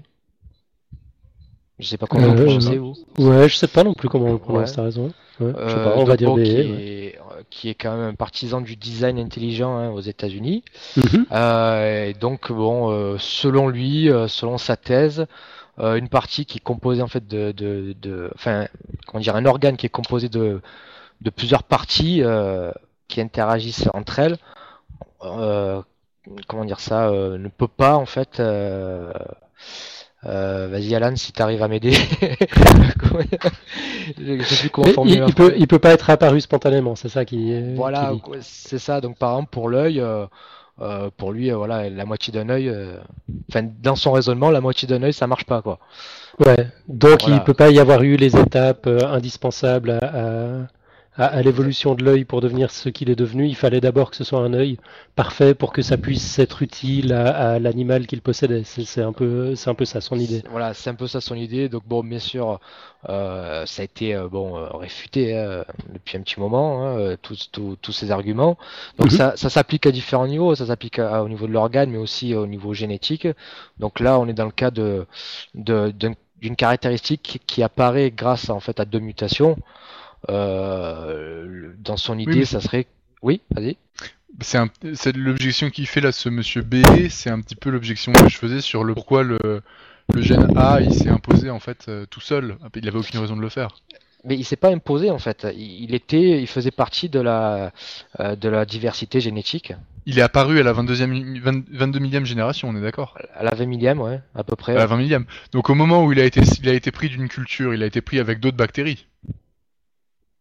Je 1.83 1.89
sais 1.89 1.97
pas 1.97 2.07
comment 2.07 2.35
je 2.35 2.43
prononcez 2.43 2.67
sais 2.71 2.77
vous. 2.77 2.95
Ouais, 3.17 3.49
je 3.49 3.55
sais 3.57 3.67
pas 3.67 3.83
non 3.83 3.93
plus 3.93 4.07
comment 4.09 4.27
on 4.27 4.33
le 4.33 4.37
prononce, 4.39 4.69
Ouais. 4.69 4.75
t'as 4.75 4.83
raison. 4.83 5.11
Ouais, 5.39 5.51
je 5.51 5.69
sais 5.69 5.75
Euh, 5.77 5.83
pas, 5.83 5.97
on 5.97 6.03
va 6.05 6.15
dire 6.15 6.33
BE. 6.33 6.43
qui, 6.43 6.51
est, 6.51 7.15
euh, 7.19 7.41
qui 7.49 7.69
est 7.69 7.73
quand 7.75 7.91
même 7.95 8.07
un 8.09 8.13
partisan 8.13 8.61
du 8.61 8.75
design 8.75 9.19
intelligent 9.19 9.75
hein, 9.77 9.89
aux 9.89 9.99
États-Unis. 9.99 10.63
Mhm. 10.95 11.25
Euh, 11.31 12.05
et 12.05 12.13
donc 12.13 12.51
bon, 12.51 13.17
selon 13.19 13.67
lui, 13.67 14.09
selon 14.27 14.57
sa 14.57 14.77
thèse, 14.77 15.25
une 15.79 16.07
partie 16.07 16.45
qui 16.45 16.59
est 16.59 16.61
composée 16.61 17.01
en 17.01 17.07
fait 17.07 17.27
de, 17.27 17.51
de, 17.51 17.95
de- 18.01 18.29
enfin, 18.35 18.67
comment 19.07 19.21
dire, 19.21 19.35
un 19.35 19.45
organe 19.45 19.75
qui 19.75 19.87
est 19.87 19.89
composé 19.89 20.29
de, 20.29 20.61
de 21.21 21.29
plusieurs 21.31 21.63
parties 21.63 22.21
euh, 22.23 22.71
qui 23.07 23.19
interagissent 23.21 23.89
entre 23.93 24.19
elles. 24.19 24.37
euh, 25.23 25.81
comment 26.47 26.63
dire 26.63 26.79
ça, 26.79 27.09
euh, 27.09 27.37
ne 27.37 27.49
peut 27.49 27.67
pas 27.67 27.95
en 27.95 28.05
fait. 28.05 28.39
Euh, 30.25 30.67
Vas-y 30.71 30.95
Alan, 30.95 31.15
si 31.15 31.31
t'arrives 31.33 31.61
à 31.63 31.67
m'aider. 31.67 31.93
Comment- 32.99 33.23
je, 34.19 34.37
je 34.39 34.43
sais 34.43 34.55
plus 34.61 34.69
comment 34.69 34.87
Mais 34.87 34.93
formuler 34.93 35.17
il, 35.17 35.27
il 35.29 35.33
peut, 35.35 35.53
il 35.57 35.67
peut 35.67 35.79
pas 35.79 35.91
être 35.91 36.09
apparu 36.09 36.39
spontanément, 36.41 36.95
c'est 36.95 37.09
ça 37.09 37.25
qui 37.25 37.51
est. 37.51 37.75
voilà, 37.75 38.13
c'est 38.41 38.79
ça. 38.79 39.01
Donc 39.01 39.17
par 39.17 39.31
exemple 39.31 39.49
pour 39.51 39.69
l'œil, 39.69 39.99
euh, 39.99 40.25
euh, 40.81 41.09
pour 41.17 41.31
lui, 41.31 41.51
euh, 41.51 41.57
voilà, 41.57 41.89
la 41.89 42.05
moitié 42.05 42.31
d'un 42.33 42.49
œil, 42.49 42.69
euh, 42.69 42.97
enfin 43.49 43.67
dans 43.81 43.95
son 43.95 44.11
raisonnement, 44.11 44.49
la 44.49 44.61
moitié 44.61 44.87
d'un 44.87 45.03
œil, 45.03 45.13
ça 45.13 45.27
marche 45.27 45.45
pas 45.45 45.61
quoi. 45.61 45.79
Ouais, 46.45 46.67
donc 46.87 47.21
Voilà. 47.21 47.35
il 47.35 47.43
peut 47.43 47.53
pas 47.53 47.69
y 47.69 47.79
avoir 47.79 48.01
eu 48.01 48.15
les 48.15 48.35
étapes 48.35 48.87
indispensables 48.87 49.91
à, 49.91 49.97
à, 50.05 50.67
à- 51.17 51.25
à 51.27 51.41
l'évolution 51.41 51.93
de 51.95 52.03
l'œil 52.03 52.25
pour 52.25 52.41
devenir 52.41 52.71
ce 52.71 52.89
qu'il 52.89 53.09
est 53.09 53.15
devenu. 53.15 53.47
Il 53.47 53.55
fallait 53.55 53.81
d'abord 53.81 54.09
que 54.09 54.15
ce 54.15 54.23
soit 54.23 54.39
un 54.39 54.53
œil 54.53 54.77
parfait 55.15 55.53
pour 55.53 55.71
que 55.71 55.81
ça 55.81 55.97
puisse 55.97 56.39
être 56.39 56.61
utile 56.63 57.13
à, 57.13 57.53
à 57.53 57.59
l'animal 57.59 58.07
qu'il 58.07 58.21
possédait. 58.21 58.63
C'est 58.63 58.83
c'est 58.85 59.01
un 59.03 59.13
peu, 59.13 59.55
c'est 59.55 59.69
un 59.69 59.75
peu 59.75 59.85
ça 59.85 60.01
son 60.01 60.17
idée. 60.17 60.39
C'est- 60.43 60.47
Voilà, 60.49 60.73
c'est 60.73 60.89
un 60.89 60.95
peu 60.95 61.07
ça 61.07 61.21
son 61.21 61.35
idée. 61.35 61.69
Donc 61.69 61.83
bon, 61.85 62.03
bien 62.03 62.19
sûr, 62.19 62.59
euh, 63.09 63.65
ça 63.65 63.81
a 63.81 63.85
été 63.85 64.15
euh, 64.15 64.27
bon 64.27 64.57
euh, 64.57 64.67
réfuté 64.73 65.37
hein, 65.37 65.63
depuis 65.93 66.17
un 66.17 66.21
petit 66.21 66.39
moment, 66.39 66.83
hein, 66.85 66.97
euh, 66.97 67.17
tous, 67.21 67.49
tous, 67.51 67.75
tous 67.81 67.91
ces 67.91 68.09
arguments. 68.11 68.57
Donc 68.97 69.11
Mhm. 69.11 69.17
ça, 69.17 69.33
ça 69.35 69.49
s'applique 69.49 69.85
à 69.85 69.91
différents 69.91 70.27
niveaux. 70.27 70.55
Ça 70.55 70.65
s'applique 70.67 70.99
au 70.99 71.29
niveau 71.29 71.45
de 71.47 71.51
l'organe, 71.53 71.91
mais 71.91 71.97
aussi 71.99 72.33
au 72.33 72.47
niveau 72.47 72.73
génétique. 72.73 73.27
Donc 73.79 73.99
là, 73.99 74.19
on 74.19 74.27
est 74.27 74.33
dans 74.33 74.45
le 74.45 74.51
cas 74.51 74.71
de 74.71 75.05
de- 75.53 75.91
d'un- 75.91 76.13
d'une 76.41 76.55
caractéristique 76.55 77.41
qui 77.47 77.63
apparaît 77.63 78.11
grâce 78.11 78.49
en 78.49 78.59
fait 78.59 78.79
à 78.79 78.85
deux 78.85 78.99
mutations. 78.99 79.55
Euh, 80.29 81.73
dans 81.79 81.97
son 81.97 82.17
idée, 82.17 82.45
ça 82.45 82.61
serait. 82.61 82.87
Oui, 83.21 83.41
vas-y. 83.51 83.77
C'est 84.41 84.57
un- 84.57 84.69
c'est 84.93 85.15
l'objection 85.15 85.69
qu'il 85.69 85.85
fait 85.87 86.01
là, 86.01 86.11
ce 86.11 86.27
monsieur 86.29 86.61
B. 86.61 86.77
C'est 87.09 87.29
un 87.29 87.39
petit 87.39 87.55
peu 87.55 87.69
l'objection 87.69 88.11
que 88.13 88.29
je 88.29 88.37
faisais 88.37 88.61
sur 88.61 88.83
le 88.83 88.93
pourquoi 88.95 89.23
le, 89.23 89.37
le 90.13 90.21
gène 90.21 90.57
A 90.57 90.81
il 90.81 90.93
s'est 90.93 91.09
imposé 91.09 91.49
en 91.49 91.59
fait 91.59 91.85
euh, 91.87 92.05
tout 92.09 92.21
seul. 92.21 92.57
Il 92.75 92.87
avait 92.87 92.97
aucune 92.97 93.19
raison 93.19 93.35
de 93.35 93.41
le 93.41 93.49
faire. 93.49 93.69
Mais 94.25 94.35
il 94.35 94.43
s'est 94.43 94.55
pas 94.55 94.69
imposé 94.69 95.11
en 95.11 95.19
fait. 95.19 95.45
Il, 95.55 95.83
il 95.83 95.93
était, 95.93 96.41
il 96.41 96.47
faisait 96.47 96.71
partie 96.71 97.09
de 97.09 97.19
la 97.19 97.71
euh, 98.19 98.35
de 98.35 98.49
la 98.49 98.65
diversité 98.65 99.19
génétique. 99.21 99.73
Il 100.05 100.17
est 100.17 100.23
apparu 100.23 100.59
à 100.59 100.63
la 100.63 100.73
22e, 100.73 101.39
20 101.39 101.63
22 101.71 101.99
millième 101.99 102.25
génération, 102.25 102.69
on 102.69 102.75
est 102.75 102.81
d'accord? 102.81 103.17
À 103.35 103.43
la 103.43 103.53
20 103.53 103.65
millième, 103.67 104.01
ouais, 104.01 104.19
à 104.35 104.43
peu 104.43 104.55
près. 104.55 104.73
À 104.73 104.79
la 104.79 104.85
20 104.87 104.97
millième. 104.97 105.25
Donc 105.51 105.69
au 105.69 105.75
moment 105.75 106.03
où 106.03 106.11
il 106.11 106.19
a 106.19 106.25
été, 106.25 106.41
il 106.61 106.69
a 106.69 106.73
été 106.73 106.91
pris 106.91 107.09
d'une 107.09 107.27
culture, 107.29 107.73
il 107.73 107.83
a 107.83 107.85
été 107.85 108.01
pris 108.01 108.19
avec 108.19 108.39
d'autres 108.39 108.57
bactéries. 108.57 109.05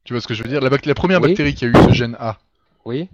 Tu 0.05 0.13
vois 0.13 0.21
ce 0.21 0.27
que 0.27 0.35
je 0.35 0.43
veux 0.43 0.49
dire? 0.49 0.61
La, 0.61 0.95
première 0.95 1.21
Oui. 1.21 1.29
bactérie 1.29 1.55
qui 1.55 1.65
a 1.65 1.69
eu 1.69 1.75
ce 1.75 1.93
gène 1.93 2.17
A, 2.19 2.39
Oui, 2.85 3.09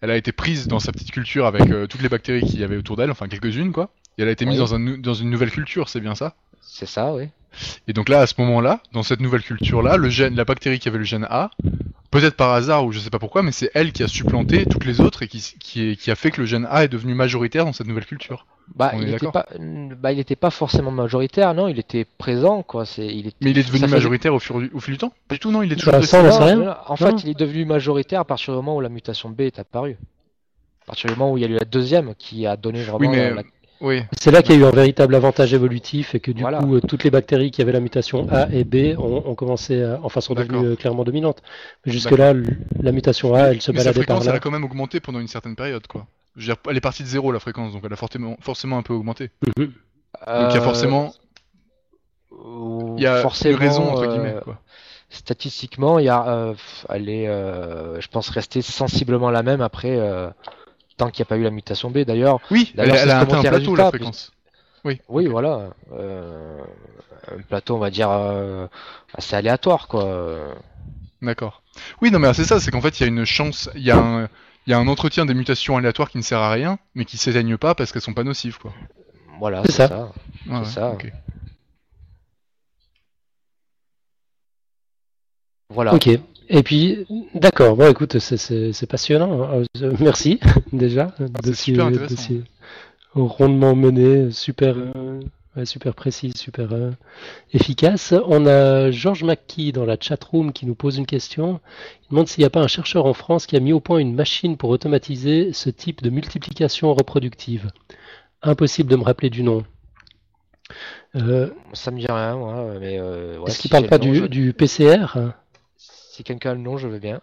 elle 0.00 0.10
a 0.10 0.16
été 0.16 0.32
prise 0.32 0.66
dans 0.66 0.80
sa 0.80 0.92
petite 0.92 1.10
culture 1.10 1.46
avec 1.46 1.70
euh, 1.70 1.86
toutes 1.86 2.02
les 2.02 2.08
bactéries 2.08 2.42
qu'il 2.42 2.60
y 2.60 2.64
avait 2.64 2.76
autour 2.76 2.96
d'elle, 2.96 3.10
enfin 3.10 3.28
quelques-unes 3.28 3.72
quoi. 3.72 3.90
Et 4.18 4.22
elle 4.22 4.28
a 4.28 4.32
été 4.32 4.44
mise 4.46 4.58
dans, 4.58 4.74
un 4.74 4.78
nou- 4.78 4.96
dans 4.96 5.14
une 5.14 5.30
nouvelle 5.30 5.50
culture, 5.50 5.88
c'est 5.88 6.00
bien 6.00 6.14
ça? 6.14 6.34
C'est 6.62 6.86
ça, 6.86 7.12
oui. 7.12 7.28
Et 7.88 7.92
donc 7.92 8.08
là, 8.08 8.20
à 8.20 8.26
ce 8.26 8.34
moment-là, 8.38 8.80
dans 8.92 9.02
cette 9.02 9.20
nouvelle 9.20 9.42
culture-là, 9.42 9.96
le 9.96 10.08
gène, 10.08 10.36
la 10.36 10.44
bactérie 10.44 10.78
qui 10.78 10.88
avait 10.88 10.98
le 10.98 11.04
gène 11.04 11.26
A, 11.30 11.50
peut-être 12.10 12.36
par 12.36 12.52
hasard 12.52 12.84
ou 12.84 12.92
je 12.92 12.98
sais 12.98 13.10
pas 13.10 13.18
pourquoi, 13.18 13.42
mais 13.42 13.52
c'est 13.52 13.70
elle 13.74 13.92
qui 13.92 14.02
a 14.02 14.08
supplanté 14.08 14.66
toutes 14.66 14.84
les 14.84 15.00
autres 15.00 15.22
et 15.22 15.28
qui, 15.28 15.40
qui, 15.58 15.90
est- 15.90 15.96
qui 15.96 16.10
a 16.10 16.14
fait 16.14 16.30
que 16.30 16.40
le 16.40 16.46
gène 16.46 16.66
A 16.70 16.84
est 16.84 16.88
devenu 16.88 17.14
majoritaire 17.14 17.64
dans 17.64 17.72
cette 17.72 17.86
nouvelle 17.86 18.06
culture. 18.06 18.46
Bah, 18.74 18.92
il 18.96 19.18
pas, 19.32 19.46
bah, 20.00 20.12
il 20.12 20.18
était 20.20 20.36
pas 20.36 20.50
forcément 20.50 20.90
majoritaire, 20.90 21.52
non, 21.54 21.66
il 21.68 21.78
était 21.78 22.06
présent, 22.18 22.62
quoi. 22.62 22.86
C'est, 22.86 23.06
il 23.06 23.26
était, 23.26 23.36
Mais 23.40 23.50
il 23.50 23.58
est 23.58 23.62
devenu 23.62 23.78
ça 23.80 23.86
faisait- 23.86 23.96
majoritaire 23.96 24.34
au, 24.34 24.38
fur, 24.38 24.56
au 24.72 24.80
fil 24.80 24.94
du 24.94 24.98
temps? 24.98 25.12
Pas 25.28 25.34
du 25.34 25.38
tout, 25.40 25.50
non, 25.50 25.62
il 25.62 25.72
est 25.72 25.76
toujours 25.76 25.92
Bah, 25.92 26.02
ça, 26.02 26.22
on 26.22 26.44
rien. 26.44 26.76
En 26.86 26.96
fait, 26.96 27.10
Non. 27.10 27.16
il 27.18 27.30
est 27.30 27.38
devenu 27.38 27.64
majoritaire 27.64 28.20
à 28.20 28.24
partir 28.24 28.54
du 28.54 28.56
moment 28.56 28.76
où 28.76 28.80
la 28.80 28.88
mutation 28.88 29.28
B 29.28 29.42
est 29.42 29.58
apparue. 29.58 29.98
À 30.84 30.86
partir 30.86 31.10
du 31.10 31.16
moment 31.18 31.32
où 31.32 31.36
il 31.38 31.42
y 31.42 31.44
a 31.44 31.48
eu 31.48 31.54
la 31.54 31.64
deuxième 31.64 32.14
qui 32.16 32.46
a 32.46 32.56
donné 32.56 32.82
vraiment 32.82 32.98
Oui, 32.98 33.08
mais 33.08 33.34
la- 33.34 33.42
Oui, 33.82 34.02
C'est 34.12 34.30
là 34.30 34.42
qu'il 34.42 34.54
y 34.54 34.58
a 34.58 34.60
eu 34.60 34.64
un 34.66 34.70
véritable 34.70 35.14
avantage 35.14 35.54
évolutif 35.54 36.14
et 36.14 36.20
que 36.20 36.30
du 36.30 36.42
Voilà. 36.42 36.58
coup 36.58 36.76
euh, 36.76 36.80
toutes 36.80 37.02
les 37.02 37.10
bactéries 37.10 37.50
qui 37.50 37.62
avaient 37.62 37.72
la 37.72 37.80
mutation 37.80 38.28
A 38.30 38.46
et 38.52 38.62
B 38.64 38.94
ont, 38.98 39.22
ont 39.26 39.34
commencé, 39.34 39.82
à, 39.82 39.98
enfin 40.02 40.20
sont 40.20 40.34
devenues 40.34 40.66
euh, 40.72 40.76
clairement 40.76 41.02
dominantes. 41.02 41.42
Mais 41.86 41.92
jusque 41.92 42.10
là, 42.10 42.30
l- 42.32 42.58
la 42.78 42.92
mutation 42.92 43.34
A, 43.34 43.44
elle 43.52 43.62
se 43.62 43.72
mais 43.72 43.78
sa 43.78 43.84
baladait 43.84 44.04
par 44.04 44.16
fréquence, 44.18 44.26
elle 44.26 44.32
là. 44.32 44.36
a 44.36 44.40
quand 44.40 44.50
même 44.50 44.64
augmenté 44.64 45.00
pendant 45.00 45.18
une 45.18 45.28
certaine 45.28 45.56
période, 45.56 45.86
quoi. 45.86 46.06
Je 46.36 46.40
veux 46.40 46.54
dire, 46.54 46.56
elle 46.68 46.76
est 46.76 46.80
partie 46.80 47.02
de 47.02 47.08
zéro 47.08 47.32
la 47.32 47.40
fréquence, 47.40 47.72
donc 47.72 47.82
elle 47.84 47.92
a 47.92 47.96
forcément, 47.96 48.36
forcément 48.40 48.78
un 48.78 48.82
peu 48.82 48.94
augmenté. 48.94 49.30
Mhm. 49.46 49.66
Donc 50.26 50.50
il 50.50 50.54
y 50.54 50.58
a 50.58 50.60
forcément, 50.60 51.12
euh, 52.32 52.94
il 52.96 53.02
y 53.02 53.06
a 53.06 53.22
une 53.44 53.54
raison 53.56 53.90
entre 53.90 54.02
euh, 54.04 54.06
guillemets, 54.06 54.36
quoi. 54.42 54.60
Statistiquement, 55.08 55.98
il 55.98 56.04
y 56.04 56.08
a, 56.08 56.28
euh, 56.28 56.54
elle 56.88 57.08
est, 57.08 57.26
euh, 57.26 58.00
je 58.00 58.06
pense, 58.08 58.28
restée 58.28 58.62
sensiblement 58.62 59.30
la 59.30 59.42
même 59.42 59.60
après, 59.60 59.96
euh, 59.98 60.30
tant 60.96 61.10
qu'il 61.10 61.22
n'y 61.22 61.26
a 61.26 61.30
pas 61.30 61.36
eu 61.36 61.42
la 61.42 61.50
mutation 61.50 61.90
B. 61.90 61.98
D'ailleurs, 61.98 62.38
Oui, 62.50 62.70
elle, 62.70 62.76
d'ailleurs, 62.76 62.96
elle 63.02 63.10
a 63.10 63.18
atteint 63.18 63.38
un 63.38 63.42
plateau 63.42 63.74
la 63.74 63.88
fréquence. 63.88 64.32
Oui. 64.84 65.00
Oui, 65.08 65.26
voilà. 65.26 65.70
Euh, 65.92 66.60
un 67.28 67.42
plateau, 67.42 67.74
on 67.74 67.78
va 67.78 67.90
dire, 67.90 68.10
euh, 68.10 68.68
assez 69.14 69.34
aléatoire, 69.34 69.88
quoi. 69.88 70.54
D'accord. 71.20 71.62
Oui, 72.00 72.12
non, 72.12 72.20
mais 72.20 72.32
c'est 72.32 72.44
ça, 72.44 72.60
c'est 72.60 72.70
qu'en 72.70 72.80
fait, 72.80 73.00
il 73.00 73.02
y 73.02 73.06
a 73.06 73.08
une 73.08 73.24
chance, 73.24 73.68
il 73.74 73.82
y 73.82 73.90
a 73.90 73.98
un, 73.98 74.28
il 74.66 74.70
y 74.70 74.74
a 74.74 74.78
un 74.78 74.86
entretien 74.88 75.24
des 75.26 75.34
mutations 75.34 75.76
aléatoires 75.76 76.10
qui 76.10 76.18
ne 76.18 76.22
sert 76.22 76.38
à 76.38 76.50
rien, 76.50 76.78
mais 76.94 77.04
qui 77.04 77.16
s'éteignent 77.16 77.56
pas 77.56 77.74
parce 77.74 77.92
qu'elles 77.92 78.02
sont 78.02 78.14
pas 78.14 78.24
nocives, 78.24 78.58
quoi. 78.58 78.72
Voilà, 79.38 79.62
C'est 79.64 79.72
ça. 79.72 79.88
ça. 79.88 80.12
Ouais, 80.48 80.58
ouais, 80.58 80.64
ça. 80.64 80.90
ok. 80.92 81.10
Voilà. 85.70 85.94
Ok. 85.94 86.08
Et 86.52 86.62
puis, 86.64 87.06
d'accord. 87.34 87.76
Bon, 87.76 87.88
écoute, 87.88 88.18
c'est- 88.18 88.86
passionnant. 88.86 89.42
hein. 89.44 89.62
Euh, 89.82 89.94
Merci 90.00 90.40
déjà 90.72 91.14
de 91.20 91.28
c'est 91.44 91.48
ces- 91.54 91.54
super 91.54 91.90
de 91.90 91.94
intéressant. 91.94 92.16
ces 92.22 92.42
rondement 93.14 93.74
menés, 93.76 94.30
super, 94.32 94.74
euh, 94.76 95.20
super 95.64 95.94
précis, 95.94 96.32
super 96.36 96.72
euh, 96.72 96.90
efficace. 97.52 98.14
On 98.26 98.46
a 98.46 98.90
Georges 98.90 99.24
Mackey 99.24 99.72
dans 99.72 99.84
la 99.84 99.96
chatroom 100.00 100.52
qui 100.52 100.66
nous 100.66 100.74
pose 100.74 100.96
une 100.98 101.06
question. 101.06 101.60
Il 102.04 102.10
demande 102.10 102.28
s'il 102.28 102.42
n'y 102.42 102.46
a 102.46 102.50
pas 102.50 102.60
un 102.62 102.68
chercheur 102.68 103.06
en 103.06 103.14
France 103.14 103.46
qui 103.46 103.56
a 103.56 103.60
mis 103.60 103.72
au 103.72 103.80
point 103.80 103.98
une 103.98 104.14
machine 104.14 104.56
pour 104.56 104.70
automatiser 104.70 105.52
ce 105.52 105.70
type 105.70 106.02
de 106.02 106.10
multiplication 106.10 106.94
reproductive. 106.94 107.70
Impossible 108.42 108.90
de 108.90 108.96
me 108.96 109.04
rappeler 109.04 109.30
du 109.30 109.42
nom. 109.42 109.64
Euh, 111.16 111.50
Ça 111.72 111.90
me 111.90 111.98
dit 111.98 112.06
rien, 112.06 112.36
moi, 112.36 112.74
mais 112.80 112.98
euh, 112.98 113.38
ouais, 113.38 113.48
Est-ce 113.48 113.56
si 113.56 113.62
qu'il 113.62 113.70
parle 113.70 113.86
pas 113.86 113.98
nom, 113.98 114.12
du, 114.12 114.14
je- 114.20 114.26
du 114.26 114.52
PCR 114.52 115.32
Si 115.76 116.22
quelqu'un 116.24 116.50
a 116.50 116.54
le 116.54 116.60
nom, 116.60 116.76
je 116.78 116.88
veux 116.88 116.98
bien. 117.00 117.20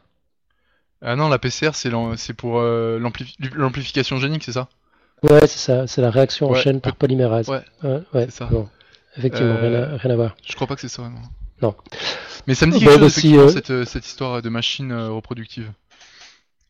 Ah 1.02 1.16
non, 1.16 1.28
la 1.30 1.40
PCR, 1.40 1.76
c'est 1.76 1.90
l'am- 1.90 2.18
c'est 2.18 2.34
pour 2.34 2.60
euh, 2.60 3.00
l'ampli- 3.00 3.36
l'amplification 3.56 4.18
génique, 4.18 4.44
c'est 4.44 4.52
ça? 4.52 4.68
Ouais, 5.24 5.42
c'est 5.48 5.58
ça, 5.60 5.88
c'est 5.88 6.02
la 6.02 6.12
réaction 6.12 6.48
en 6.48 6.52
Ouais, 6.54 6.62
chaîne 6.62 6.80
par 6.82 6.96
polymérase. 6.96 7.50
ouais, 7.50 7.64
ouais, 8.14 8.30
ça. 8.30 8.50
Effectivement, 9.18 9.56
Euh, 9.56 9.62
rien, 9.70 9.84
à, 9.94 9.98
rien 9.98 10.12
à 10.12 10.16
voir. 10.16 10.38
Je 10.48 10.54
crois 10.56 10.68
pas 10.68 10.76
que 10.76 10.82
c'est 10.82 10.88
ça, 10.90 11.04
non. 11.04 11.22
Non. 11.62 11.76
Mais 12.46 12.54
ça 12.54 12.68
me 12.68 12.72
dit 12.72 12.80
quelque 12.80 12.92
chose, 12.92 13.02
bah, 13.02 13.10
si, 13.10 13.18
effectivement, 13.30 13.44
euh, 13.46 13.50
cette, 13.50 13.70
euh, 13.72 13.86
cette 13.86 14.06
histoire 14.06 14.42
de 14.44 14.50
machine 14.50 14.92
euh, 14.92 15.10
reproductive. 15.10 15.72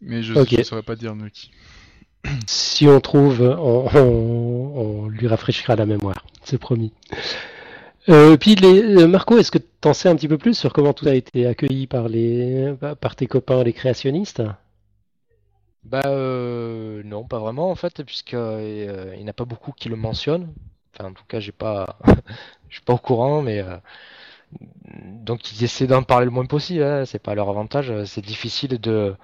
Mais 0.02 0.24
je 0.24 0.34
ne 0.34 0.64
saurais 0.64 0.82
pas 0.84 0.96
dire 0.96 1.14
de 1.16 1.28
qui. 1.28 1.52
Si 2.46 2.88
on 2.88 3.00
trouve, 3.02 3.42
on, 3.42 3.88
on- 3.94 5.04
on 5.04 5.08
lui 5.10 5.28
rafraîchira 5.28 5.76
la 5.76 5.86
mémoire, 5.86 6.26
c'est 6.44 6.58
promis. 6.58 6.94
Euh, 8.10 8.38
puis 8.38 8.56
les, 8.56 8.82
euh, 8.82 9.08
Marco, 9.08 9.38
est-ce 9.38 9.52
que 9.52 9.58
tu 9.58 9.88
en 9.88 9.94
sais 9.94 10.08
un 10.08 10.16
petit 10.16 10.30
peu 10.30 10.38
plus 10.38 10.58
sur 10.58 10.72
comment 10.72 10.94
tout 10.94 11.08
a 11.10 11.14
été 11.16 11.46
accueilli 11.46 11.88
par 11.88 12.08
les, 12.08 12.74
par 13.02 13.16
tes 13.18 13.28
copains 13.28 13.64
les 13.64 13.74
créationnistes? 13.74 14.42
Bah 15.90 16.04
euh, 16.06 17.02
non, 17.06 17.24
pas 17.24 17.40
vraiment 17.40 17.70
en 17.72 17.76
fait, 17.76 18.04
puisque 18.04 18.34
euh, 18.34 19.14
il 19.14 19.20
n'y 19.20 19.26
en 19.26 19.28
a 19.30 19.34
pas 19.34 19.46
beaucoup 19.46 19.72
qui 19.72 19.90
le 19.90 19.96
mentionnent. 19.96 20.54
Enfin, 20.94 21.10
en 21.10 21.14
tout 21.14 21.24
cas, 21.28 21.40
j'ai 21.40 21.52
pas, 21.52 21.98
je 22.70 22.76
suis 22.76 22.84
pas 22.84 22.94
au 22.94 22.98
courant, 22.98 23.42
mais 23.42 23.60
euh, 23.60 23.78
donc 24.92 25.52
ils 25.52 25.64
essaient 25.64 25.88
d'en 25.88 26.04
parler 26.04 26.26
le 26.26 26.32
moins 26.32 26.46
possible. 26.46 26.84
Hein, 26.84 27.06
c'est 27.06 27.20
pas 27.20 27.36
leur 27.36 27.50
avantage. 27.50 27.94
C'est 28.06 28.26
difficile 28.26 28.80
de 28.80 29.16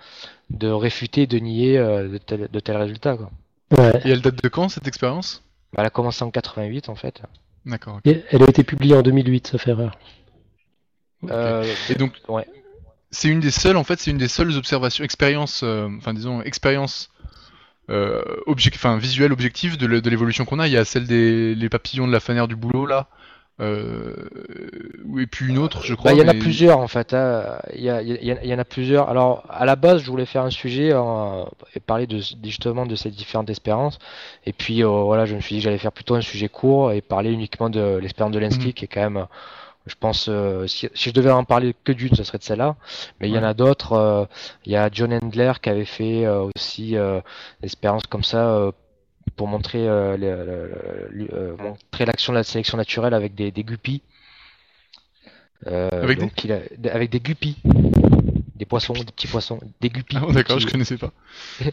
de 0.49 0.69
réfuter, 0.69 1.28
de 1.28 1.39
nier 1.39 1.78
de 1.78 2.17
tels 2.17 2.47
de 2.49 2.60
tels 2.60 2.78
résultats 2.78 3.17
quoi. 3.17 3.32
Ouais. 3.78 4.02
Et 4.06 4.12
elle 4.12 4.21
date 4.21 4.41
de 4.41 4.49
quand, 4.49 4.69
cette 4.69 4.88
expérience? 4.88 5.43
Bah, 5.73 5.82
elle 5.82 5.88
a 5.88 5.89
commencé 5.89 6.23
en 6.23 6.32
88 6.32 6.89
en 6.89 6.95
fait. 6.95 7.21
D'accord. 7.65 7.95
ok. 7.95 8.02
Et 8.06 8.23
Elle 8.30 8.43
a 8.43 8.49
été 8.49 8.63
publiée 8.63 8.95
en 8.95 9.02
2008, 9.02 9.47
sauf 9.47 9.67
erreur. 9.67 9.97
Euh, 11.30 11.63
Et 11.89 11.95
donc, 11.95 12.13
ouais. 12.28 12.45
C'est 13.13 13.30
une 13.30 13.39
des 13.39 13.52
seules, 13.52 13.78
en 13.78 13.84
fait, 13.86 13.99
c'est 13.99 14.12
une 14.12 14.17
des 14.17 14.28
seules 14.28 14.52
observations, 14.58 15.04
expériences, 15.06 15.62
euh, 15.63 15.88
enfin 15.97 16.13
disons, 16.13 16.41
expériences 16.41 17.10
euh, 17.89 18.21
object, 18.45 18.76
enfin 18.76 18.97
visuelles 18.97 19.32
objectives 19.34 19.78
de, 19.78 19.86
l'évolution 20.10 20.43
qu'on 20.45 20.60
a. 20.60 20.67
Il 20.67 20.73
y 20.73 20.78
a 20.78 20.84
celle 20.86 21.06
des 21.08 21.56
les 21.56 21.69
papillons 21.69 22.08
de 22.08 22.12
la 22.12 22.19
fanère 22.19 22.47
du 22.47 22.56
boulot 22.56 22.86
là, 22.86 23.08
euh, 23.60 24.15
et 25.19 25.28
puis 25.28 25.47
une 25.47 25.58
autre, 25.58 25.84
je 25.84 25.93
crois. 25.93 26.12
Bah, 26.12 26.17
il 26.17 26.21
y 26.21 26.26
en 26.26 26.28
a 26.28 26.34
mais- 26.34 26.39
plusieurs 26.39 26.80
en 26.80 26.88
fait. 26.88 27.13
hein. 27.13 27.60
Il 27.76 27.82
y, 27.82 27.89
a- 27.89 28.02
il 28.02 28.08
y 28.23 28.32
a- 28.32 28.43
il 28.43 28.49
y 28.49 28.54
en 28.54 28.58
a 28.60 28.65
plusieurs. 28.65 29.10
Alors 29.10 29.43
à 29.49 29.65
la 29.65 29.76
base, 29.76 30.02
je 30.02 30.10
voulais 30.10 30.26
faire 30.26 30.43
un 30.43 30.49
sujet 30.49 30.91
euh, 30.93 31.43
et 31.76 31.80
parler 31.80 32.08
de, 32.08 32.19
justement 32.43 32.86
de 32.86 32.95
ces 32.95 33.12
différentes 33.12 33.49
expériences. 33.49 33.99
Et 34.45 34.54
puis 34.54 34.84
euh, 34.84 34.88
voilà, 34.88 35.26
je 35.26 35.36
me 35.36 35.41
suis 35.41 35.56
dit 35.56 35.60
que 35.62 35.65
j'allais 35.65 35.78
faire 35.78 35.91
plutôt 35.91 36.15
un 36.15 36.21
sujet 36.21 36.49
court 36.49 36.91
et 36.93 37.02
parler 37.02 37.32
uniquement 37.32 37.69
de 37.69 37.97
l'expérience 38.02 38.34
de 38.34 38.39
Lenski, 38.39 38.67
Mhm. 38.67 38.73
qui 38.73 38.86
est 38.86 38.88
quand 38.88 39.02
même, 39.02 39.26
je 39.86 39.96
pense, 40.00 40.28
euh, 40.30 40.65
si, 40.67 40.89
si 40.93 41.10
je 41.10 41.13
devais 41.13 41.32
en 41.32 41.43
parler 41.43 41.76
que 41.84 41.91
d'une, 41.91 42.15
ce 42.15 42.24
serait 42.24 42.38
de 42.38 42.43
celle-là. 42.43 42.76
Mais 43.19 43.28
il 43.30 43.34
y 43.36 43.38
en 43.38 43.43
a 43.43 43.54
d'autres. 43.54 43.93
euh, 43.93 44.26
il 44.65 44.72
y 44.72 44.76
a 44.78 44.89
John 44.91 45.13
Handler 45.13 45.54
qui 45.62 45.69
avait 45.69 45.86
fait 45.86 46.26
euh, 46.26 46.48
aussi 46.56 46.96
euh, 46.98 47.19
l'expérience 47.62 48.04
comme 48.08 48.24
ça. 48.24 48.48
euh, 48.50 48.72
pour 49.38 49.48
montrer 49.48 49.88
euh, 49.88 50.17
euh, 50.19 51.56
montrer 51.58 52.06
l'action 52.06 52.34
de 52.34 52.38
la 52.38 52.43
sélection 52.43 52.78
naturelle 52.78 53.13
avec 53.13 53.34
des, 53.36 53.52
des 53.52 53.63
guppies. 53.63 54.02
Euh, 55.67 55.89
Avec 56.04 56.19
des- 56.19 56.30
il 56.43 56.52
a- 56.52 56.93
avec 56.93 57.10
des 57.10 57.19
guppies, 57.22 57.58
des 58.56 58.65
poissons, 58.65 58.93
des 58.93 59.06
petits 59.06 59.28
poissons, 59.28 59.60
des 59.80 59.89
guppies. 59.89 60.17
Ah, 60.22 60.32
d'accord, 60.34 60.60
je 60.60 60.67
connaissais 60.67 60.98
pas. 60.98 61.12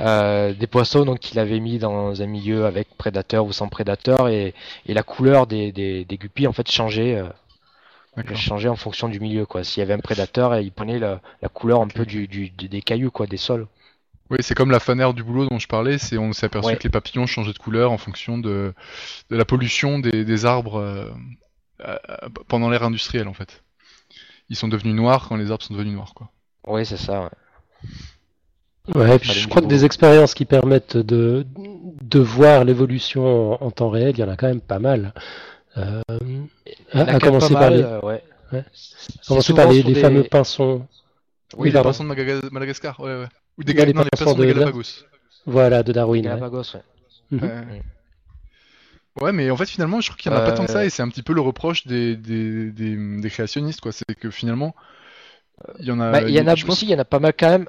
euh, 0.00 0.52
des 0.54 0.66
poissons 0.66 1.04
donc 1.04 1.20
qu'il 1.20 1.38
avait 1.38 1.60
mis 1.60 1.78
dans 1.78 2.20
un 2.22 2.26
milieu 2.26 2.66
avec 2.66 2.88
prédateur 2.96 3.44
ou 3.44 3.52
sans 3.52 3.68
prédateur 3.68 4.28
et, 4.28 4.54
et 4.86 4.94
la 4.94 5.02
couleur 5.02 5.46
des, 5.46 5.72
des, 5.72 6.04
des 6.04 6.16
guppies 6.18 6.46
en 6.46 6.52
fait 6.52 6.70
changeait, 6.70 7.16
euh, 7.16 7.28
changeait 8.34 8.68
en 8.68 8.76
fonction 8.76 9.08
du 9.08 9.20
milieu 9.20 9.46
quoi. 9.46 9.64
S'il 9.64 9.80
y 9.80 9.82
avait 9.84 9.94
un 9.94 9.98
prédateur, 9.98 10.58
il 10.58 10.72
prenait 10.72 10.98
la, 10.98 11.20
la 11.40 11.48
couleur 11.48 11.80
un 11.80 11.88
peu 11.88 12.04
du, 12.06 12.26
des 12.26 12.82
cailloux 12.82 13.10
quoi, 13.10 13.26
des 13.26 13.36
sols. 13.36 13.66
Oui, 14.30 14.38
c'est 14.40 14.54
comme 14.54 14.70
la 14.70 14.80
fanère 14.80 15.12
du 15.12 15.22
boulot 15.22 15.46
dont 15.46 15.58
je 15.58 15.68
parlais, 15.68 15.98
c'est 15.98 16.16
on 16.16 16.32
s'est 16.32 16.46
aperçu 16.46 16.68
Ouais. 16.70 16.76
que 16.76 16.84
les 16.84 16.90
papillons 16.90 17.26
changeaient 17.26 17.52
de 17.52 17.58
couleur 17.58 17.92
en 17.92 17.98
fonction 17.98 18.38
de, 18.38 18.72
de 19.30 19.36
la 19.36 19.44
pollution 19.44 19.98
des, 19.98 20.24
des 20.24 20.44
arbres 20.46 20.76
euh, 20.76 21.10
euh, 21.84 21.96
pendant 22.48 22.70
l'ère 22.70 22.82
industrielle 22.84 23.28
en 23.28 23.34
fait. 23.34 23.62
Ils 24.48 24.56
sont 24.56 24.68
devenus 24.68 24.94
noirs 24.94 25.28
quand 25.28 25.36
les 25.36 25.50
arbres 25.50 25.62
sont 25.62 25.74
devenus 25.74 25.94
noirs 25.94 26.14
quoi. 26.14 26.30
Oui 26.66 26.86
c'est 26.86 26.96
ça. 26.96 27.24
ouais. 27.24 27.28
Ouais, 28.94 29.18
puis 29.18 29.30
je 29.32 29.48
crois 29.48 29.62
que 29.62 29.66
des 29.68 29.84
expériences 29.84 30.34
qui 30.34 30.44
permettent 30.44 30.96
de, 30.96 31.46
de 32.02 32.18
voir 32.18 32.64
l'évolution 32.64 33.54
en, 33.62 33.64
en 33.66 33.70
temps 33.70 33.90
réel, 33.90 34.14
il 34.16 34.20
y 34.20 34.24
en 34.24 34.28
a 34.28 34.36
quand 34.36 34.48
même 34.48 34.60
pas 34.60 34.80
mal. 34.80 35.14
Euh, 35.78 36.02
à, 36.92 37.04
même 37.04 37.18
commencer 37.20 37.52
par 37.52 37.62
mal, 37.62 37.76
les, 37.76 37.82
euh, 37.82 38.00
ouais. 38.00 38.22
Ouais. 38.52 38.64
C'est 38.74 39.26
commencer 39.28 39.54
par 39.54 39.68
les, 39.70 39.78
sur 39.80 39.88
les 39.88 39.94
des- 39.94 40.00
fameux 40.00 40.24
pinsons. 40.24 40.86
Oui, 41.56 41.70
les 41.70 41.80
poissons 41.80 42.04
de 42.04 42.50
Madagascar, 42.50 42.98
ouais, 43.00 43.20
ouais. 43.20 43.26
Ou 43.58 43.64
des, 43.64 43.72
Non, 43.74 43.84
les 43.84 43.92
non, 43.92 44.02
les 44.02 44.08
poissons 44.10 44.24
poissons 44.24 44.38
de 44.38 44.44
de- 44.46 44.52
Galapagos. 44.52 44.82
Voilà, 45.46 45.82
de 45.82 45.92
Darwin. 45.92 46.24
ouais. 46.24 46.28
Galapagos, 46.30 46.74
ouais. 46.74 46.82
Mhm. 47.30 47.42
Ouais. 47.42 47.82
Ouais, 49.20 49.32
mais 49.32 49.50
en 49.50 49.56
fait, 49.56 49.66
finalement, 49.66 50.00
je 50.00 50.08
trouve 50.08 50.16
qu'il 50.18 50.32
n'y 50.32 50.38
en 50.38 50.40
a 50.40 50.44
pas 50.44 50.52
tant 50.52 50.64
que 50.64 50.72
ça, 50.72 50.78
Euh. 50.80 50.84
et 50.84 50.90
c'est 50.90 51.02
un 51.02 51.08
petit 51.08 51.22
peu 51.22 51.34
le 51.34 51.40
reproche 51.42 51.86
des, 51.86 52.16
des, 52.16 52.70
des, 52.70 52.96
des 53.20 53.30
créationnistes, 53.30 53.80
quoi. 53.80 53.92
C'est 53.92 54.14
que 54.18 54.30
finalement, 54.30 54.74
il 55.78 55.86
y 55.86 55.90
en 55.92 56.00
a. 56.00 56.10
Bah, 56.10 56.22
il 56.22 56.30
y 56.30 56.40
en 56.40 56.46
a 56.46 56.54
je 56.54 56.64
pense 56.64 56.76
aussi, 56.76 56.86
il 56.86 56.90
y 56.90 56.94
en 56.94 56.98
a 56.98 57.04
pas 57.04 57.18
mal 57.20 57.32
quand 57.38 57.48
même. 57.50 57.66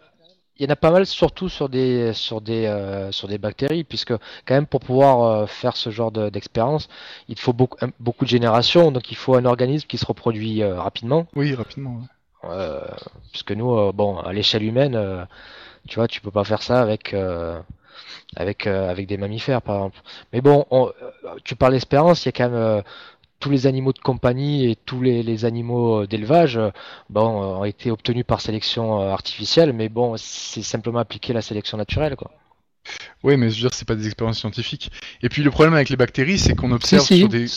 Il 0.58 0.64
y 0.64 0.68
en 0.68 0.72
a 0.72 0.76
pas 0.76 0.92
mal 0.92 1.06
surtout 1.08 1.50
sur 1.50 1.68
des 1.70 2.14
sur 2.14 2.40
des 2.42 2.66
euh, 2.68 3.12
sur 3.12 3.28
des 3.28 3.38
bactéries 3.40 3.84
puisque 3.84 4.14
quand 4.46 4.54
même 4.54 4.68
pour 4.68 4.82
pouvoir 4.82 5.24
euh, 5.24 5.46
faire 5.48 5.76
ce 5.76 5.90
genre 5.90 6.12
de- 6.12 6.30
d'expérience, 6.30 6.90
il 7.28 7.40
faut 7.40 7.54
beaucoup 7.54 7.78
beaucoup 8.00 8.26
de 8.26 8.30
générations 8.30 8.92
donc 8.92 9.12
il 9.12 9.18
faut 9.18 9.36
un 9.36 9.46
organisme 9.46 9.88
qui 9.88 9.98
se 9.98 10.06
reproduit 10.06 10.62
euh, 10.64 10.80
rapidement 10.80 11.26
Oui, 11.36 11.54
rapidement. 11.56 11.96
ouais. 11.98 12.50
euh, 12.50 12.82
puisque 13.32 13.52
nous 13.52 13.72
euh, 13.78 13.92
bon 13.94 14.18
à 14.20 14.34
l'échelle 14.34 14.64
humaine 14.64 14.96
euh, 14.96 15.26
tu 15.88 15.96
vois 15.96 16.08
tu 16.08 16.22
peux 16.22 16.32
pas 16.32 16.44
faire 16.46 16.64
ça 16.64 16.82
avec 16.82 17.14
euh, 17.14 17.60
avec 18.36 18.68
euh, 18.68 18.90
avec 18.90 19.08
des 19.08 19.18
mammifères 19.18 19.62
par 19.62 19.76
exemple. 19.78 20.02
Mais 20.34 20.42
bon, 20.42 20.66
on- 20.72 20.88
euh, 20.88 21.12
tu 21.44 21.56
parles 21.56 21.74
d'espérance, 21.74 22.26
il 22.26 22.28
y 22.28 22.30
a 22.30 22.32
quand 22.34 22.50
même 22.50 22.56
euh, 22.56 22.82
tous 23.44 23.50
les 23.50 23.68
animaux 23.68 23.92
de 23.92 24.00
compagnie 24.00 24.72
et 24.72 24.78
tous 24.78 25.02
les, 25.02 25.22
les 25.22 25.44
animaux 25.44 26.04
euh, 26.04 26.08
d'élevage 26.08 26.56
euh, 26.56 26.70
bon, 27.10 27.44
euh, 27.44 27.58
ont 27.58 27.66
été 27.66 27.92
obtenus 27.92 28.24
par 28.26 28.40
sélection 28.40 29.02
artificielle, 29.02 29.74
mais 29.74 29.90
bon, 29.90 30.16
c'est 30.16 30.62
simplement 30.62 31.00
appliquer 31.00 31.34
la 31.34 31.42
sélection 31.42 31.78
naturelle, 31.78 32.16
quoi. 32.16 32.32
Oui, 33.22 33.36
mais 33.36 33.50
je 33.50 33.56
veux 33.56 33.62
dire, 33.68 33.74
c'est 33.74 33.86
pas 33.86 33.96
des 33.96 34.06
expériences 34.06 34.40
scientifiques. 34.40 34.92
Et 35.22 35.28
puis 35.28 35.44
le 35.44 35.52
problème 35.52 35.74
avec 35.74 35.90
les 35.90 35.98
bactéries, 35.98 36.40
c'est 36.40 36.56
qu'on 36.56 36.70
Si, 36.70 36.74
observe 36.74 37.04
si, 37.06 37.20
sur 37.20 37.28
des. 37.28 37.48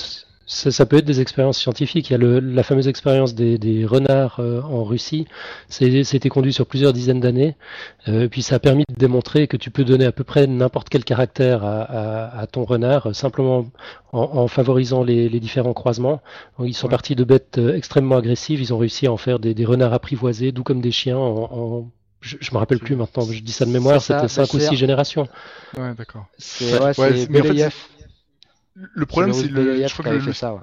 Ça, 0.46 0.70
ça 0.70 0.86
peut 0.86 0.98
être 0.98 1.04
des 1.04 1.20
expériences 1.20 1.58
scientifiques. 1.58 2.08
Il 2.08 2.12
y 2.12 2.14
a 2.14 2.18
le- 2.18 2.38
la 2.40 2.62
fameuse 2.62 2.86
expérience 2.88 3.34
des, 3.34 3.58
des 3.58 3.84
renards 3.84 4.36
euh, 4.38 4.62
en 4.62 4.84
Russie. 4.84 5.26
C'est- 5.68 6.04
C'était 6.04 6.28
conduit 6.28 6.52
sur 6.52 6.66
plusieurs 6.66 6.92
dizaines 6.92 7.18
d'années. 7.20 7.56
Euh, 8.08 8.28
puis 8.28 8.42
ça 8.42 8.56
a 8.56 8.58
permis 8.60 8.84
de 8.88 8.94
démontrer 8.94 9.48
que 9.48 9.56
tu 9.56 9.70
peux 9.70 9.84
donner 9.84 10.04
à 10.04 10.12
peu 10.12 10.22
près 10.24 10.46
n'importe 10.46 10.88
quel 10.88 11.04
caractère 11.04 11.64
à, 11.64 11.82
à- 11.82 12.38
à 12.40 12.46
ton 12.46 12.64
renard, 12.64 13.08
euh, 13.08 13.12
simplement 13.12 13.66
en, 14.12 14.20
en 14.20 14.46
favorisant 14.48 15.02
les, 15.02 15.28
les 15.28 15.40
différents 15.40 15.74
croisements. 15.74 16.20
Donc, 16.58 16.68
ils 16.68 16.74
sont 16.74 16.86
Ouais. 16.86 16.90
partis 16.92 17.16
de 17.16 17.24
bêtes 17.24 17.58
euh, 17.58 17.74
extrêmement 17.74 18.16
agressives. 18.16 18.60
Ils 18.60 18.72
ont 18.72 18.78
réussi 18.78 19.06
à 19.08 19.12
en 19.12 19.16
faire 19.16 19.38
des, 19.40 19.52
des 19.52 19.64
renards 19.64 19.92
apprivoisés, 19.94 20.52
doux 20.52 20.62
comme 20.62 20.80
des 20.80 20.92
chiens. 20.92 21.18
En, 21.18 21.48
en- 21.52 21.90
je, 22.20 22.36
je 22.40 22.50
me 22.52 22.58
rappelle 22.58 22.78
plus 22.78 22.96
maintenant. 22.96 23.24
Je 23.30 23.40
dis 23.42 23.52
ça 23.52 23.64
de 23.66 23.70
mémoire. 23.70 24.00
C'était 24.00 24.28
cinq 24.28 24.52
ou 24.54 24.58
six 24.60 24.76
générations. 24.76 25.28
Ouais, 25.76 25.92
d'accord. 25.96 26.26
C'est 26.38 26.80
Ouais, 26.80 26.98
ouais, 26.98 27.26
mais 27.30 27.40
en 27.40 27.44
fait. 27.54 27.72
Le 28.76 29.06
problème, 29.06 29.32
c'est 29.32 29.48
le. 29.48 29.86
Je 29.86 29.92
crois 29.92 30.04
que 30.04 30.10
le, 30.10 30.20
fait 30.20 30.32
ça, 30.32 30.54
ouais. 30.54 30.60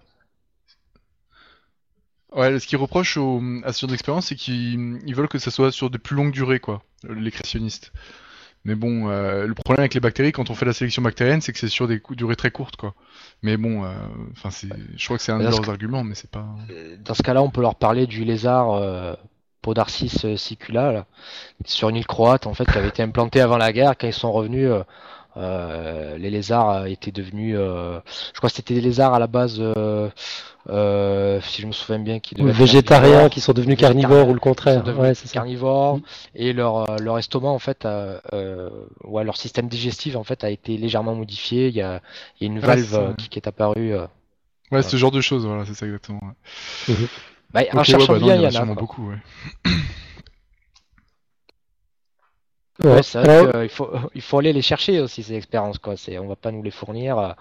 Ouais, 2.32 2.60
ce 2.60 2.66
qu'ils 2.66 2.78
reprochent 2.78 3.18
au, 3.18 3.42
à 3.64 3.74
ce 3.74 3.82
genre 3.82 3.90
d'expérience, 3.90 4.28
c'est 4.28 4.36
qu'ils 4.36 5.00
ils 5.06 5.16
veulent 5.16 5.28
que 5.28 5.40
ça 5.40 5.52
soit 5.52 5.72
sur 5.72 5.90
de 5.90 5.98
plus 5.98 6.16
longues 6.16 6.32
durées, 6.32 6.60
quoi, 6.60 6.84
les 7.08 7.32
créationnistes. 7.32 7.92
Mais 8.66 8.76
bon, 8.76 9.10
euh, 9.10 9.46
le 9.46 9.54
problème 9.54 9.82
avec 9.82 9.94
les 9.94 10.00
bactéries, 10.00 10.32
quand 10.32 10.50
on 10.50 10.56
fait 10.56 10.66
la 10.66 10.74
sélection 10.74 11.02
bactérienne, 11.02 11.42
c'est 11.42 11.52
que 11.52 11.60
c'est 11.60 11.68
sur 11.68 11.88
des 11.88 12.02
durées 12.12 12.38
très 12.38 12.50
courtes, 12.50 12.78
quoi. 12.78 12.96
Mais 13.42 13.58
bon, 13.58 13.84
euh, 13.84 13.94
enfin, 14.32 14.52
c'est, 14.52 14.70
je 14.96 15.06
crois 15.06 15.18
que 15.18 15.24
c'est 15.24 15.34
un 15.34 15.40
de 15.40 15.44
leurs 15.44 15.70
arguments, 15.70 16.04
mais 16.04 16.16
c'est 16.16 16.32
pas. 16.32 16.46
Euh, 16.72 16.96
Dans 17.04 17.14
ce 17.14 17.24
cas-là, 17.24 17.44
on 17.44 17.50
peut 17.50 17.62
leur 17.62 17.76
parler 17.76 18.08
du 18.08 18.24
lézard 18.24 18.72
euh, 18.72 19.14
Podarcis 19.62 20.38
sicula, 20.38 20.92
là, 20.92 21.06
sur 21.66 21.90
une 21.90 21.98
île 21.98 22.08
croate, 22.08 22.48
en 22.48 22.54
fait, 22.54 22.66
qui 22.66 22.78
avait 22.78 22.88
été 22.88 23.04
implanté 23.04 23.42
avant 23.42 23.58
la 23.58 23.74
guerre. 23.74 23.98
Quand 23.98 24.08
ils 24.08 24.14
sont 24.14 24.32
revenus, 24.32 24.72
les 25.36 26.30
lézards 26.30 26.70
euh, 26.70 26.86
étaient 26.86 27.12
devenus, 27.12 27.56
euh, 27.58 28.00
je 28.34 28.38
crois 28.38 28.50
que 28.50 28.56
c'était 28.56 28.74
des 28.76 28.82
lézards 28.82 29.14
à 29.14 29.20
la 29.20 29.28
base, 29.28 29.58
euh, 29.60 30.10
euh, 30.70 31.42
si 31.42 31.62
je 31.62 31.68
me 31.68 31.72
souviens 31.72 32.00
bien, 32.00 32.20
qui 32.20 32.36
devaient 32.36 32.52
végétariens 32.52 33.30
qui 33.30 33.42
sont 33.42 33.54
devenus 33.54 33.78
carnivores 33.78 34.30
ou 34.30 34.34
le 34.34 34.40
contraire. 34.40 34.84
Ouais, 34.98 35.14
c'est 35.16 35.32
carnivores 35.32 35.98
Mm. 35.98 36.02
et 36.36 36.54
leur, 36.54 36.90
euh, 36.90 36.98
leur 37.00 37.18
estomac 37.20 37.50
en 37.50 37.60
fait, 37.60 37.86
a, 37.86 38.22
euh, 38.34 38.70
ouais, 39.04 39.24
leur 39.24 39.38
système 39.38 39.68
digestif 39.68 40.16
en 40.16 40.24
fait 40.24 40.44
a 40.44 40.50
été 40.50 40.78
légèrement 40.78 41.16
modifié. 41.16 41.68
Il 41.68 41.76
y 41.76 41.82
a, 41.82 42.02
il 42.40 42.48
y 42.48 42.50
a 42.50 42.54
une 42.54 42.60
Ah, 42.64 42.68
valve 42.68 42.94
euh, 42.96 43.14
qui, 43.14 43.30
qui 43.30 43.40
est 43.40 43.48
apparue. 43.48 43.94
euh. 43.94 44.06
Ouais, 44.72 44.82
ce 44.82 44.98
genre 44.98 45.12
de 45.12 45.22
choses, 45.22 45.46
voilà, 45.46 45.66
c'est 45.66 45.74
ça 45.76 45.86
exactement. 45.86 46.22
ouais. 46.24 46.96
Bah, 47.54 47.62
en 47.62 47.66
Ok, 47.66 47.76
ouais, 47.76 47.84
cherchant 47.84 48.14
bah 48.14 48.20
non, 48.20 48.26
bien, 48.28 48.36
il 48.36 48.42
y 48.42 48.46
en 48.46 48.48
a 48.48 48.50
il 48.50 48.54
y 48.54 48.58
en 48.58 48.62
a. 48.62 48.66
sûrement 48.66 48.74
quoi. 48.74 48.82
beaucoup, 48.82 49.10
ouais. 49.10 49.18
Ouais. 52.84 53.04
C'est 53.04 53.22
vrai 53.24 53.68
qu'il 53.68 53.70
faut, 53.70 53.90
il 54.16 54.22
faut 54.22 54.40
aller 54.40 54.54
les 54.54 54.62
chercher 54.62 55.00
aussi 55.02 55.24
ces 55.24 55.36
expériences 55.36 55.78
quoi. 55.80 55.98
C'est, 55.98 56.18
on 56.20 56.28
va 56.28 56.36
pas 56.36 56.52
nous 56.52 56.64
les 56.64 56.72
fournir. 56.72 57.18
euh, 57.18 57.32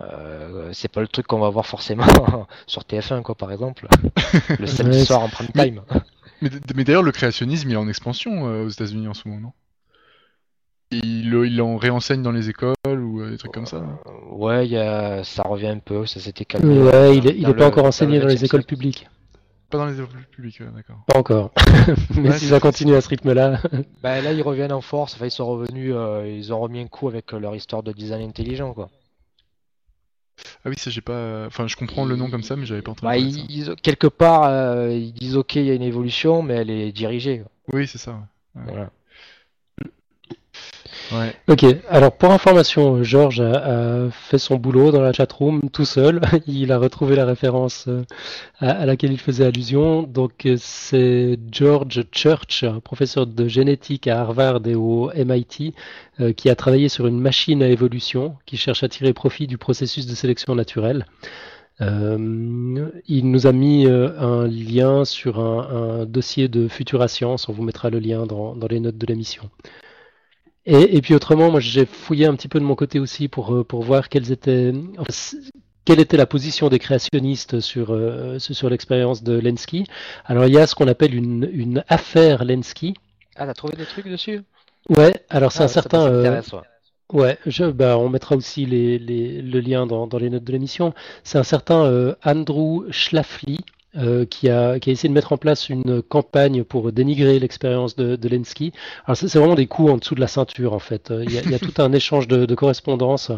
euh, 0.00 0.70
c'est 0.72 0.88
pas 0.88 1.00
le 1.00 1.08
truc 1.08 1.26
qu'on 1.26 1.40
va 1.40 1.48
voir 1.50 1.66
forcément 1.66 2.04
sur 2.66 2.82
TF1 2.82 3.22
quoi 3.22 3.34
par 3.34 3.50
exemple. 3.52 3.86
Le 4.58 4.66
samedi 4.66 5.04
soir 5.04 5.20
en 5.22 5.28
prime 5.28 5.48
time. 5.48 5.82
Mais, 6.40 6.84
d'ailleurs, 6.84 7.02
le 7.02 7.10
créationnisme, 7.10 7.68
il 7.68 7.72
est 7.72 7.76
en 7.76 7.88
expansion 7.88 8.46
euh, 8.48 8.64
aux 8.64 8.68
États-Unis 8.68 9.08
en 9.08 9.14
ce 9.14 9.26
moment, 9.26 9.40
non? 9.40 9.52
Ils 10.90 11.28
l'en 11.56 11.76
réenseignent 11.76 12.22
dans 12.22 12.32
les 12.32 12.48
écoles 12.48 12.74
ou 12.86 13.20
euh, 13.20 13.30
des 13.30 13.38
trucs 13.38 13.52
comme 13.52 13.66
ça. 13.66 13.76
Euh, 13.76 14.12
Ouais, 14.30 14.66
il 14.66 14.72
y 14.72 14.78
a, 14.78 15.22
ça 15.24 15.42
revient 15.42 15.66
un 15.68 15.78
peu, 15.80 16.06
ça 16.06 16.20
s'était 16.20 16.44
calmé. 16.44 16.78
ouais, 16.80 17.16
il 17.16 17.26
est, 17.26 17.34
il 17.36 17.42
pas 17.42 17.52
le- 17.52 17.64
encore 17.64 17.84
enseigné 17.84 18.20
dans 18.20 18.26
les 18.26 18.36
20e 18.36 18.44
écoles 18.44 18.64
publiques. 18.64 19.08
Pas 19.70 19.78
dans 19.78 19.86
les 19.86 19.94
écoles 20.00 20.24
publiques, 20.30 20.60
euh, 20.62 20.70
d'accord. 20.70 20.96
Pas 21.06 21.18
encore. 21.18 21.52
Mais 22.16 22.30
Ouais, 22.30 22.38
si 22.38 22.46
ça 22.46 22.58
continue 22.58 22.94
à 22.94 23.00
ce 23.02 23.08
rythme-là. 23.10 23.60
Bah, 24.02 24.20
là, 24.22 24.32
ils 24.32 24.42
reviennent 24.42 24.72
en 24.72 24.80
force. 24.80 25.14
Enfin, 25.14 25.26
ils 25.26 25.30
sont 25.30 25.46
revenus, 25.46 25.92
euh, 25.94 26.26
ils 26.26 26.52
ont 26.52 26.60
remis 26.60 26.80
un 26.80 26.86
coup 26.86 27.08
avec 27.08 27.34
euh, 27.34 27.38
leur 27.38 27.54
histoire 27.54 27.82
de 27.82 27.92
design 27.92 28.26
intelligent, 28.26 28.72
quoi. 28.72 28.88
Ah 30.64 30.68
oui, 30.70 30.74
ça 30.78 30.90
j'ai 30.90 31.00
pas. 31.00 31.46
Enfin, 31.46 31.66
je 31.66 31.76
comprends 31.76 32.04
le 32.04 32.14
nom 32.16 32.30
comme 32.30 32.42
ça, 32.44 32.54
mais 32.56 32.64
j'avais 32.64 32.80
pas 32.82 32.92
entendu. 32.92 33.06
Bah, 33.06 33.18
ils, 33.18 33.50
ils- 33.50 33.74
quelque 33.82 34.06
part, 34.06 34.44
euh, 34.44 34.92
ils 34.92 35.12
disent 35.12 35.36
OK, 35.36 35.56
il 35.56 35.64
y 35.64 35.70
a 35.70 35.74
une 35.74 35.82
évolution, 35.82 36.42
mais 36.42 36.54
elle 36.54 36.70
est 36.70 36.92
dirigée. 36.92 37.40
quoi. 37.40 37.50
Oui, 37.78 37.86
c'est 37.88 37.98
ça. 37.98 38.12
ouais. 38.56 38.62
Voilà. 38.66 38.90
Ok, 41.48 41.64
alors 41.88 42.12
pour 42.12 42.32
information, 42.32 43.02
Georges 43.02 43.40
a, 43.40 44.10
fait 44.10 44.38
son 44.38 44.56
boulot 44.56 44.90
dans 44.90 45.00
la 45.00 45.12
chatroom 45.12 45.70
tout 45.70 45.84
seul. 45.84 46.20
Il 46.46 46.70
a 46.72 46.78
retrouvé 46.78 47.16
la 47.16 47.24
référence 47.24 47.86
euh, 47.88 48.04
à, 48.60 48.84
laquelle 48.84 49.12
il 49.12 49.18
faisait 49.18 49.46
allusion. 49.46 50.02
Donc 50.02 50.44
euh, 50.46 50.56
c'est 50.58 51.38
George 51.50 52.04
Church, 52.12 52.64
professeur 52.84 53.26
de 53.26 53.48
génétique 53.48 54.06
à 54.06 54.20
Harvard 54.20 54.60
et 54.66 54.74
au 54.74 55.10
MIT, 55.14 55.74
euh, 56.20 56.32
qui 56.32 56.50
a 56.50 56.54
travaillé 56.54 56.88
sur 56.88 57.06
une 57.06 57.18
machine 57.20 57.62
à 57.62 57.68
évolution 57.68 58.36
qui 58.44 58.56
cherche 58.56 58.82
à 58.82 58.88
tirer 58.88 59.12
profit 59.12 59.46
du 59.46 59.56
processus 59.56 60.06
de 60.06 60.14
sélection 60.14 60.54
naturelle. 60.54 61.06
Il 61.80 63.30
nous 63.30 63.46
a 63.46 63.52
mis 63.52 63.86
un 63.86 64.48
lien 64.48 65.04
sur 65.04 65.38
un, 65.38 66.00
un 66.00 66.06
dossier 66.06 66.48
de 66.48 66.66
Futura 66.66 67.06
Science. 67.06 67.48
On 67.48 67.52
vous 67.52 67.62
mettra 67.62 67.88
le 67.88 68.00
lien 68.00 68.26
dans, 68.26 68.56
dans 68.56 68.66
les 68.66 68.80
notes 68.80 68.98
de 68.98 69.06
l'émission. 69.06 69.48
Et, 70.68 70.96
et 70.96 71.02
puis 71.02 71.14
autrement, 71.14 71.50
moi 71.50 71.60
j'ai 71.60 71.86
fouillé 71.86 72.26
un 72.26 72.34
petit 72.36 72.48
peu 72.48 72.60
de 72.60 72.64
mon 72.64 72.76
côté 72.76 73.00
aussi 73.00 73.28
pour, 73.28 73.54
euh, 73.54 73.64
pour 73.64 73.82
voir 73.82 74.08
quelles 74.08 74.30
étaient, 74.32 74.72
enfin, 74.98 75.12
quelle 75.84 76.00
était 76.00 76.16
la 76.18 76.26
position 76.26 76.68
des 76.68 76.78
créationnistes 76.78 77.60
sur, 77.60 77.92
euh, 77.92 78.38
sur 78.38 78.54
sur 78.54 78.70
l'expérience 78.70 79.22
de 79.22 79.38
Lenski. 79.40 79.84
Alors 80.26 80.44
il 80.46 80.52
y 80.54 80.58
a 80.58 80.66
ce 80.66 80.74
qu'on 80.74 80.88
appelle 80.88 81.14
une, 81.14 81.48
une 81.52 81.84
affaire 81.88 82.44
Lenski. 82.44 82.94
Ah, 83.36 83.46
t'as 83.46 83.54
trouvé 83.54 83.76
des 83.76 83.86
trucs 83.86 84.06
dessus? 84.08 84.42
Ouais, 84.90 85.14
alors 85.30 85.52
c'est 85.52 85.62
Ah, 85.62 85.64
un 85.64 85.68
certain. 85.68 86.06
euh, 86.06 86.42
ouais. 86.52 86.62
Ouais, 87.12 87.38
je, 87.46 87.64
bah, 87.64 87.98
on 87.98 88.10
mettra 88.10 88.36
aussi 88.36 88.66
les, 88.66 88.98
les- 88.98 89.40
le 89.42 89.60
lien 89.60 89.86
dans, 89.86 90.06
dans 90.06 90.18
les 90.18 90.30
notes 90.30 90.44
de 90.44 90.52
l'émission. 90.52 90.92
C'est 91.24 91.38
un 91.38 91.42
certain 91.42 91.84
euh, 91.86 92.14
Andrew 92.24 92.84
Schlafly 92.90 93.60
euh, 93.98 94.24
qui 94.24 94.48
a, 94.48 94.78
qui 94.78 94.90
a 94.90 94.92
essayé 94.92 95.08
de 95.08 95.14
mettre 95.14 95.32
en 95.32 95.36
place 95.36 95.68
une 95.68 96.02
campagne 96.02 96.64
pour 96.64 96.92
dénigrer 96.92 97.38
l'expérience 97.38 97.96
de, 97.96 98.16
de 98.16 98.28
Lenski. 98.28 98.72
Alors 99.06 99.16
c'est 99.16 99.32
vraiment 99.36 99.54
des 99.54 99.66
coups 99.66 99.92
en 99.92 99.96
dessous 99.96 100.14
de 100.14 100.20
la 100.20 100.28
ceinture 100.28 100.72
en 100.72 100.78
fait. 100.78 101.12
Il 101.12 101.32
y 101.32 101.38
a, 101.38 101.42
il 101.42 101.50
y 101.50 101.54
a 101.54 101.58
tout 101.68 101.74
un 101.78 101.92
échange 101.92 102.28
de, 102.28 102.46
de 102.46 102.54
correspondance 102.54 103.32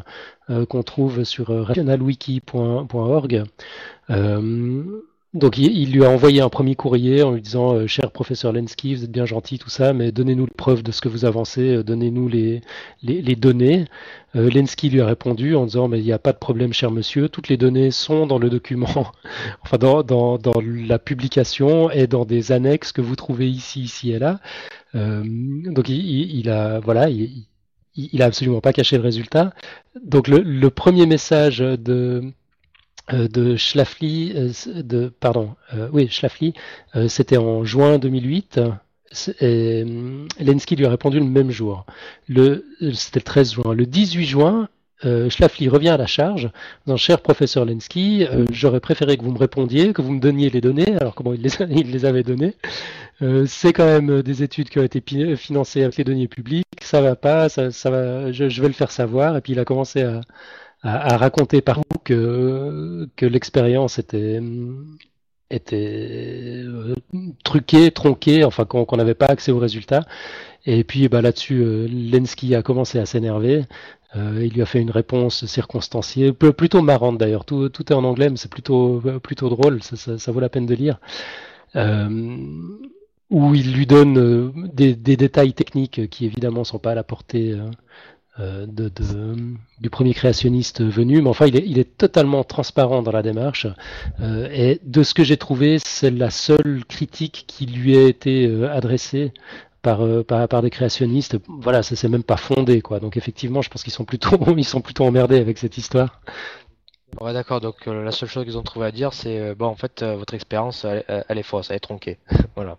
euh, 0.50 0.66
qu'on 0.66 0.82
trouve 0.82 1.22
sur 1.22 1.50
euh, 1.50 1.62
rationalwiki.org. 1.62 3.44
Euh, 4.10 4.82
donc 5.32 5.58
il, 5.58 5.76
il 5.78 5.92
lui 5.92 6.04
a 6.04 6.10
envoyé 6.10 6.40
un 6.40 6.48
premier 6.48 6.74
courrier 6.74 7.22
en 7.22 7.32
lui 7.32 7.40
disant 7.40 7.74
euh, 7.74 7.86
cher 7.86 8.10
professeur 8.10 8.52
Lenski, 8.52 8.94
vous 8.96 9.04
êtes 9.04 9.12
bien 9.12 9.26
gentil 9.26 9.58
tout 9.58 9.70
ça, 9.70 9.92
mais 9.92 10.10
donnez-nous 10.10 10.46
le 10.46 10.52
preuve 10.56 10.82
de 10.82 10.90
ce 10.90 11.00
que 11.00 11.08
vous 11.08 11.24
avancez, 11.24 11.76
euh, 11.76 11.82
donnez-nous 11.84 12.28
les, 12.28 12.62
les, 13.02 13.22
les 13.22 13.36
données. 13.36 13.84
Euh, 14.34 14.50
Lenski 14.50 14.90
lui 14.90 15.00
a 15.00 15.06
répondu 15.06 15.54
en 15.54 15.66
disant 15.66 15.86
mais 15.88 16.00
il 16.00 16.04
n'y 16.04 16.12
a 16.12 16.18
pas 16.18 16.32
de 16.32 16.38
problème 16.38 16.72
cher 16.72 16.90
monsieur, 16.90 17.28
toutes 17.28 17.48
les 17.48 17.56
données 17.56 17.92
sont 17.92 18.26
dans 18.26 18.38
le 18.38 18.50
document, 18.50 19.12
enfin 19.62 19.78
dans, 19.78 20.02
dans, 20.02 20.36
dans 20.38 20.60
la 20.60 20.98
publication 20.98 21.90
et 21.90 22.06
dans 22.08 22.24
des 22.24 22.50
annexes 22.52 22.90
que 22.92 23.00
vous 23.00 23.14
trouvez 23.16 23.48
ici, 23.48 23.82
ici 23.82 24.10
et 24.12 24.18
là. 24.18 24.40
Euh, 24.94 25.22
donc 25.72 25.88
il, 25.88 25.96
il- 26.38 26.50
a 26.50 26.80
voilà, 26.80 27.08
il, 27.08 27.46
il 27.96 28.22
a 28.22 28.26
absolument 28.26 28.60
pas 28.60 28.72
caché 28.72 28.96
le 28.96 29.02
résultat. 29.02 29.52
Donc 30.04 30.28
le, 30.28 30.38
le 30.38 30.70
premier 30.70 31.06
message 31.06 31.58
de 31.58 32.32
de 33.12 33.56
Schlafly, 33.56 34.32
euh, 34.36 34.82
de 34.82 35.08
pardon, 35.08 35.50
euh, 35.74 35.88
oui 35.92 36.08
Schlafly, 36.10 36.54
euh, 36.96 37.08
c'était 37.08 37.36
en 37.36 37.64
juin 37.64 37.98
2008. 37.98 38.60
C'est- 39.12 39.40
Et 39.42 39.84
Lenski 40.40 40.76
lui 40.76 40.86
a 40.86 40.90
répondu 40.90 41.18
le 41.18 41.24
même 41.26 41.50
jour. 41.50 41.84
C'était 42.28 43.18
le 43.18 43.24
13 43.24 43.52
juin. 43.54 43.74
Le 43.74 43.84
18 43.86 44.24
juin, 44.24 44.68
euh, 45.04 45.28
Schlafly 45.30 45.68
revient 45.68 45.88
à 45.88 45.96
la 45.96 46.06
charge, 46.06 46.50
en 46.86 46.96
cher 46.96 47.20
professeur 47.20 47.64
Lenski, 47.64 48.24
euh, 48.30 48.44
j'aurais 48.52 48.80
préféré 48.80 49.16
que 49.16 49.24
vous 49.24 49.32
me 49.32 49.38
répondiez, 49.38 49.92
que 49.92 50.02
vous 50.02 50.12
me 50.12 50.20
donniez 50.20 50.50
les 50.50 50.60
données. 50.60 50.94
Alors 51.00 51.14
comment 51.14 51.32
il 51.32 51.40
les, 51.42 51.50
avait 52.04 52.22
données 52.22 52.54
Euh, 53.22 53.44
C'est 53.46 53.72
quand 53.72 53.84
même 53.86 54.22
des 54.22 54.42
études 54.42 54.68
qui 54.70 54.78
ont 54.78 54.82
été 54.84 55.02
financées 55.36 55.82
avec 55.82 55.96
les 55.96 56.04
deniers 56.04 56.28
publics. 56.28 56.66
Ça 56.82 57.00
va 57.02 57.16
pas, 57.16 57.48
ça, 57.48 57.68
va. 57.90 58.30
Je 58.32 58.62
vais 58.62 58.68
le 58.68 58.74
faire 58.74 58.90
savoir. 58.92 59.36
Et 59.36 59.40
puis 59.40 59.52
il 59.54 59.58
a 59.58 59.64
commencé 59.64 60.02
à, 60.02 60.20
à, 60.82 61.16
raconter 61.16 61.60
par 61.60 61.80
que, 62.04 63.08
l'expérience 63.20 63.98
était, 63.98 64.40
euh, 65.72 66.94
truquée, 67.44 67.90
tronquée, 67.90 68.44
enfin 68.44 68.64
qu'on 68.64 68.96
n'avait 68.96 69.14
pas 69.14 69.26
accès 69.26 69.52
aux 69.52 69.58
résultats. 69.58 70.04
Et 70.66 70.84
puis 70.84 71.08
bah, 71.08 71.22
là-dessus, 71.22 71.60
euh, 71.62 71.88
Lenski 71.88 72.54
a 72.54 72.62
commencé 72.62 72.98
à 72.98 73.06
s'énerver. 73.06 73.64
Euh, 74.16 74.42
il 74.44 74.52
lui 74.52 74.62
a 74.62 74.66
fait 74.66 74.80
une 74.80 74.90
réponse 74.90 75.46
circonstanciée, 75.46 76.32
plutôt 76.32 76.82
marrante 76.82 77.18
d'ailleurs. 77.18 77.44
Tout, 77.44 77.64
est 77.66 77.92
en 77.92 78.04
anglais, 78.04 78.28
mais 78.30 78.36
c'est 78.36 78.50
plutôt, 78.50 79.00
plutôt 79.22 79.48
drôle. 79.48 79.82
Ça, 79.82 80.32
vaut 80.32 80.40
la 80.40 80.48
peine 80.48 80.66
de 80.66 80.74
lire. 80.74 80.98
Où 83.30 83.54
il 83.54 83.72
lui 83.72 83.86
donne 83.86 84.52
des, 84.72 84.94
détails 84.94 85.52
techniques 85.52 86.08
qui 86.10 86.26
évidemment 86.26 86.64
sont 86.64 86.80
pas 86.80 86.92
à 86.92 86.94
la 86.94 87.04
portée 87.04 87.56
de, 88.38 88.88
de- 88.88 89.36
du 89.80 89.90
premier 89.90 90.14
créationniste 90.14 90.82
venu, 90.82 91.20
mais 91.20 91.28
enfin 91.28 91.46
il 91.46 91.78
est, 91.78 91.96
totalement 91.98 92.44
transparent 92.44 93.02
dans 93.02 93.12
la 93.12 93.22
démarche. 93.22 93.66
Euh, 94.20 94.48
et 94.52 94.80
de 94.84 95.02
ce 95.02 95.14
que 95.14 95.24
j'ai 95.24 95.36
trouvé, 95.36 95.78
c'est 95.78 96.10
la 96.10 96.30
seule 96.30 96.84
critique 96.88 97.44
qui 97.46 97.66
lui 97.66 97.96
a 97.96 98.06
été 98.06 98.46
euh, 98.46 98.70
adressée 98.72 99.32
par, 99.82 100.02
euh, 100.02 100.22
par, 100.22 100.62
des 100.62 100.70
créationnistes. 100.70 101.38
Voilà, 101.48 101.82
ça 101.82 101.96
c'est 101.96 102.08
même 102.08 102.22
pas 102.22 102.36
fondé 102.36 102.80
quoi. 102.80 103.00
Donc 103.00 103.16
effectivement, 103.16 103.62
je 103.62 103.70
pense 103.70 103.82
qu'ils 103.82 103.92
sont 103.92 104.04
plutôt 104.04 104.38
ils 104.56 104.64
sont 104.64 104.80
plutôt 104.80 105.04
emmerdés 105.04 105.38
avec 105.38 105.58
cette 105.58 105.76
histoire. 105.76 106.20
Ouais, 107.20 107.32
d'accord. 107.32 107.60
Donc, 107.60 107.88
euh, 107.88 108.04
la 108.04 108.12
seule 108.12 108.28
chose 108.28 108.44
qu'ils 108.44 108.56
ont 108.56 108.62
trouvé 108.62 108.86
à 108.86 108.92
dire, 108.92 109.12
c'est 109.12 109.36
euh, 109.38 109.54
bon, 109.54 109.66
en 109.66 109.74
fait, 109.74 110.02
euh, 110.02 110.14
votre 110.16 110.34
expérience, 110.34 110.84
elle- 110.84 111.24
elle 111.28 111.38
est 111.38 111.42
fausse, 111.42 111.68
elle 111.70 111.76
est 111.76 111.80
tronquée. 111.80 112.18
voilà. 112.54 112.78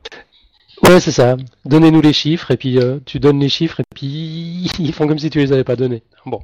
Ouais, 0.83 0.99
c'est 0.99 1.11
ça. 1.11 1.37
Donnez-nous 1.65 2.01
les 2.01 2.13
chiffres 2.13 2.51
et 2.51 2.57
puis 2.57 2.77
euh, 2.79 2.99
tu 3.05 3.19
donnes 3.19 3.39
les 3.39 3.49
chiffres 3.49 3.79
et 3.79 3.83
puis 3.95 4.69
ils 4.79 4.93
font 4.93 5.07
comme 5.07 5.19
si 5.19 5.29
tu 5.29 5.39
les 5.39 5.51
avais 5.53 5.63
pas 5.63 5.75
donnés. 5.75 6.03
Bon. 6.25 6.41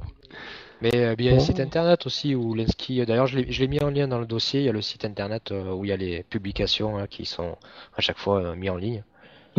Mais 0.80 0.90
euh, 0.96 1.14
il 1.18 1.24
y 1.24 1.28
a 1.30 1.34
un 1.34 1.38
Bon. 1.38 1.40
site 1.40 1.60
internet 1.60 2.06
aussi 2.06 2.34
où 2.34 2.54
Lenski, 2.54 3.04
d'ailleurs, 3.06 3.26
je 3.26 3.38
l'ai 3.38 3.68
mis 3.68 3.80
en 3.82 3.90
lien 3.90 4.08
dans 4.08 4.18
le 4.18 4.26
dossier. 4.26 4.60
Il 4.60 4.66
y 4.66 4.68
a 4.68 4.72
le 4.72 4.82
site 4.82 5.04
internet 5.04 5.52
euh, 5.52 5.72
où 5.72 5.84
il 5.84 5.88
y 5.88 5.92
a 5.92 5.96
les 5.96 6.22
publications 6.24 6.98
hein, 6.98 7.06
qui 7.08 7.24
sont 7.26 7.56
à 7.96 8.00
chaque 8.00 8.18
fois 8.18 8.40
euh, 8.42 8.54
mis 8.56 8.70
en 8.70 8.76
ligne. 8.76 9.04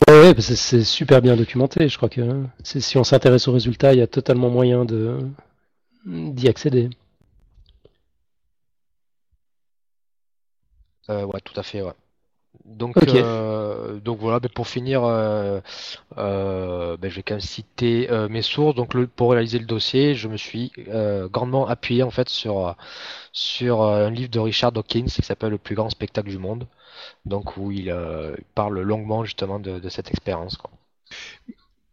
Ouais, 0.07 0.13
ouais, 0.21 0.33
bah, 0.33 0.41
c'est 0.41 0.83
super 0.83 1.21
bien 1.21 1.35
documenté. 1.35 1.87
Je 1.89 1.97
crois 1.97 2.09
que 2.09 2.21
hein, 2.21 2.49
si 2.63 2.97
on 2.97 3.03
s'intéresse 3.03 3.47
aux 3.47 3.51
résultats, 3.53 3.93
il 3.93 3.99
y 3.99 4.01
a 4.01 4.07
totalement 4.07 4.49
moyen 4.49 4.85
de 4.85 5.19
d'y 6.05 6.47
accéder. 6.49 6.89
Euh, 11.09 11.25
ouais, 11.25 11.41
tout 11.41 11.59
à 11.59 11.63
fait, 11.63 11.81
ouais. 11.81 11.93
Donc, 12.65 12.97
euh, 12.97 13.99
donc 13.99 14.19
voilà, 14.19 14.39
ben, 14.39 14.49
pour 14.49 14.67
finir, 14.67 15.03
euh, 15.03 15.59
euh, 16.17 16.97
ben, 16.97 17.09
je 17.09 17.15
vais 17.15 17.23
quand 17.23 17.33
même 17.33 17.41
citer 17.41 18.07
mes 18.29 18.41
sources. 18.41 18.75
Donc 18.75 18.93
le, 18.93 19.07
pour 19.07 19.31
réaliser 19.31 19.59
le 19.59 19.65
dossier, 19.65 20.15
je 20.15 20.27
me 20.27 20.37
suis 20.37 20.71
grandement 21.31 21.67
appuyé 21.67 22.03
en 22.03 22.11
fait 22.11 22.29
sur 22.29 22.75
sur 23.31 23.83
un 23.83 24.09
livre 24.09 24.29
de 24.29 24.39
Richard 24.39 24.71
Dawkins 24.71 25.05
qui 25.05 25.21
s'appelle 25.21 25.51
Le 25.51 25.57
plus 25.57 25.75
grand 25.75 25.89
spectacle 25.89 26.29
du 26.29 26.37
monde. 26.37 26.67
Donc 27.25 27.57
où 27.57 27.71
il, 27.71 27.93
parle 28.55 28.79
longuement 28.81 29.23
justement 29.23 29.59
de, 29.59 29.79
de 29.79 29.89
cette 29.89 30.09
expérience. 30.09 30.57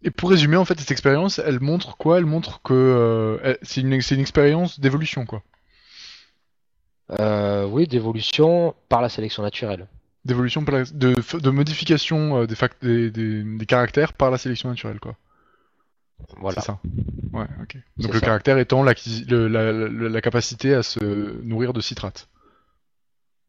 Et 0.03 0.11
pour 0.11 0.31
résumer, 0.31 0.57
en 0.57 0.65
fait, 0.65 0.79
cette 0.79 0.91
expérience, 0.91 1.39
elle 1.39 1.61
montre 1.61 1.97
quoi? 1.97 2.19
Elle 2.19 2.27
montre 2.27 2.61
que 2.63 3.59
c'est 3.63 3.81
une, 3.81 3.93
une 3.93 4.21
expérience 4.21 4.79
d'évolution, 4.79 5.27
quoi. 5.27 5.43
oui, 7.67 7.87
d'évolution 7.87 8.75
par 8.89 9.01
la 9.01 9.09
sélection 9.09 9.43
naturelle 9.43 9.89
d'évolution 10.27 10.62
de, 10.62 11.39
de 11.39 11.51
modification 11.51 12.43
euh, 12.43 12.47
des, 12.47 13.11
des, 13.11 13.43
des, 13.43 13.66
caractères 13.66 14.12
par 14.12 14.31
la 14.31 14.39
sélection 14.39 14.68
naturelle 14.68 15.01
quoi. 15.01 15.16
Voilà. 16.39 16.61
C'est 16.61 16.66
ça. 16.66 16.79
Ouais, 17.33 17.47
ok. 17.62 17.77
Donc 17.99 18.14
le 18.14 18.20
caractère 18.20 18.59
étant 18.59 18.83
la, 18.83 18.95
la, 19.29 20.20
capacité 20.20 20.74
à 20.74 20.83
se 20.83 21.43
nourrir 21.43 21.72
de 21.72 21.81
citrate. 21.81 22.29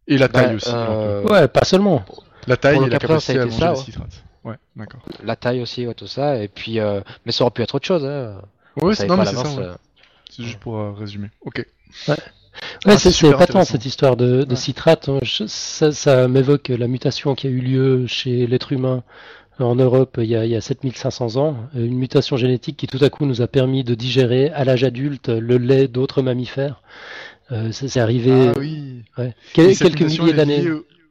Et 0.08 0.18
la 0.18 0.28
taille 0.28 0.48
bah, 0.48 0.56
aussi. 0.56 0.72
Euh, 0.74 1.24
ouais, 1.24 1.48
pas 1.48 1.66
seulement. 1.66 2.06
La 2.46 2.58
taille 2.58 2.84
et 2.84 2.90
la 2.90 3.00
capacité 3.00 3.40
à 3.40 3.46
manger 3.46 3.58
ça, 3.58 3.76
citrate. 3.76 4.24
Ouais, 4.44 4.56
d'accord. 4.76 5.02
La 5.24 5.36
taille 5.36 5.62
aussi, 5.62 5.88
ouais, 5.88 5.94
tout 5.94 6.08
ça. 6.08 6.42
Et 6.42 6.48
puis, 6.48 6.80
euh, 6.80 7.02
mais 7.26 7.32
ça 7.32 7.44
aurait 7.44 7.52
pu 7.52 7.62
être 7.62 7.76
autre 7.76 7.88
chose. 7.88 8.06
Hein. 8.06 8.42
Ouais, 8.76 8.96
c'est 8.96 9.08
non, 9.08 9.18
mais 9.18 9.26
c'est 9.26 9.36
ça. 9.36 9.80
C'est 10.30 10.44
juste 10.44 10.60
pour 10.60 10.98
résumer. 10.98 11.30
Ok. 11.42 11.66
Ouais. 12.08 12.16
Ouais, 12.86 12.94
ah, 12.94 12.98
c'est 12.98 13.28
épatant 13.28 13.64
cette 13.64 13.86
histoire 13.86 14.16
de, 14.16 14.44
de 14.44 14.56
citrate. 14.56 15.10
Hein. 15.10 15.20
ça, 15.48 15.92
ça 15.92 16.28
m'évoque 16.28 16.70
la 16.70 16.88
mutation 16.88 17.36
qui 17.36 17.48
a 17.48 17.50
eu 17.50 17.60
lieu 17.60 18.08
chez 18.08 18.48
l'être 18.48 18.72
humain 18.72 19.04
en 19.60 19.76
Europe 19.76 20.20
il 20.22 20.30
y, 20.30 20.36
a, 20.36 20.46
il 20.46 20.52
y 20.52 20.56
a 20.56 20.62
7500 20.62 21.38
ans. 21.38 21.58
Une 21.76 21.98
mutation 21.98 22.38
génétique 22.38 22.78
qui 22.78 22.88
tout 22.88 23.04
à 23.04 23.10
coup 23.10 23.26
nous 23.26 23.42
a 23.42 23.48
permis 23.48 23.84
de 23.84 23.96
digérer 23.96 24.50
à 24.50 24.64
l'âge 24.64 24.84
adulte 24.84 25.30
le 25.30 25.58
lait 25.58 25.88
d'autres 25.88 26.22
mammifères. 26.22 26.82
Euh, 27.52 27.72
c'est 27.72 28.00
arrivé 28.00 28.52
ah, 28.56 28.60
oui. 28.60 29.04
ouais. 29.18 29.34
quelques 29.54 30.02
milliers 30.02 30.34
d'années. 30.34 30.64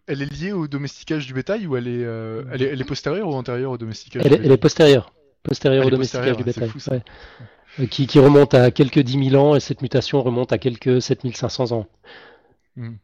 Elle 0.07 0.23
est 0.23 0.33
liée 0.33 0.53
au 0.53 0.69
domesticage 0.69 1.27
du 1.27 1.35
bétail 1.35 1.67
ou 1.67 1.77
elle 1.77 1.89
est, 1.89 2.05
euh, 2.05 2.45
elle 2.53 2.63
est, 2.63 2.67
elle 2.67 2.81
est 2.81 2.85
postérieure 2.85 3.29
ou 3.29 3.35
antérieure 3.35 3.73
au 3.73 3.79
domesticage 3.79 4.23
elle, 4.25 4.35
est, 4.35 4.41
elle 4.45 4.53
est 4.53 4.57
postérieure. 4.57 5.13
Postérieure 5.43 5.87
au 5.87 5.91
domesticage 5.91 6.37
du 6.37 6.45
bétail. 6.45 6.69
Fou, 6.69 6.79
ouais. 6.91 7.03
Euh, 7.81 7.87
qui, 7.87 8.19
remonte 8.19 8.55
à 8.55 8.71
quelques 8.71 9.01
10 9.01 9.31
000 9.31 9.43
ans 9.43 9.55
et 9.55 9.61
cette 9.61 9.83
mutation 9.83 10.23
remonte 10.23 10.53
à 10.53 10.59
quelques 10.59 11.03
7500 11.03 11.73
ans. 11.73 11.87
Hmm. 12.77 12.95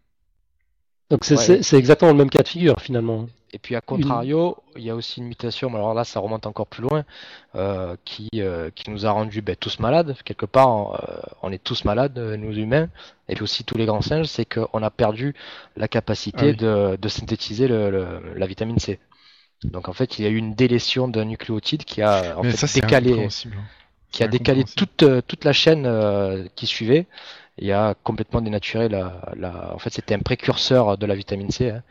Donc 1.11 1.25
c'est 1.25 1.75
exactement 1.75 2.13
le 2.13 2.17
même 2.17 2.31
cas 2.31 2.43
de 2.43 2.49
figure 2.49 2.81
finalement. 2.81 3.27
Et 3.55 3.59
puis 3.59 3.77
à 3.77 3.83
contrario, 3.83 4.57
il 4.77 4.83
y 4.83 4.89
a 4.89 4.95
aussi 4.95 5.21
une 5.21 5.27
mutation, 5.27 5.69
mais 5.69 5.77
alors 5.77 5.93
là 5.93 6.05
ça 6.05 6.21
remonte 6.21 6.47
encore 6.47 6.67
plus 6.67 6.83
loin, 6.83 7.05
euh, 7.55 7.97
qui, 8.07 8.31
euh, 8.37 8.71
qui 8.75 8.89
nous 8.89 9.05
a 9.05 9.11
rendu 9.11 9.43
ben, 9.43 9.55
tous 9.55 9.79
malades. 9.79 10.17
Quelque 10.25 10.47
part, 10.47 11.29
on 11.43 11.53
est 11.53 11.63
tous 11.63 11.85
malades, 11.85 12.19
nous 12.19 12.57
humains, 12.57 12.89
et 13.29 13.35
puis 13.35 13.43
aussi 13.43 13.63
tous 13.63 13.77
les 13.77 13.85
grands 13.85 14.01
singes, 14.01 14.25
c'est 14.25 14.47
qu'on 14.47 14.83
a 14.83 14.89
perdu 14.89 15.35
la 15.77 15.87
capacité 15.87 16.57
ah 16.59 16.97
de, 16.97 17.09
synthétiser 17.09 17.69
la 17.69 18.47
vitamine 18.47 18.79
C. 18.79 18.99
Donc 19.65 19.91
en 19.91 19.93
fait, 19.93 20.19
il 20.19 20.25
y 20.25 20.27
a 20.27 20.31
eu 20.31 20.37
une 20.37 20.55
délétion 20.55 21.09
d'un 21.09 21.27
nucléotide 21.27 21.85
qui 21.85 22.01
a 22.01 22.39
en 22.39 22.43
fait, 22.43 22.81
décalé. 22.81 23.29
Qui 24.13 24.23
a 24.23 24.29
décalé 24.29 24.65
toute, 24.65 25.03
euh, 25.03 25.23
toute 25.27 25.45
la 25.45 25.53
chaîne 25.53 25.87
euh, 25.87 26.45
qui 26.55 26.67
suivait 26.67 27.07
et 27.59 27.73
a 27.73 27.95
complètement 28.05 28.41
dénaturé 28.41 28.89
la, 28.89 29.21
la... 29.37 29.75
En 29.75 29.79
fait, 29.79 29.91
c'était 29.91 30.15
un 30.15 30.21
précurseur 30.21 30.97
de 30.99 31.07
la 31.07 31.15
vitamine 31.15 31.51
C 31.51 31.71
hein, 31.71 31.83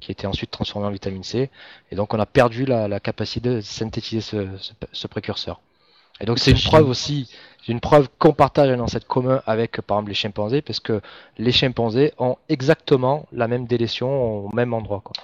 qui 0.00 0.12
était 0.12 0.26
ensuite 0.26 0.50
transformé 0.50 0.86
en 0.86 0.90
vitamine 0.90 1.24
C. 1.24 1.50
Et 1.90 1.96
donc, 1.96 2.14
on 2.14 2.20
a 2.20 2.26
perdu 2.26 2.64
la, 2.64 2.88
la 2.88 3.00
capacité 3.00 3.48
de 3.48 3.60
synthétiser 3.60 4.20
ce, 4.20 4.46
ce, 4.92 5.06
précurseur. 5.06 5.60
Et 6.20 6.26
donc, 6.26 6.38
c'est 6.38 6.52
une 6.52 6.60
preuve 6.60 6.88
aussi, 6.88 7.28
une 7.68 7.80
preuve 7.80 8.08
qu'on 8.18 8.32
partage 8.32 8.70
un 8.70 8.80
ancêtre 8.80 9.06
commun 9.06 9.42
avec, 9.46 9.80
par 9.80 9.98
exemple, 9.98 10.10
les 10.10 10.14
chimpanzés, 10.14 10.62
parce 10.62 10.80
que 10.80 11.00
les 11.38 11.52
chimpanzés 11.52 12.12
ont 12.18 12.36
exactement 12.48 13.26
la 13.32 13.48
même 13.48 13.66
délétion 13.66 14.46
au 14.46 14.54
même 14.54 14.74
endroit. 14.74 15.00
Quoi. 15.02 15.14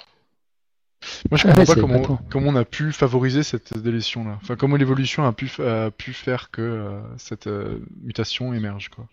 Moi, 1.31 1.39
je 1.39 1.45
comprends 1.45 1.65
pas 1.65 1.75
comment, 1.75 2.19
comment, 2.31 2.51
on 2.51 2.57
a 2.57 2.65
pu 2.65 2.93
favoriser 2.93 3.43
cette 3.43 3.77
délétion-là. 3.77 4.39
Enfin, 4.43 4.57
comment 4.57 4.77
l'évolution 4.77 5.25
a 5.25 5.33
pu, 5.33 5.51
a 5.63 5.91
pu 5.91 6.13
faire 6.13 6.51
que 6.51 6.61
euh, 6.61 7.01
cette 7.17 7.47
euh, 7.47 7.79
mutation 8.03 8.53
émerge, 8.53 8.91
quoi. 8.91 9.07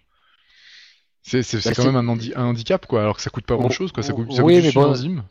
C'est 1.23 1.41
bah, 1.65 1.71
quand 1.75 1.91
même 1.91 1.95
un, 1.95 2.07
un, 2.07 2.45
handicap, 2.45 2.85
quoi, 2.85 3.01
alors 3.01 3.17
que 3.17 3.21
ça 3.21 3.29
coûte 3.29 3.45
pas 3.45 3.55
grand-chose, 3.55 3.91
quoi. 3.91 4.03
Ça 4.03 4.13
coûte, 4.13 4.31
ça 4.31 4.43
oui, 4.43 4.61
coûte 4.71 4.75
mais 5.05 5.21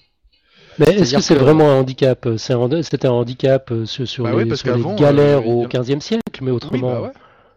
Mais 0.78 0.94
est-ce 0.96 1.14
que 1.14 1.22
c'est 1.22 1.34
vraiment 1.34 1.70
un 1.70 1.80
handicap? 1.80 2.28
C'était 2.36 3.06
un 3.06 3.10
handicap 3.10 3.70
euh, 3.70 3.86
sur, 3.86 4.24
bah 4.24 4.42
les, 4.42 4.56
sur 4.56 4.76
les, 4.76 4.94
galères 4.96 5.46
au 5.46 5.66
15e 5.66 6.00
siècle, 6.00 6.40
mais 6.42 6.50
autrement. 6.50 7.00
Bah 7.00 7.12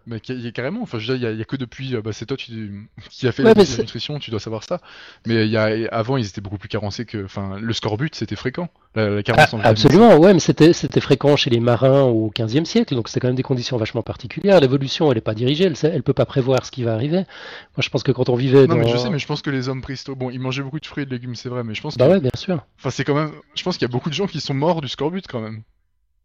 mais 0.06 0.20
carrément, 0.20 0.82
enfin, 0.82 1.00
je 1.00 1.12
veux 1.12 1.18
dire, 1.18 1.32
il 1.32 1.38
y, 1.38 1.42
a 1.42 1.46
que 1.46 1.56
depuis, 1.56 1.96
euh, 1.96 2.02
bah, 2.02 2.12
c'est 2.14 2.26
toi 2.26 2.38
qui 2.38 3.28
a 3.28 3.32
fait 3.32 3.44
la 3.44 3.54
nutrition, 3.54 4.20
tu 4.20 4.32
dois 4.32 4.40
savoir 4.40 4.64
ça. 4.64 4.82
Mais 5.26 5.46
il 5.46 5.52
y 5.52 5.58
a, 5.58 5.88
avant, 5.92 6.18
ils 6.18 6.26
étaient 6.26 6.42
beaucoup 6.42 6.58
plus 6.58 6.70
carencés 6.70 7.06
que, 7.06 7.24
enfin, 7.24 7.58
le 7.60 7.74
scorbut, 7.74 8.10
c'était 8.14 8.36
fréquent. 8.36 8.70
La, 8.96 9.22
carence 9.22 9.54
ah, 9.54 9.68
absolument, 9.68 10.18
ouais, 10.18 10.34
mais 10.34 10.40
c'était, 10.40 10.74
c'était 10.74 11.00
fréquent 11.00 11.36
chez 11.36 11.50
les 11.50 11.60
marins 11.60 12.04
au 12.04 12.32
15e 12.32 12.66
siècle, 12.66 12.96
donc 12.96 13.08
c'était 13.08 13.20
quand 13.20 13.28
même 13.28 13.36
des 13.36 13.44
conditions 13.44 13.78
vachement 13.78 14.02
particulières. 14.02 14.60
L'évolution, 14.60 15.12
elle 15.12 15.18
n'est 15.18 15.22
pas 15.22 15.36
dirigée, 15.36 15.66
elle, 15.66 15.76
elle 15.84 16.04
peut 16.04 16.14
pas 16.14 16.26
prévoir 16.26 16.66
ce 16.66 16.72
qui 16.72 16.84
va 16.84 16.94
arriver. 16.94 17.18
Moi, 17.18 17.80
je 17.80 17.90
pense 17.90 18.04
que 18.04 18.12
quand 18.12 18.30
on 18.30 18.36
vivait 18.36 18.66
non, 18.66 18.78
mais 18.78 18.88
je 18.88 18.98
sais, 18.98 19.10
mais 19.10 19.20
je 19.20 19.28
pense 19.28 19.42
que 19.42 19.50
les 19.50 19.70
hommes 19.70 19.82
préhistoriques, 19.82 20.20
bon, 20.20 20.30
ils 20.32 20.40
mangeaient 20.40 20.64
beaucoup 20.64 20.80
de 20.80 20.86
fruits 20.86 21.04
et 21.04 21.06
de 21.06 21.12
légumes, 21.12 21.36
c'est 21.36 21.50
vrai, 21.50 21.64
mais 21.64 21.76
je 21.76 21.82
pense 21.82 21.98
bah 21.98 22.10
ouais, 22.10 22.20
bien 22.20 22.32
sûr. 22.36 22.66
Enfin, 22.80 22.90
c'est 22.90 23.04
quand 23.04 23.16
même, 23.16 23.32
je 23.56 23.64
pense 23.64 23.78
qu'il 23.78 23.88
y 23.88 23.92
a 23.92 23.94
beaucoup 23.94 24.10
de 24.10 24.16
gens 24.16 24.28
qui 24.28 24.42
sont 24.42 24.54
morts 24.54 24.82
du 24.82 24.88
scorbut 24.88 25.22
quand 25.28 25.42
même. 25.42 25.62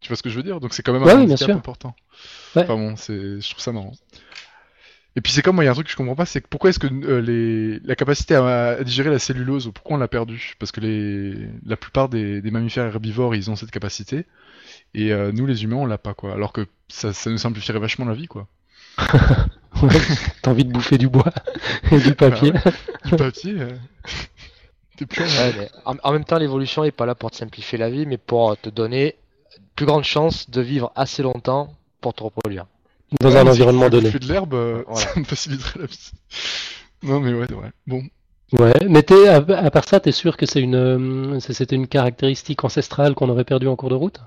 Tu 0.04 0.08
vois 0.08 0.18
ce 0.18 0.22
que 0.22 0.28
je 0.28 0.36
veux 0.36 0.42
dire? 0.42 0.60
Donc 0.60 0.74
c'est 0.74 0.82
quand 0.82 0.92
même 0.92 1.02
un 1.02 1.22
handicap 1.22 1.48
important. 1.48 1.96
Enfin 2.54 2.76
bon, 2.76 2.94
c'est, 2.94 3.40
je 3.40 3.50
trouve 3.50 3.62
ça 3.62 3.72
marrant. 3.72 3.92
Et 5.16 5.22
puis 5.22 5.32
c'est 5.32 5.40
comme 5.40 5.54
moi, 5.54 5.64
il 5.64 5.66
y 5.66 5.68
a 5.68 5.70
un 5.70 5.74
truc 5.74 5.86
que 5.86 5.92
je 5.92 5.96
comprends 5.96 6.14
pas, 6.14 6.26
c'est 6.26 6.42
que 6.42 6.46
pourquoi 6.46 6.68
est-ce 6.68 6.78
que 6.78 6.88
euh, 6.88 7.22
les... 7.22 7.78
la 7.86 7.96
capacité 7.96 8.34
à, 8.34 8.84
digérer 8.84 9.08
la 9.08 9.18
cellulose, 9.18 9.70
pourquoi 9.72 9.96
on 9.96 9.98
l'a 9.98 10.08
perdu 10.08 10.56
Parce 10.58 10.72
que 10.72 10.80
les... 10.80 11.48
la 11.64 11.78
plupart 11.78 12.10
des... 12.10 12.42
mammifères 12.42 12.84
herbivores, 12.84 13.34
ils 13.34 13.50
ont 13.50 13.56
cette 13.56 13.70
capacité, 13.70 14.26
et 14.92 15.10
euh, 15.10 15.32
nous 15.32 15.46
les 15.46 15.64
humains, 15.64 15.76
on 15.76 15.86
l'a 15.86 15.96
pas 15.96 16.12
quoi. 16.12 16.34
Alors 16.34 16.52
que 16.52 16.66
ça, 16.88 17.14
ça 17.14 17.30
nous 17.30 17.38
simplifierait 17.38 17.78
vachement 17.78 18.04
la 18.04 18.12
vie 18.12 18.26
quoi. 18.26 18.46
T'as 20.42 20.50
envie 20.50 20.66
de 20.66 20.72
bouffer 20.72 20.98
du 20.98 21.08
bois 21.08 21.32
et 21.90 21.98
du 21.98 22.14
papier. 22.14 22.52
du 23.06 23.16
papier. 23.16 23.56
en, 25.86 26.12
même 26.12 26.24
temps, 26.24 26.38
l'évolution 26.38 26.82
n'est 26.82 26.92
pas 26.92 27.06
là 27.06 27.14
pour 27.14 27.30
te 27.30 27.36
simplifier 27.36 27.78
la 27.78 27.88
vie, 27.88 28.04
mais 28.04 28.18
pour 28.18 28.56
te 28.58 28.68
donner 28.68 29.16
plus 29.76 29.86
grande 29.86 30.04
chance 30.04 30.50
de 30.50 30.60
vivre 30.60 30.92
assez 30.94 31.22
longtemps 31.22 31.74
pour 32.00 32.14
te 32.14 32.22
reproduire 32.22 32.66
dans 33.20 33.36
un 33.36 33.46
environnement 33.46 33.88
donné. 33.88 34.10
Si 34.10 34.18
de 34.18 34.26
l'herbe, 34.26 34.54
euh, 34.54 34.82
ça 34.94 35.18
me 35.18 35.24
faciliterait 35.24 35.80
la 35.80 35.86
vie. 35.86 36.10
Non, 37.02 37.20
mais 37.20 37.32
ouais, 37.32 37.52
ouais. 37.52 37.70
Bon. 37.86 38.02
Ouais, 38.52 38.72
mais 38.88 39.04
à, 39.28 39.36
à, 39.36 39.70
part 39.70 39.88
ça, 39.88 40.00
t'es 40.00 40.12
sûr 40.12 40.36
que 40.36 40.46
c'est 40.46 40.60
une, 40.60 40.76
euh, 40.76 41.40
c'était 41.40 41.74
une 41.74 41.88
caractéristique 41.88 42.62
ancestrale 42.62 43.14
qu'on 43.14 43.28
aurait 43.28 43.44
perdue 43.44 43.66
en 43.66 43.74
cours 43.74 43.90
de 43.90 43.94
route? 43.94 44.20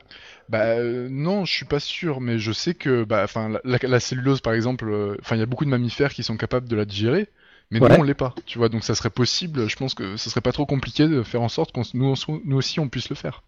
Bah 0.50 0.64
euh, 0.64 1.08
non, 1.10 1.46
je 1.46 1.54
suis 1.54 1.66
pas 1.66 1.80
sûr, 1.80 2.20
mais 2.20 2.40
je 2.40 2.52
sais 2.52 2.74
que, 2.74 3.04
bah, 3.04 3.22
enfin, 3.24 3.60
la, 3.64 4.00
cellulose 4.00 4.42
par 4.42 4.54
exemple, 4.54 5.16
enfin, 5.22 5.36
il 5.36 5.40
y 5.40 5.44
a 5.44 5.46
beaucoup 5.46 5.66
de 5.66 5.70
mammifères 5.70 6.14
qui 6.14 6.24
sont 6.24 6.36
capables 6.36 6.68
de 6.68 6.76
la 6.76 6.86
digérer, 6.86 7.28
mais 7.70 7.80
nous 7.80 7.88
on 7.88 8.04
l'est 8.04 8.14
pas, 8.14 8.34
tu 8.46 8.58
vois, 8.58 8.70
donc 8.70 8.84
ça 8.84 8.96
serait 8.96 9.10
possible. 9.10 9.70
Je 9.70 9.76
pense 9.76 9.94
que 9.94 10.18
ce 10.18 10.30
serait 10.30 10.42
pas 10.42 10.52
trop 10.52 10.66
compliqué 10.66 11.08
de 11.08 11.22
faire 11.24 11.42
en 11.42 11.50
sorte 11.50 11.72
que 11.74 11.80
nous, 11.94 12.16
nous 12.46 12.58
aussi 12.58 12.80
on 12.80 12.90
puisse 12.90 13.10
le 13.10 13.16
faire. 13.16 13.44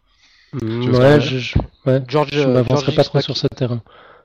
Mmh, 0.53 0.95
ouais, 0.95 1.21
je, 1.21 1.59
ouais, 1.85 2.01
George, 2.07 2.29
je 2.31 2.47
m'avancerai 2.47 2.95
pas 2.95 3.03
trop 3.03 3.21
sur 3.21 3.37
ce 3.37 3.47
terrain. 3.47 3.81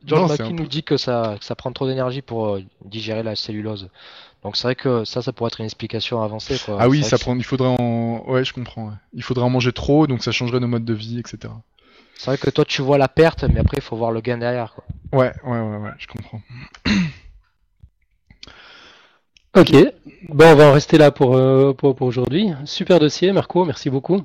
George 0.07 0.29
Mackie 0.29 0.53
nous 0.53 0.67
dit 0.67 0.83
que 0.83 0.97
ça, 0.97 1.37
ça 1.41 1.55
prend 1.55 1.73
trop 1.73 1.87
d'énergie 1.87 2.23
pour 2.23 2.55
euh, 2.55 2.63
digérer 2.85 3.23
la 3.23 3.37
cellulose. 3.37 3.89
Donc 4.43 4.57
c'est 4.57 4.65
vrai 4.65 4.75
que 4.75 5.05
ça, 5.05 5.23
ça 5.23 5.33
pourrait 5.33 5.49
être 5.49 5.61
une 5.61 5.65
explication 5.65 6.23
avancée. 6.23 6.59
Quoi. 6.65 6.77
Ah 6.79 6.89
oui, 6.89 7.03
ça 7.03 7.17
prend. 7.17 7.35
Il 7.37 7.45
faudrait 7.45 7.75
en. 7.79 8.23
Ouais, 8.27 8.45
je 8.45 8.53
comprends. 8.53 8.93
Il 9.15 9.23
faudrait 9.23 9.45
en 9.45 9.51
manger 9.51 9.73
trop, 9.73 10.07
donc 10.07 10.23
ça 10.23 10.33
changerait 10.33 10.61
nos 10.61 10.67
modes 10.67 10.85
de 10.85 10.93
vie, 10.93 11.19
etc. 11.19 11.53
C'est 12.17 12.27
vrai 12.27 12.39
que 12.39 12.51
toi, 12.51 12.65
tu 12.65 12.83
vois 12.83 12.99
la 12.99 13.09
perte, 13.09 13.45
mais 13.45 13.61
après, 13.61 13.79
il 13.79 13.83
faut 13.83 13.97
voir 13.97 14.13
le 14.13 14.21
gain 14.21 14.39
derrière. 14.39 14.75
Quoi. 14.75 14.85
Ouais, 15.13 15.33
ouais, 15.45 15.61
ouais, 15.61 15.77
ouais, 15.79 15.91
je 15.99 16.07
comprends. 16.07 16.41
ok. 19.57 19.73
Bon, 20.29 20.53
on 20.53 20.55
va 20.55 20.69
en 20.69 20.73
rester 20.73 20.99
là 20.99 21.11
pour, 21.11 21.37
euh, 21.37 21.73
pour, 21.73 21.97
pour 21.97 22.07
aujourd'hui. 22.07 22.51
Super 22.67 23.01
dossier, 23.01 23.33
Marco. 23.33 23.65
Merci 23.65 23.91
beaucoup. 23.91 24.23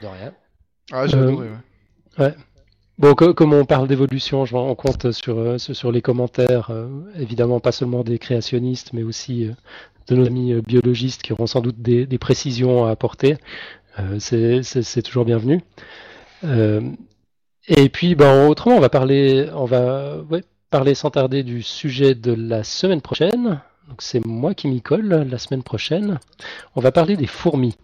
De 0.00 0.06
rien. 0.06 0.32
Ah, 0.90 1.06
j'ai 1.06 1.16
adoré, 1.16 1.48
ouais. 1.48 2.24
Ouais. 2.24 2.34
Bon, 2.98 3.14
comme 3.14 3.52
on 3.52 3.64
parle 3.64 3.88
d'évolution, 3.88 4.44
je 4.44 4.54
rends 4.54 4.74
compte 4.74 5.12
sur, 5.12 5.38
euh, 5.38 5.58
sur 5.58 5.90
les 5.90 6.02
commentaires, 6.02 6.70
euh, 6.70 6.88
évidemment 7.18 7.58
pas 7.58 7.72
seulement 7.72 8.04
des 8.04 8.18
créationnistes, 8.18 8.92
mais 8.92 9.02
aussi 9.02 9.46
euh, 9.46 9.52
de 10.08 10.16
nos 10.16 10.26
amis 10.26 10.54
biologistes 10.60 11.22
qui 11.22 11.32
auront 11.32 11.46
sans 11.46 11.60
doute 11.62 11.80
des, 11.80 12.06
précisions 12.18 12.84
à 12.86 12.90
apporter. 12.90 13.36
c'est 14.18 15.02
toujours 15.02 15.24
bienvenu. 15.24 15.60
et 16.44 17.88
puis, 17.88 18.14
ben, 18.14 18.46
autrement, 18.48 18.76
on 18.76 18.80
va 18.80 18.88
parler, 18.88 19.48
on 19.54 19.64
va 19.64 20.18
parler 20.70 20.94
sans 20.94 21.10
tarder 21.10 21.42
du 21.42 21.62
sujet 21.62 22.14
de 22.14 22.32
la 22.32 22.64
semaine 22.64 23.00
prochaine. 23.00 23.60
C'est 23.98 24.24
moi 24.24 24.54
qui 24.54 24.68
m'y 24.68 24.80
colle 24.80 25.26
la 25.28 25.38
semaine 25.38 25.62
prochaine. 25.62 26.18
On 26.76 26.80
va 26.80 26.92
parler 26.92 27.16
des 27.16 27.26
fourmis. 27.26 27.76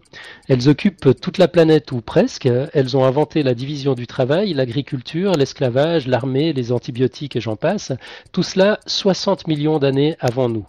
Elles 0.49 0.69
occupent 0.69 1.21
toute 1.21 1.39
la 1.39 1.49
planète 1.49 1.93
ou 1.93 2.01
presque. 2.01 2.47
Elles 2.47 2.97
ont 2.97 3.05
inventé 3.05 3.43
la 3.43 3.55
division 3.55 3.95
du 3.95 4.07
travail, 4.07 4.55
l'agriculture, 4.55 5.33
l'esclavage, 5.33 6.07
l'armée, 6.07 6.53
les 6.53 6.73
antibiotiques 6.73 7.37
et 7.37 7.41
j'en 7.41 7.57
passe. 7.57 7.93
Tout 8.33 8.43
cela 8.43 8.81
60 8.87 9.47
millions 9.47 9.79
d'années 9.79 10.17
avant 10.21 10.49
nous. 10.49 10.65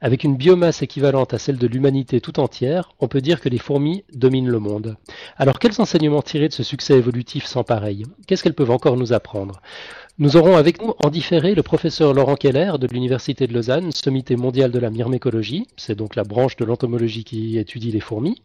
Avec 0.00 0.24
une 0.24 0.36
biomasse 0.36 0.82
équivalente 0.82 1.34
à 1.34 1.38
celle 1.38 1.58
de 1.58 1.66
l'humanité 1.66 2.20
tout 2.20 2.40
entière, 2.40 2.92
on 3.00 3.06
peut 3.06 3.20
dire 3.20 3.40
que 3.40 3.48
les 3.48 3.58
fourmis 3.58 4.02
dominent 4.12 4.48
le 4.48 4.58
monde. 4.58 4.96
Alors 5.36 5.58
quels 5.58 5.80
enseignements 5.80 6.22
tirer 6.22 6.48
de 6.48 6.54
ce 6.54 6.62
succès 6.62 6.94
évolutif 6.94 7.44
sans 7.44 7.62
pareil? 7.62 8.06
Qu'est-ce 8.26 8.42
qu'elles 8.42 8.54
peuvent 8.54 8.70
encore 8.70 8.96
nous 8.96 9.12
apprendre? 9.12 9.60
Nous 10.20 10.36
aurons 10.36 10.58
avec 10.58 10.82
nous 10.82 10.92
en 11.02 11.08
différé 11.08 11.54
le 11.54 11.62
professeur 11.62 12.12
Laurent 12.12 12.34
Keller 12.34 12.72
de 12.78 12.86
l'Université 12.86 13.46
de 13.46 13.54
Lausanne, 13.54 13.90
sommité 13.90 14.36
mondiale 14.36 14.70
de 14.70 14.78
la 14.78 14.90
myrmécologie, 14.90 15.66
c'est 15.78 15.94
donc 15.94 16.14
la 16.14 16.24
branche 16.24 16.56
de 16.56 16.66
l'entomologie 16.66 17.24
qui 17.24 17.56
étudie 17.56 17.90
les 17.90 18.00
fourmis, 18.00 18.42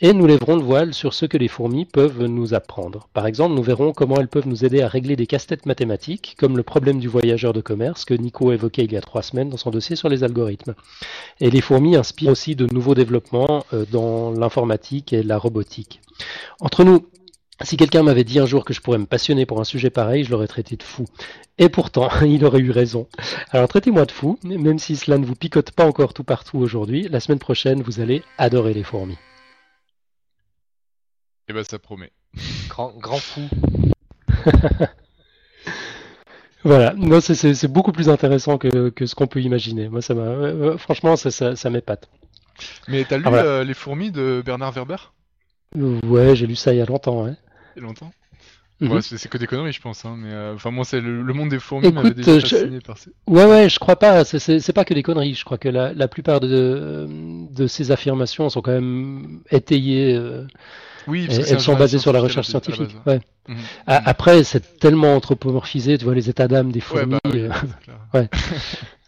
et 0.00 0.14
nous 0.14 0.26
lèverons 0.26 0.56
le 0.56 0.62
voile 0.62 0.92
sur 0.92 1.14
ce 1.14 1.24
que 1.24 1.38
les 1.38 1.46
fourmis 1.46 1.84
peuvent 1.84 2.24
nous 2.24 2.54
apprendre. 2.54 3.08
Par 3.14 3.28
exemple, 3.28 3.54
nous 3.54 3.62
verrons 3.62 3.92
comment 3.92 4.16
elles 4.16 4.26
peuvent 4.26 4.48
nous 4.48 4.64
aider 4.64 4.82
à 4.82 4.88
régler 4.88 5.14
des 5.14 5.28
casse-têtes 5.28 5.64
mathématiques, 5.64 6.34
comme 6.40 6.56
le 6.56 6.64
problème 6.64 6.98
du 6.98 7.06
voyageur 7.06 7.52
de 7.52 7.60
commerce 7.60 8.04
que 8.04 8.14
Nico 8.14 8.50
évoquait 8.50 8.82
il 8.82 8.92
y 8.92 8.96
a 8.96 9.00
trois 9.00 9.22
semaines 9.22 9.48
dans 9.48 9.56
son 9.56 9.70
dossier 9.70 9.94
sur 9.94 10.08
les 10.08 10.24
algorithmes. 10.24 10.74
Et 11.38 11.50
les 11.50 11.60
fourmis 11.60 11.94
inspirent 11.94 12.32
aussi 12.32 12.56
de 12.56 12.66
nouveaux 12.66 12.96
développements 12.96 13.64
euh, 13.72 13.84
dans 13.92 14.32
l'informatique 14.32 15.12
et 15.12 15.22
la 15.22 15.38
robotique. 15.38 16.00
Entre 16.60 16.82
nous, 16.82 17.06
si 17.64 17.76
quelqu'un 17.76 18.02
m'avait 18.02 18.24
dit 18.24 18.38
un 18.38 18.46
jour 18.46 18.64
que 18.64 18.72
je 18.72 18.80
pourrais 18.80 18.98
me 18.98 19.06
passionner 19.06 19.46
pour 19.46 19.60
un 19.60 19.64
sujet 19.64 19.90
pareil, 19.90 20.24
je 20.24 20.30
l'aurais 20.30 20.46
traité 20.46 20.76
de 20.76 20.82
fou. 20.82 21.06
Et 21.58 21.68
pourtant, 21.68 22.08
il 22.22 22.44
aurait 22.44 22.60
eu 22.60 22.70
raison. 22.70 23.08
Alors 23.50 23.68
traitez-moi 23.68 24.06
de 24.06 24.10
fou, 24.12 24.38
même 24.42 24.78
si 24.78 24.96
cela 24.96 25.18
ne 25.18 25.26
vous 25.26 25.34
picote 25.34 25.70
pas 25.72 25.86
encore 25.86 26.14
tout 26.14 26.24
partout 26.24 26.58
aujourd'hui, 26.58 27.08
la 27.08 27.20
semaine 27.20 27.38
prochaine, 27.38 27.82
vous 27.82 28.00
allez 28.00 28.22
adorer 28.38 28.74
les 28.74 28.82
fourmis. 28.82 29.18
Eh 31.48 31.52
ben 31.52 31.64
ça 31.64 31.78
promet. 31.78 32.12
Grand, 32.68 32.94
grand 32.96 33.18
fou. 33.18 33.42
voilà, 36.64 36.94
non, 36.96 37.20
c'est 37.20 37.68
beaucoup 37.68 37.92
plus 37.92 38.08
intéressant 38.08 38.58
que, 38.58 38.92
ce 39.04 39.14
qu'on 39.14 39.26
peut 39.26 39.42
imaginer. 39.42 39.88
Moi, 39.88 40.00
ça 40.00 40.14
m'a, 40.14 40.78
franchement, 40.78 41.16
ça, 41.16 41.54
ça, 41.56 41.70
m'épate. 41.70 42.08
Mais 42.88 43.04
t'as 43.04 43.18
lu 43.18 43.24
ah, 43.26 43.34
euh, 43.34 43.64
Les 43.64 43.74
fourmis 43.74 44.10
de 44.10 44.42
Bernard 44.44 44.72
Werber? 44.72 44.96
Ouais, 45.74 46.34
j'ai 46.36 46.46
lu 46.46 46.56
ça 46.56 46.72
il 46.72 46.78
y 46.78 46.80
a 46.80 46.86
longtemps, 46.86 47.24
ouais 47.24 47.34
longtemps. 47.80 48.12
Mhm. 48.80 49.00
c'est 49.00 49.28
que 49.28 49.38
des 49.38 49.46
conneries, 49.46 49.72
je 49.72 49.80
pense. 49.80 50.04
Hein, 50.04 50.16
mais 50.18 50.32
euh, 50.32 50.54
enfin, 50.54 50.70
moi, 50.70 50.84
c'est 50.84 51.00
le, 51.00 51.22
monde 51.32 51.50
des 51.50 51.60
fourmis 51.60 51.92
m'avait 51.92 52.10
déjà 52.10 52.40
fasciné 52.40 52.80
par 52.80 52.98
ces... 52.98 53.10
Ouais, 53.28 53.44
ouais, 53.44 53.68
je 53.68 53.78
crois 53.78 53.96
pas. 53.96 54.24
C'est 54.24 54.72
pas 54.72 54.84
que 54.84 54.94
des 54.94 55.02
conneries. 55.02 55.34
Je 55.34 55.44
crois 55.44 55.58
que 55.58 55.68
la, 55.68 55.92
la 55.92 56.08
plupart 56.08 56.40
de, 56.40 57.06
de 57.08 57.66
ces 57.66 57.92
affirmations 57.92 58.48
sont 58.48 58.60
quand 58.60 58.72
même 58.72 59.40
étayées. 59.50 60.14
Euh, 60.14 60.46
oui, 61.06 61.28
elles 61.30 61.60
sont 61.60 61.76
basées 61.76 61.98
sur 61.98 62.12
la 62.12 62.20
recherche 62.20 62.48
scientifique. 62.48 62.96
Ouais. 63.06 63.20
Mhm. 63.48 63.56
Après, 63.86 64.44
c'est 64.44 64.78
tellement 64.78 65.14
anthropomorphisé, 65.14 65.98
tu 65.98 66.04
vois, 66.04 66.14
les 66.14 66.28
états 66.28 66.48
d'âme 66.48 66.72
des 66.72 66.80
fourmis. 66.80 67.18
Bah 67.24 67.30
euh, 67.34 67.50
ouais. 68.14 68.28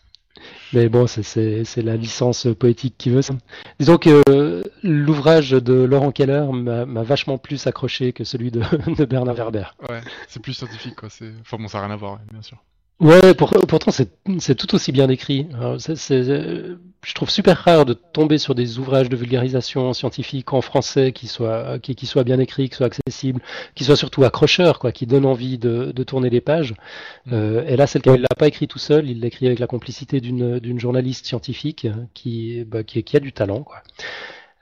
Mais 0.75 0.89
bon, 0.89 1.07
c'est 1.07 1.83
la 1.83 1.97
licence 1.97 2.49
poétique 2.59 2.97
qui 2.99 3.11
veut 3.11 3.23
ça. 3.23 3.35
Disons 3.79 3.97
que 3.97 4.63
l'ouvrage 4.83 5.51
de 5.51 5.75
Laurent 5.75 6.11
Keller 6.11 6.45
m'a 6.53 7.03
vachement 7.03 7.39
plus 7.39 7.67
accroché 7.67 8.13
que 8.13 8.25
celui 8.25 8.51
de, 8.51 9.05
Bernard 9.05 9.37
Werber. 9.37 9.67
Ouais, 9.89 10.01
c'est 10.29 10.43
plus 10.43 10.55
scientifique, 10.55 10.97
quoi. 10.97 11.09
Enfin 11.41 11.57
bon, 11.59 11.69
ça 11.69 11.79
n'a 11.79 11.87
rien 11.87 11.95
à 11.95 11.97
voir, 11.97 12.19
bien 12.31 12.43
sûr. 12.43 12.59
Ouais, 13.05 13.35
pourtant 13.35 13.91
c'est 13.91 14.55
tout 14.55 14.75
aussi 14.75 14.91
bien 14.91 15.11
écrit. 15.11 15.47
je 15.53 17.15
trouve 17.15 17.29
super 17.29 17.59
rare 17.59 17.85
de 17.85 17.93
tomber 17.93 18.39
sur 18.39 18.55
des 18.55 18.79
ouvrages 18.79 19.11
de 19.11 19.17
vulgarisation 19.17 19.93
scientifique 19.93 20.55
en 20.55 20.63
français 20.63 21.13
qui 21.13 21.27
soient, 21.27 21.79
qui, 21.81 21.97
qui 21.97 22.07
soient 22.07 22.25
bien 22.25 22.39
écrits, 22.39 22.71
qui 22.71 22.77
soient 22.77 22.87
accessibles, 22.87 23.43
qui 23.75 23.85
soient 23.85 23.97
surtout 23.97 24.25
accrocheurs, 24.25 24.79
quoi, 24.79 24.91
qui 24.91 25.05
donnent 25.05 25.27
envie 25.27 25.59
de, 25.59 25.93
de 25.93 26.03
tourner 26.03 26.31
les 26.31 26.41
pages. 26.41 26.73
Mm. 27.27 27.35
Euh, 27.35 27.67
et 27.67 27.77
là, 27.77 27.87
c'est 27.87 27.99
le 27.99 28.05
cas. 28.05 28.15
Il 28.15 28.23
l'a 28.23 28.37
pas 28.39 28.49
écrit 28.49 28.69
tout 28.69 28.79
seul, 28.79 29.11
il 29.11 29.21
l'a 29.21 29.27
écrit 29.27 29.45
avec 29.45 29.59
la 29.59 29.67
complicité 29.67 30.23
d'une 30.23 30.81
journaliste 30.81 31.27
scientifique 31.27 31.87
qui, 32.15 32.65
bah, 32.65 32.85
qui, 32.85 33.05
qui, 33.05 33.19
a 33.19 33.21
du 33.21 33.35
talent. 33.35 33.65
Quoi. 33.65 33.83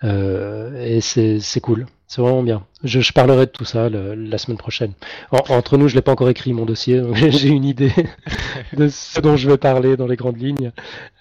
Euh, 0.05 0.85
et 0.85 1.01
c'est 1.01 1.61
cool. 1.61 1.87
C'est 2.07 2.21
vraiment 2.21 2.43
bien. 2.43 2.67
Je, 2.85 3.01
je, 3.01 3.13
parlerai 3.13 3.47
de 3.47 3.51
tout 3.51 3.65
ça 3.65 3.89
la 3.89 4.39
semaine 4.39 4.59
prochaine. 4.59 4.93
entre 5.31 5.79
nous, 5.79 5.89
je 5.89 5.95
l'ai 5.95 6.03
pas 6.03 6.13
encore 6.13 6.29
écrit 6.29 6.53
mon 6.53 6.67
dossier. 6.67 7.03
J'ai 7.31 7.49
une 7.49 7.65
idée 7.65 7.93
de 8.77 8.89
ce 8.89 9.21
dont 9.21 9.37
je 9.37 9.49
vais 9.49 9.57
parler 9.57 9.97
dans 9.97 10.07
les 10.07 10.17
grandes 10.17 10.39
lignes. 10.39 10.73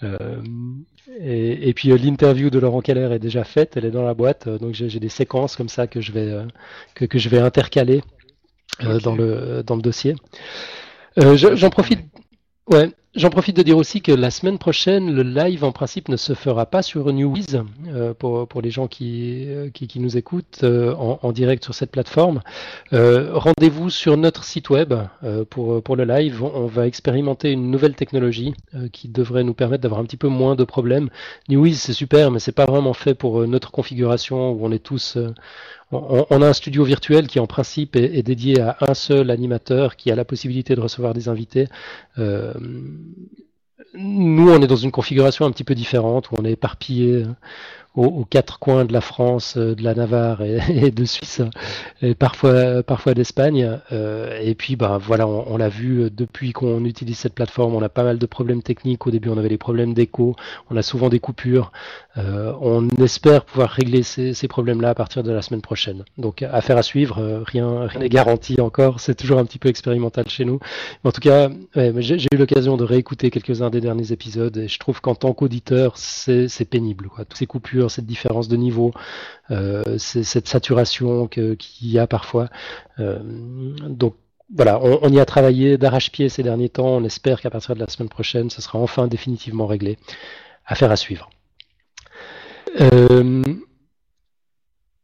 Euh, 0.04 0.42
et, 1.20 1.70
et, 1.70 1.74
puis 1.74 1.92
euh, 1.92 1.98
l'interview 1.98 2.50
de 2.50 2.60
Laurent 2.60 2.82
Keller 2.82 3.10
est 3.14 3.20
déjà 3.20 3.44
faite. 3.44 3.78
Elle 3.78 3.86
est 3.86 3.92
dans 3.92 4.04
la 4.04 4.14
boîte. 4.14 4.48
Euh, 4.48 4.58
donc 4.58 4.74
j'ai 4.74 5.00
des 5.00 5.10
séquences 5.10 5.56
comme 5.56 5.70
ça 5.70 5.88
que 5.88 6.02
je 6.02 6.12
vais 6.12 6.46
que, 6.96 7.06
que, 7.06 7.20
je 7.20 7.30
vais 7.30 7.40
intercaler 7.40 8.02
dans 9.04 9.16
le 9.16 9.64
dans 9.66 9.76
le 9.76 9.82
dossier. 9.82 10.16
J'en 11.16 11.70
profite. 11.70 12.00
Ouais, 12.70 12.92
J'en 13.14 13.30
profite 13.30 13.58
de 13.58 13.62
dire 13.62 13.76
aussi 13.76 14.02
que 14.02 14.14
la 14.14 14.32
semaine 14.32 14.58
prochaine, 14.58 15.14
le 15.14 15.24
live 15.24 15.66
en 15.66 15.74
principe 15.74 16.08
ne 16.08 16.16
se 16.16 16.34
fera 16.34 16.66
pas 16.66 16.82
sur 16.82 17.12
Newwiz 17.12 17.62
euh, 17.88 18.14
pour, 18.14 18.48
pour 18.48 18.62
les 18.62 18.72
gens 18.72 18.88
qui, 18.88 19.48
euh, 19.50 19.70
qui, 19.70 19.88
qui 19.88 20.00
nous 20.00 20.16
écoutent 20.16 20.62
euh, 20.64 20.94
en, 20.96 21.20
en, 21.22 21.32
direct 21.34 21.62
sur 21.62 21.74
cette 21.74 21.92
plateforme. 21.92 22.40
Euh, 22.94 23.32
Rendez-vous 23.34 23.90
sur 23.90 24.16
notre 24.16 24.46
site 24.46 24.70
web 24.70 24.94
euh, 25.26 25.44
pour, 25.44 25.84
pour 25.84 25.98
le 25.98 26.06
live. 26.06 26.42
On 26.42 26.68
va 26.68 26.88
expérimenter 26.88 27.52
une 27.52 27.70
nouvelle 27.70 27.96
technologie 27.96 28.54
qui 28.94 29.10
devrait 29.10 29.44
nous 29.44 29.54
permettre 29.54 29.84
d'avoir 29.84 30.00
un 30.00 30.06
petit 30.06 30.16
peu 30.16 30.30
moins 30.30 30.56
de 30.56 30.64
problèmes. 30.64 31.10
Newwiz 31.50 31.82
c'est 31.82 31.92
super, 31.92 32.32
mais 32.32 32.40
c'est 32.40 32.54
pas 32.54 32.66
vraiment 32.66 32.94
fait 32.94 33.14
pour 33.14 33.46
notre 33.46 33.72
configuration 33.72 34.52
où 34.52 34.66
on 34.66 34.72
est 34.72 34.80
tous 34.80 35.18
on, 35.92 36.42
a 36.42 36.48
un 36.48 36.54
studio 36.54 36.84
virtuel 36.84 37.28
qui 37.28 37.40
en 37.40 37.48
principe 37.48 37.96
est, 37.96 38.24
dédié 38.24 38.62
à 38.62 38.78
un 38.82 38.94
seul 38.94 39.30
animateur 39.30 39.96
qui 39.96 40.12
a 40.12 40.16
la 40.16 40.24
possibilité 40.24 40.76
de 40.76 40.82
recevoir 40.82 41.14
des 41.14 41.28
invités. 41.28 41.68
Euh, 42.18 42.54
nous, 43.94 44.50
on 44.50 44.62
est 44.62 44.68
dans 44.68 44.76
une 44.76 44.92
configuration 44.92 45.46
un 45.46 45.52
petit 45.52 45.64
peu 45.64 45.76
différente 45.76 46.32
où 46.32 46.36
on 46.38 46.46
est 46.46 46.52
éparpillé 46.52 47.26
aux, 47.96 48.24
quatre 48.24 48.60
coins 48.60 48.86
de 48.86 48.94
la 48.94 49.02
France, 49.02 49.56
euh, 49.58 49.76
de 49.76 49.84
la 49.84 49.94
Navarre 49.94 50.42
et, 50.42 50.92
de 50.92 51.06
Suisse, 51.06 51.42
et 52.02 52.16
parfois, 52.16 52.84
parfois 52.84 53.14
d'Espagne. 53.14 53.80
Euh, 53.92 54.40
et 54.42 54.56
puis, 54.56 54.76
bah, 54.76 54.98
voilà, 55.02 55.28
on, 55.28 55.58
l'a 55.58 55.70
vu 55.70 56.04
euh, 56.04 56.10
depuis 56.10 56.54
qu'on 56.54 56.86
utilise 56.86 57.18
cette 57.18 57.34
plateforme, 57.34 57.76
on 57.76 57.82
a 57.82 57.90
pas 57.90 58.04
mal 58.04 58.18
de 58.18 58.26
problèmes 58.26 58.64
techniques. 58.64 59.06
Au 59.08 59.12
début, 59.12 59.30
on 59.30 59.38
avait 59.38 59.50
des 59.50 59.58
problèmes 59.58 59.94
d'écho, 59.94 60.36
on 60.70 60.78
a 60.78 60.82
souvent 60.82 61.10
des 61.10 61.20
coupures. 61.20 61.72
on 62.16 62.88
espère 63.02 63.46
pouvoir 63.46 63.70
régler 63.70 64.04
ces, 64.04 64.48
problèmes-là 64.48 64.90
à 64.90 64.96
partir 64.96 65.24
de 65.24 65.32
la 65.32 65.42
semaine 65.42 65.62
prochaine. 65.62 66.04
Donc, 66.18 66.44
affaire 66.44 66.78
à 66.78 66.84
suivre, 66.84 67.44
rien 67.46 67.88
n'est 68.00 68.10
garanti 68.10 68.60
encore, 68.60 69.00
c'est 69.00 69.16
toujours 69.16 69.40
un 69.40 69.46
petit 69.46 69.60
peu 69.60 69.70
expérimental 69.70 70.28
chez 70.28 70.46
nous. 70.46 70.60
En 71.04 71.12
tout 71.12 71.22
cas, 71.22 71.50
j'ai 71.76 72.28
eu 72.34 72.38
l'occasion 72.38 72.78
de 72.78 72.84
réécouter 72.84 73.32
quelques-uns 73.32 73.70
des 73.70 73.82
derniers 73.82 74.12
épisodes 74.12 74.56
et 74.58 74.68
je 74.68 74.80
trouve 74.80 75.02
qu'en 75.02 75.16
tant 75.16 75.34
qu'auditeur, 75.34 75.94
c'est 75.98 76.70
pénible. 76.70 77.08
Quoi. 77.08 77.26
Toutes 77.26 77.38
ces 77.38 77.48
coupures 77.48 77.81
cette 77.90 78.06
différence 78.06 78.48
de 78.48 78.56
niveau, 78.58 78.92
euh, 79.50 79.98
cette 79.98 80.48
saturation 80.48 81.28
qu'il 81.28 81.58
y 81.82 82.00
a 82.00 82.08
parfois. 82.08 82.50
Euh, 83.00 83.20
donc 83.90 84.16
voilà, 84.54 84.82
on, 84.82 85.10
y 85.10 85.20
a 85.20 85.26
travaillé 85.26 85.78
d'arrache-pied 85.78 86.28
ces 86.28 86.44
derniers 86.44 86.70
temps. 86.70 86.98
On 86.98 87.04
espère 87.06 87.40
qu'à 87.40 87.50
partir 87.50 87.74
de 87.74 87.80
la 87.80 87.88
semaine 87.88 88.10
prochaine, 88.10 88.50
ce 88.50 88.62
sera 88.62 88.80
enfin 88.80 89.08
définitivement 89.08 89.66
réglé. 89.66 89.98
Affaire 90.66 90.92
à 90.92 90.98
suivre. 90.98 91.30
Euh, 92.80 93.56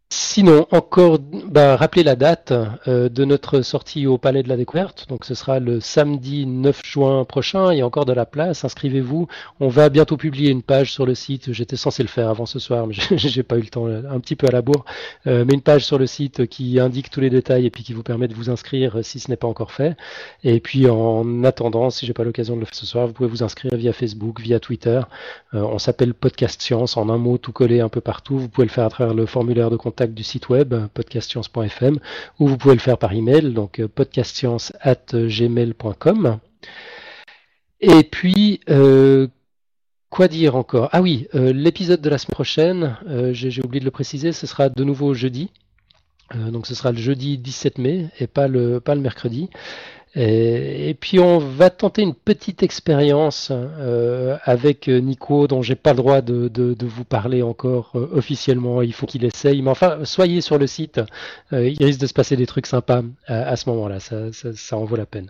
Sinon, 0.09 0.65
encore, 0.71 1.19
bah, 1.19 1.75
rappelez 1.75 2.01
la 2.01 2.15
date 2.15 2.53
euh, 2.87 3.09
de 3.09 3.25
notre 3.25 3.61
sortie 3.61 4.07
au 4.07 4.17
Palais 4.17 4.41
de 4.41 4.47
la 4.47 4.55
Découverte. 4.55 5.05
Donc, 5.09 5.25
ce 5.25 5.35
sera 5.35 5.59
le 5.59 5.81
samedi 5.81 6.45
9 6.45 6.81
juin 6.85 7.25
prochain. 7.25 7.73
Il 7.73 7.79
y 7.79 7.81
a 7.81 7.85
encore 7.85 8.05
de 8.05 8.13
la 8.13 8.25
place. 8.25 8.63
Inscrivez-vous. 8.63 9.27
On 9.59 9.67
va 9.67 9.89
bientôt 9.89 10.15
publier 10.15 10.49
une 10.49 10.63
page 10.63 10.93
sur 10.93 11.05
le 11.05 11.13
site. 11.13 11.51
J'étais 11.51 11.75
censé 11.75 12.03
le 12.03 12.07
faire 12.07 12.29
avant 12.29 12.45
ce 12.45 12.57
soir, 12.57 12.87
mais 12.87 12.93
j'ai 13.17 13.43
pas 13.43 13.57
eu 13.57 13.61
le 13.61 13.67
temps, 13.67 13.87
un 13.87 14.19
petit 14.21 14.37
peu 14.37 14.47
à 14.47 14.51
la 14.51 14.61
bourre. 14.61 14.85
Euh, 15.27 15.43
mais 15.45 15.53
une 15.53 15.61
page 15.61 15.85
sur 15.85 15.97
le 15.97 16.07
site 16.07 16.47
qui 16.47 16.79
indique 16.79 17.09
tous 17.09 17.19
les 17.19 17.29
détails 17.29 17.65
et 17.65 17.69
puis 17.69 17.83
qui 17.83 17.91
vous 17.91 18.03
permet 18.03 18.29
de 18.29 18.33
vous 18.33 18.49
inscrire 18.49 18.99
si 19.03 19.19
ce 19.19 19.29
n'est 19.29 19.35
pas 19.37 19.47
encore 19.47 19.73
fait. 19.73 19.97
Et 20.45 20.61
puis, 20.61 20.89
en 20.89 21.43
attendant, 21.43 21.89
si 21.89 22.05
j'ai 22.05 22.13
pas 22.13 22.23
l'occasion 22.23 22.55
de 22.55 22.61
le 22.61 22.65
faire 22.65 22.75
ce 22.75 22.85
soir, 22.85 23.07
vous 23.07 23.13
pouvez 23.13 23.29
vous 23.29 23.43
inscrire 23.43 23.75
via 23.75 23.91
Facebook, 23.91 24.39
via 24.39 24.61
Twitter. 24.61 25.01
Euh, 25.53 25.63
on 25.63 25.79
s'appelle 25.79 26.13
Podcast 26.13 26.61
Science 26.61 26.95
en 26.95 27.09
un 27.09 27.17
mot, 27.17 27.37
tout 27.37 27.51
collé 27.51 27.81
un 27.81 27.89
peu 27.89 27.99
partout. 27.99 28.37
Vous 28.37 28.47
pouvez 28.47 28.67
le 28.67 28.71
faire 28.71 28.85
à 28.85 28.89
travers 28.89 29.13
le 29.13 29.25
formulaire 29.25 29.69
de 29.69 29.75
contact 29.75 29.96
du 30.05 30.23
site 30.23 30.49
web 30.49 30.75
podcastscience.fm 30.93 31.97
ou 32.39 32.47
vous 32.47 32.57
pouvez 32.57 32.75
le 32.75 32.79
faire 32.79 32.99
par 32.99 33.13
email, 33.13 33.53
donc 33.53 33.79
euh, 33.79 33.87
podcastscience.gmail.com. 33.87 36.39
Et 37.79 38.03
puis, 38.03 38.59
euh, 38.69 39.27
quoi 40.09 40.27
dire 40.27 40.55
encore? 40.55 40.89
Ah 40.91 41.01
oui, 41.01 41.27
euh, 41.33 41.51
l'épisode 41.53 42.01
de 42.01 42.09
la 42.09 42.19
semaine 42.19 42.33
prochaine, 42.33 42.97
j'ai 43.31 43.63
oublié 43.63 43.79
de 43.79 43.85
le 43.85 43.91
préciser, 43.91 44.33
ce 44.33 44.45
sera 44.45 44.69
de 44.69 44.83
nouveau 44.83 45.15
jeudi. 45.15 45.49
donc 46.35 46.67
ce 46.67 46.75
sera 46.75 46.91
le 46.91 46.97
jeudi 46.97 47.37
17 47.37 47.77
mai 47.77 48.09
et 48.19 48.27
pas 48.27 48.47
le, 48.47 48.79
pas 48.79 48.93
le 48.93 49.01
mercredi. 49.01 49.49
Et, 50.19 50.95
puis 50.99 51.19
on 51.19 51.37
va 51.37 51.69
tenter 51.69 52.01
une 52.01 52.15
petite 52.15 52.63
expérience 52.63 53.51
euh, 53.51 54.37
avec 54.43 54.87
Nico, 54.87 55.47
dont 55.47 55.61
j'ai 55.61 55.75
pas 55.75 55.91
le 55.91 55.97
droit 55.97 56.21
de, 56.21 56.75
vous 56.81 57.03
parler 57.03 57.43
encore 57.43 57.91
euh, 57.95 58.09
officiellement. 58.13 58.81
Il 58.81 58.93
faut 58.93 59.05
qu'il 59.05 59.23
essaye. 59.25 59.61
Mais 59.61 59.69
enfin, 59.69 59.99
soyez 60.05 60.41
sur 60.41 60.57
le 60.57 60.65
site. 60.65 60.99
Euh, 61.53 61.69
il 61.69 61.83
risque 61.85 61.99
de 61.99 62.07
se 62.07 62.13
passer 62.13 62.35
des 62.35 62.47
trucs 62.47 62.65
sympas 62.65 63.03
à, 63.27 63.55
ce 63.55 63.69
moment-là. 63.69 63.99
Ça, 63.99 64.77
en 64.77 64.85
vaut 64.85 64.95
la 64.95 65.05
peine. 65.05 65.29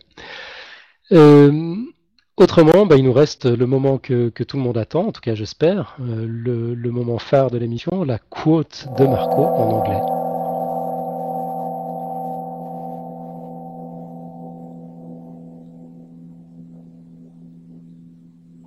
autrement, 2.38 2.86
bah, 2.86 2.96
il 2.96 3.04
nous 3.04 3.14
reste 3.14 3.46
le 3.46 3.66
moment 3.66 3.98
que, 3.98 4.30
tout 4.30 4.56
le 4.56 4.64
monde 4.64 4.78
attend, 4.78 5.08
en 5.08 5.12
tout 5.12 5.22
cas 5.22 5.36
j'espère, 5.36 5.98
le 6.00 6.90
moment 6.92 7.18
phare 7.18 7.52
de 7.52 7.58
l'émission, 7.58 8.04
la 8.06 8.20
quote 8.20 8.88
de 8.98 9.06
Marco 9.06 9.44
en 9.44 9.82
anglais. 9.82 10.27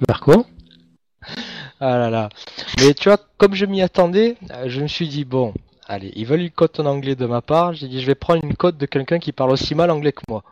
Marco 0.08 0.46
Ah 1.80 1.98
là 1.98 2.10
là. 2.10 2.28
Mais 2.78 2.94
tu 2.94 3.08
vois, 3.08 3.18
comme 3.36 3.54
je 3.54 3.66
m'y 3.66 3.82
attendais, 3.82 4.36
euh, 4.50 4.64
je 4.68 4.80
me 4.80 4.86
suis 4.86 5.08
dit, 5.08 5.24
bon, 5.24 5.52
allez, 5.86 6.12
ils 6.16 6.26
veulent 6.26 6.42
une 6.42 6.50
cote 6.50 6.80
en 6.80 6.86
anglais 6.86 7.16
de 7.16 7.26
ma 7.26 7.42
part. 7.42 7.74
J'ai 7.74 7.88
dit, 7.88 8.00
je 8.00 8.06
vais 8.06 8.14
prendre 8.14 8.44
une 8.44 8.56
cote 8.56 8.76
de 8.76 8.86
quelqu'un 8.86 9.18
qui 9.18 9.32
parle 9.32 9.50
aussi 9.50 9.74
mal 9.74 9.90
anglais 9.90 10.12
que 10.12 10.22
moi. 10.28 10.42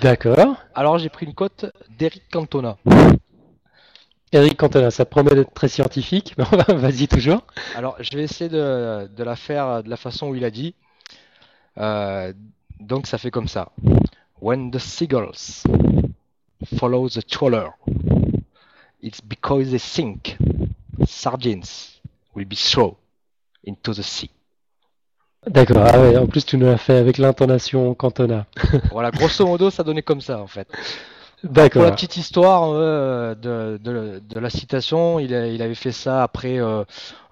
D'accord. 0.00 0.56
Alors 0.74 0.98
j'ai 0.98 1.08
pris 1.08 1.26
une 1.26 1.34
cote 1.34 1.66
d'Eric 1.98 2.22
Cantona. 2.30 2.78
Eric 4.32 4.56
Cantona, 4.56 4.90
ça 4.90 5.04
promet 5.04 5.34
d'être 5.34 5.52
très 5.52 5.68
scientifique, 5.68 6.34
vas-y 6.68 7.06
toujours. 7.06 7.44
Alors 7.76 7.96
je 8.00 8.16
vais 8.16 8.22
essayer 8.22 8.48
de, 8.48 9.08
la 9.18 9.36
faire 9.36 9.82
de 9.82 9.90
la 9.90 9.96
façon 9.96 10.28
où 10.28 10.34
il 10.34 10.44
a 10.44 10.50
dit. 10.50 10.74
Euh, 11.78 12.32
donc 12.80 13.06
ça 13.06 13.18
fait 13.18 13.30
comme 13.30 13.48
ça. 13.48 13.72
When 14.40 14.70
the 14.70 14.78
seagulls 14.78 15.64
follow 16.78 17.08
the 17.08 17.26
trawler, 17.26 17.68
It's 19.02 19.20
because 19.20 19.70
they 19.70 19.80
think 19.80 20.36
sardines 21.06 22.00
will 22.34 22.44
be 22.44 22.56
thrown 22.56 22.94
into 23.64 23.92
the 23.92 24.02
sea. 24.02 24.30
D'accord, 25.44 25.84
ah 25.84 26.00
ouais, 26.00 26.16
en 26.16 26.28
plus 26.28 26.46
tu 26.46 26.56
nous 26.56 26.66
l'as 26.66 26.78
fait 26.78 26.96
avec 26.96 27.18
l'intonation 27.18 27.94
cantona. 27.94 28.46
voilà, 28.92 29.10
grosso 29.10 29.44
modo, 29.44 29.70
ça 29.70 29.82
donnait 29.82 30.02
comme 30.02 30.20
ça 30.20 30.40
en 30.40 30.46
fait. 30.46 30.68
D'accord. 31.42 31.82
Pour 31.82 31.90
la 31.90 31.96
petite 31.96 32.16
histoire 32.16 32.70
euh, 32.70 33.34
de, 33.34 33.80
de, 33.82 34.22
de, 34.24 34.38
la 34.38 34.48
citation, 34.48 35.18
il, 35.18 35.34
a, 35.34 35.48
il, 35.48 35.60
avait 35.60 35.74
fait 35.74 35.90
ça 35.90 36.22
après 36.22 36.60
euh, 36.60 36.84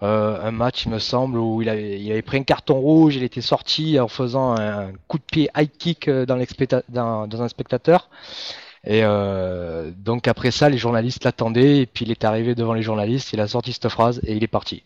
euh, 0.02 0.42
un 0.42 0.50
match, 0.50 0.86
il 0.86 0.90
me 0.90 0.98
semble, 0.98 1.38
où 1.38 1.62
il 1.62 1.68
avait, 1.68 2.00
il 2.00 2.10
avait 2.10 2.22
pris 2.22 2.38
un 2.38 2.42
carton 2.42 2.80
rouge, 2.80 3.14
il 3.14 3.22
était 3.22 3.40
sorti 3.40 4.00
en 4.00 4.08
faisant 4.08 4.58
un 4.58 4.90
coup 5.06 5.18
de 5.18 5.22
pied 5.22 5.48
high 5.56 5.70
kick 5.70 6.10
dans, 6.10 6.44
dans, 6.88 7.28
dans 7.28 7.42
un 7.42 7.48
spectateur. 7.48 8.10
Et 8.84 9.02
euh, 9.04 9.90
donc 9.94 10.26
après 10.26 10.50
ça, 10.50 10.68
les 10.68 10.78
journalistes 10.78 11.24
l'attendaient, 11.24 11.78
et 11.78 11.86
puis 11.86 12.04
il 12.04 12.10
est 12.10 12.24
arrivé 12.24 12.54
devant 12.54 12.72
les 12.72 12.82
journalistes, 12.82 13.32
il 13.32 13.40
a 13.40 13.48
sorti 13.48 13.72
cette 13.72 13.88
phrase 13.88 14.20
et 14.24 14.34
il 14.34 14.42
est 14.42 14.48
parti. 14.48 14.84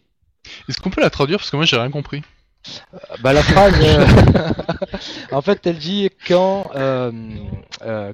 Est-ce 0.68 0.80
qu'on 0.80 0.90
peut 0.90 1.00
la 1.00 1.10
traduire? 1.10 1.38
Parce 1.38 1.50
que 1.50 1.56
moi 1.56 1.64
j'ai 1.64 1.76
rien 1.76 1.90
compris 1.90 2.22
euh, 2.94 2.98
bah 3.20 3.34
la 3.34 3.42
phrase, 3.42 3.74
euh, 3.78 4.06
en 5.32 5.42
fait, 5.42 5.66
elle 5.66 5.76
dit 5.76 6.08
quand 6.26 6.70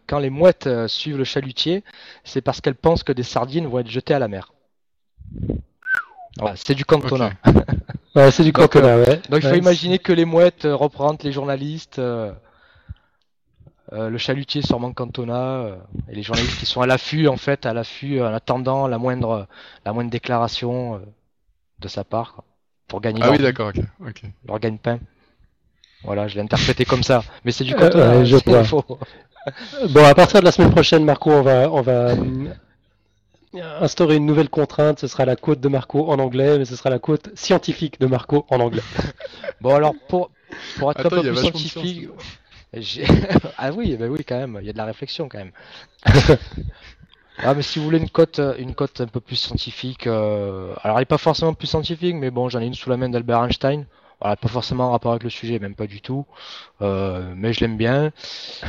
quand 0.09 0.19
les 0.19 0.31
mouettes 0.31 0.69
suivent 0.89 1.19
le 1.19 1.25
chalutier, 1.25 1.85
c'est 2.25 2.41
parce 2.41 2.61
qu'elles 2.61 2.75
pensent 2.75 3.05
que 3.05 3.13
des 3.13 3.23
sardines 3.23 3.69
vont 3.69 3.79
être 3.79 3.91
jetées 3.91 4.15
à 4.15 4.19
la 4.19 4.27
mer. 4.27 4.53
Voilà, 6.37 6.57
c'est 6.57 6.75
du 6.75 6.85
cantona. 6.85 7.31
ouais, 8.17 8.33
c'est 8.33 8.43
du 8.43 8.53
cantona, 8.53 8.99
ouais. 8.99 9.21
Donc 9.29 9.45
il 9.45 9.49
faut 9.49 9.55
imaginer 9.55 10.01
que 10.01 10.13
les 10.13 10.25
mouettes 10.25 10.67
représentent 10.69 11.23
les 11.23 11.31
journalistes. 11.31 12.01
Euh, 13.93 14.09
le 14.09 14.19
chalutier 14.19 14.63
sûrement 14.63 14.93
Cantona 14.93 15.65
euh, 15.65 15.77
et 16.09 16.15
les 16.15 16.23
journalistes 16.23 16.61
qui 16.61 16.67
sont 16.67 16.81
à 16.81 16.87
l'affût 16.87 17.27
en 17.27 17.37
fait, 17.37 17.67
à 17.67 17.73
l'affût 17.73 18.21
en 18.21 18.33
attendant 18.33 18.87
la 18.87 18.99
moindre 18.99 19.49
la 19.85 19.93
moindre 19.93 20.11
déclaration 20.11 20.95
euh, 20.95 20.99
de 21.81 21.89
sa 21.89 22.05
part 22.05 22.45
pour 22.87 23.01
gagner. 23.01 23.21
Ah 23.25 23.33
oui 23.33 23.39
d'accord, 23.39 23.73
ok. 24.01 24.23
Leur 24.47 24.61
gagne-pain. 24.61 25.01
Voilà, 26.05 26.29
je 26.29 26.37
l'ai 26.37 26.41
interprété 26.41 26.85
comme 26.85 27.03
ça, 27.03 27.25
mais 27.45 27.51
c'est 27.51 27.65
du 27.65 27.75
Cantona. 27.75 28.25
je 28.25 28.37
bon, 29.89 30.05
à 30.05 30.15
partir 30.15 30.41
de 30.41 30.45
la 30.45 30.53
semaine 30.53 30.71
prochaine, 30.71 31.05
Marco, 31.05 31.31
on 31.31 31.43
va 31.43 31.69
on 31.71 31.81
va 31.81 32.15
instaurer 33.81 34.17
une 34.17 34.27
nouvelle 34.27 34.51
contrainte. 34.51 35.01
Ce 35.01 35.09
sera 35.09 35.25
la 35.25 35.35
quote 35.35 35.61
de 35.61 35.69
Marco 35.69 36.09
en 36.11 36.21
anglais, 36.21 36.59
mais 36.59 36.65
ce 36.65 36.77
sera 36.77 36.91
la 36.91 37.01
quote 37.01 37.31
scientifique 37.35 37.99
de 37.99 38.07
Marco 38.07 38.47
en 38.51 38.61
anglais. 38.61 38.83
bon 39.61 39.75
alors 39.75 39.95
pour 40.09 40.31
pour 40.79 40.93
être 40.93 41.07
un 41.07 41.09
peu 41.09 41.23
plus 41.23 41.37
scientifique. 41.37 42.09
ah 43.59 43.73
oui, 43.73 43.97
bah 43.97 44.07
oui, 44.09 44.25
quand 44.25 44.39
même, 44.39 44.59
il 44.61 44.67
y 44.67 44.71
a 44.71 44.73
de 44.73 44.79
la 44.79 44.85
réflexion 44.85 45.29
quand 45.29 45.39
même. 45.39 45.53
ah, 47.39 47.55
mais 47.55 47.63
si 47.63 47.79
vous 47.79 47.85
voulez 47.85 47.99
une 47.99 48.11
cote, 48.11 48.41
une 48.59 48.75
cote 48.75 49.01
un 49.01 49.07
peu 49.07 49.21
plus 49.21 49.37
scientifique, 49.37 50.07
euh, 50.07 50.75
alors 50.83 50.99
elle 50.99 51.03
n'est 51.03 51.07
pas 51.07 51.19
forcément 51.19 51.53
plus 51.55 51.67
scientifique, 51.67 52.15
mais 52.15 52.31
bon, 52.31 52.49
j'en 52.49 52.61
ai 52.61 52.67
une 52.67 52.75
sous 52.75 52.91
la 52.91 52.97
main 52.97 53.09
d'Albert 53.09 53.45
Einstein. 53.45 53.87
Voilà, 54.21 54.37
pas 54.37 54.49
forcément 54.49 54.89
en 54.89 54.91
rapport 54.91 55.13
avec 55.13 55.25
le 55.25 55.31
sujet, 55.31 55.59
même 55.59 55.75
pas 55.75 55.87
du 55.87 56.03
tout, 56.03 56.27
euh, 56.83 57.33
mais 57.35 57.55
je 57.55 57.61
l'aime 57.61 57.79
bien. 57.79 58.13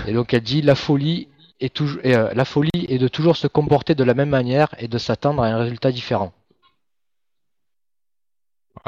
Et 0.08 0.14
donc 0.14 0.34
elle 0.34 0.42
dit 0.42 0.62
la 0.62 0.76
folie 0.76 1.28
est 1.60 1.74
toujours, 1.74 2.02
euh, 2.06 2.32
la 2.34 2.46
folie 2.46 2.70
est 2.88 2.98
de 2.98 3.08
toujours 3.10 3.36
se 3.36 3.48
comporter 3.48 3.94
de 3.94 4.04
la 4.04 4.14
même 4.14 4.30
manière 4.30 4.70
et 4.80 4.88
de 4.88 4.98
s'attendre 4.98 5.44
à 5.44 5.48
un 5.48 5.58
résultat 5.58 5.92
différent 5.92 6.32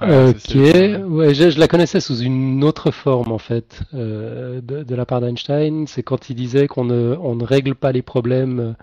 ok, 0.02 0.56
ouais, 0.56 1.34
je, 1.36 1.60
la 1.60 1.68
connaissais 1.68 2.00
sous 2.00 2.20
une 2.20 2.64
autre 2.64 2.92
forme 2.92 3.32
en 3.32 3.38
fait 3.38 3.82
euh, 3.94 4.60
de, 4.62 4.96
la 4.96 5.06
part 5.06 5.22
d'Einstein. 5.22 5.86
C'est 5.88 6.04
quand 6.04 6.30
il 6.30 6.36
disait 6.36 6.68
qu'on 6.68 6.86
ne, 6.86 7.16
on 7.22 7.36
ne 7.36 7.44
règle 7.44 7.76
pas 7.76 7.92
les 7.92 8.02
problèmes 8.02 8.76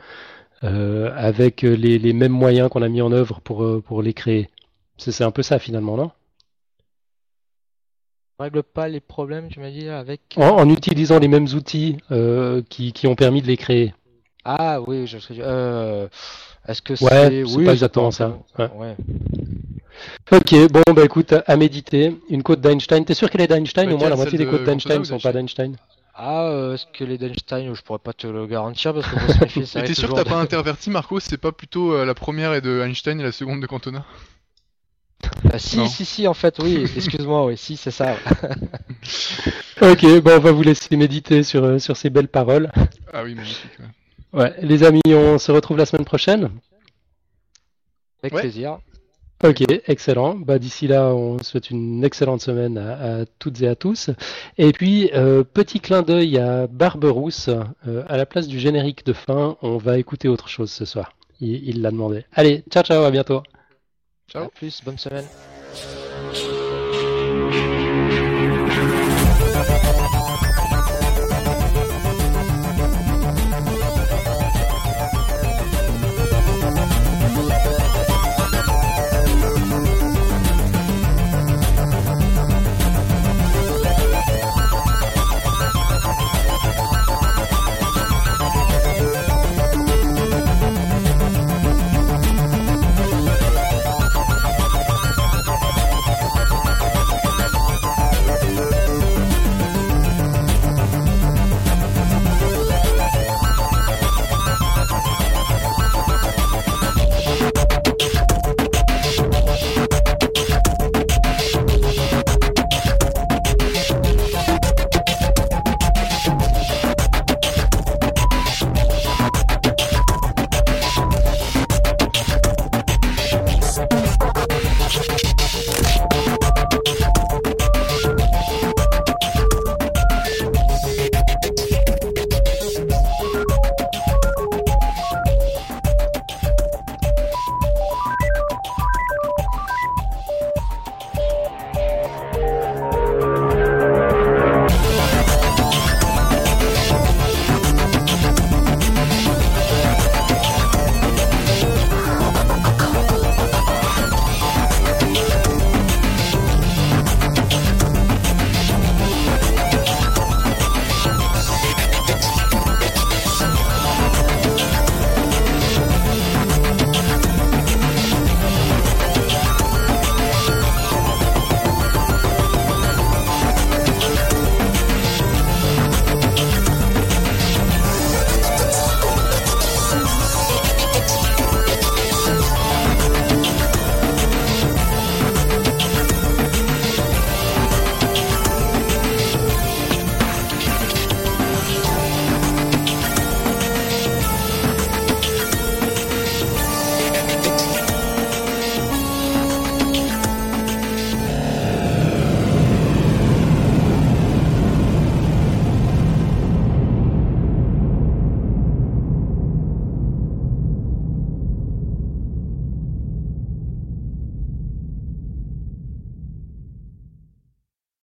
euh, 0.62 1.10
avec 1.16 1.62
les, 1.62 1.98
les, 1.98 2.12
mêmes 2.12 2.32
moyens 2.32 2.68
qu'on 2.68 2.82
a 2.82 2.88
mis 2.88 3.02
en 3.02 3.12
œuvre 3.12 3.40
pour, 3.42 3.64
euh, 3.64 3.82
pour 3.84 4.02
les 4.02 4.14
créer. 4.14 4.48
C'est 4.98 5.24
un 5.24 5.30
peu 5.30 5.42
ça 5.42 5.58
finalement, 5.58 5.96
non? 5.96 6.10
On 8.38 8.44
règle 8.44 8.62
pas 8.62 8.88
les 8.88 9.00
problèmes, 9.00 9.48
tu 9.48 9.60
m'as 9.60 9.70
dit, 9.70 9.88
avec. 9.88 10.20
En, 10.36 10.68
utilisant 10.68 11.18
les 11.18 11.28
mêmes 11.28 11.48
outils 11.54 11.98
qui, 12.68 12.92
qui, 12.92 13.06
ont 13.06 13.14
permis 13.14 13.42
de 13.42 13.46
les 13.46 13.56
créer. 13.56 13.94
Ah 14.44 14.80
oui, 14.80 15.06
je 15.06 15.18
Est-ce 15.18 16.82
que 16.82 16.94
c'est. 16.94 17.44
oui, 17.44 17.64
pas 17.64 17.72
exactement 17.72 18.10
ça. 18.10 18.38
Ouais. 18.58 18.96
Ok, 20.32 20.54
bon, 20.70 20.82
bah 20.94 21.04
écoute, 21.04 21.34
à 21.46 21.56
méditer. 21.56 22.16
Une 22.28 22.42
côte 22.42 22.60
d'Einstein. 22.60 23.04
T'es 23.04 23.14
sûr 23.14 23.30
qu'elle 23.30 23.40
est 23.42 23.48
d'Einstein 23.48 23.92
Au 23.92 23.96
moins 23.96 24.08
la 24.08 24.16
moitié 24.16 24.38
des 24.38 24.46
côtes 24.46 24.64
d'Einstein 24.64 25.00
ne 25.00 25.04
sont 25.04 25.18
pas 25.18 25.32
d'Einstein. 25.32 25.76
Ah, 26.14 26.42
euh, 26.42 26.74
est-ce 26.74 26.84
que 26.92 27.02
les 27.02 27.16
d'Einstein, 27.16 27.74
je 27.74 27.80
pourrais 27.80 27.98
pas 27.98 28.12
te 28.12 28.26
le 28.26 28.46
garantir 28.46 28.92
parce 28.92 29.06
que 29.06 29.60
Mais 29.78 29.84
t'es 29.84 29.94
sûr 29.94 30.10
que 30.10 30.14
t'as 30.14 30.24
pas 30.24 30.40
interverti, 30.40 30.90
Marco 30.90 31.18
C'est 31.18 31.38
pas 31.38 31.50
plutôt 31.50 31.94
euh, 31.94 32.04
la 32.04 32.14
première 32.14 32.52
est 32.52 32.60
de 32.60 32.82
Einstein 32.82 33.20
et 33.20 33.22
la 33.22 33.32
seconde 33.32 33.62
de 33.62 33.66
Cantona? 33.66 34.04
Bah, 35.44 35.58
si, 35.58 35.88
si, 35.88 36.04
si, 36.04 36.28
en 36.28 36.34
fait, 36.34 36.58
oui, 36.58 36.84
excuse-moi, 36.96 37.46
oui, 37.46 37.56
si, 37.56 37.78
c'est 37.78 37.90
ça. 37.90 38.16
ok, 39.80 40.20
bon, 40.20 40.32
on 40.32 40.40
va 40.40 40.52
vous 40.52 40.62
laisser 40.62 40.94
méditer 40.96 41.42
sur, 41.42 41.64
euh, 41.64 41.78
sur 41.78 41.96
ces 41.96 42.10
belles 42.10 42.28
paroles. 42.28 42.70
Ah 43.12 43.22
oui, 43.24 43.34
magnifique. 43.34 43.70
Ouais. 44.32 44.42
ouais, 44.42 44.54
les 44.60 44.82
amis, 44.82 45.00
on 45.06 45.38
se 45.38 45.50
retrouve 45.52 45.78
la 45.78 45.86
semaine 45.86 46.04
prochaine. 46.04 46.50
Avec 48.22 48.34
plaisir. 48.34 48.78
Ok, 49.42 49.62
excellent. 49.86 50.34
Bah, 50.34 50.58
D'ici 50.58 50.86
là, 50.86 51.14
on 51.14 51.42
souhaite 51.42 51.70
une 51.70 52.04
excellente 52.04 52.42
semaine 52.42 52.76
à, 52.76 53.24
toutes 53.38 53.62
et 53.62 53.68
à 53.68 53.74
tous. 53.74 54.10
Et 54.58 54.72
puis, 54.72 55.10
euh, 55.14 55.44
petit 55.44 55.80
clin 55.80 56.02
d'œil 56.02 56.38
à 56.38 56.66
Barberousse. 56.66 57.48
Euh, 57.88 58.04
à 58.08 58.18
la 58.18 58.26
place 58.26 58.48
du 58.48 58.58
générique 58.58 59.06
de 59.06 59.14
fin, 59.14 59.56
on 59.62 59.78
va 59.78 59.96
écouter 59.98 60.28
autre 60.28 60.48
chose 60.48 60.70
ce 60.70 60.84
soir. 60.84 61.14
Il 61.40 61.80
l'a 61.80 61.90
demandé. 61.90 62.26
Allez, 62.34 62.64
ciao 62.70 62.82
ciao, 62.82 63.02
à 63.02 63.10
bientôt. 63.10 63.42
Ciao. 64.28 64.48
plus, 64.48 64.82
bonne 64.84 64.98
semaine. 64.98 65.24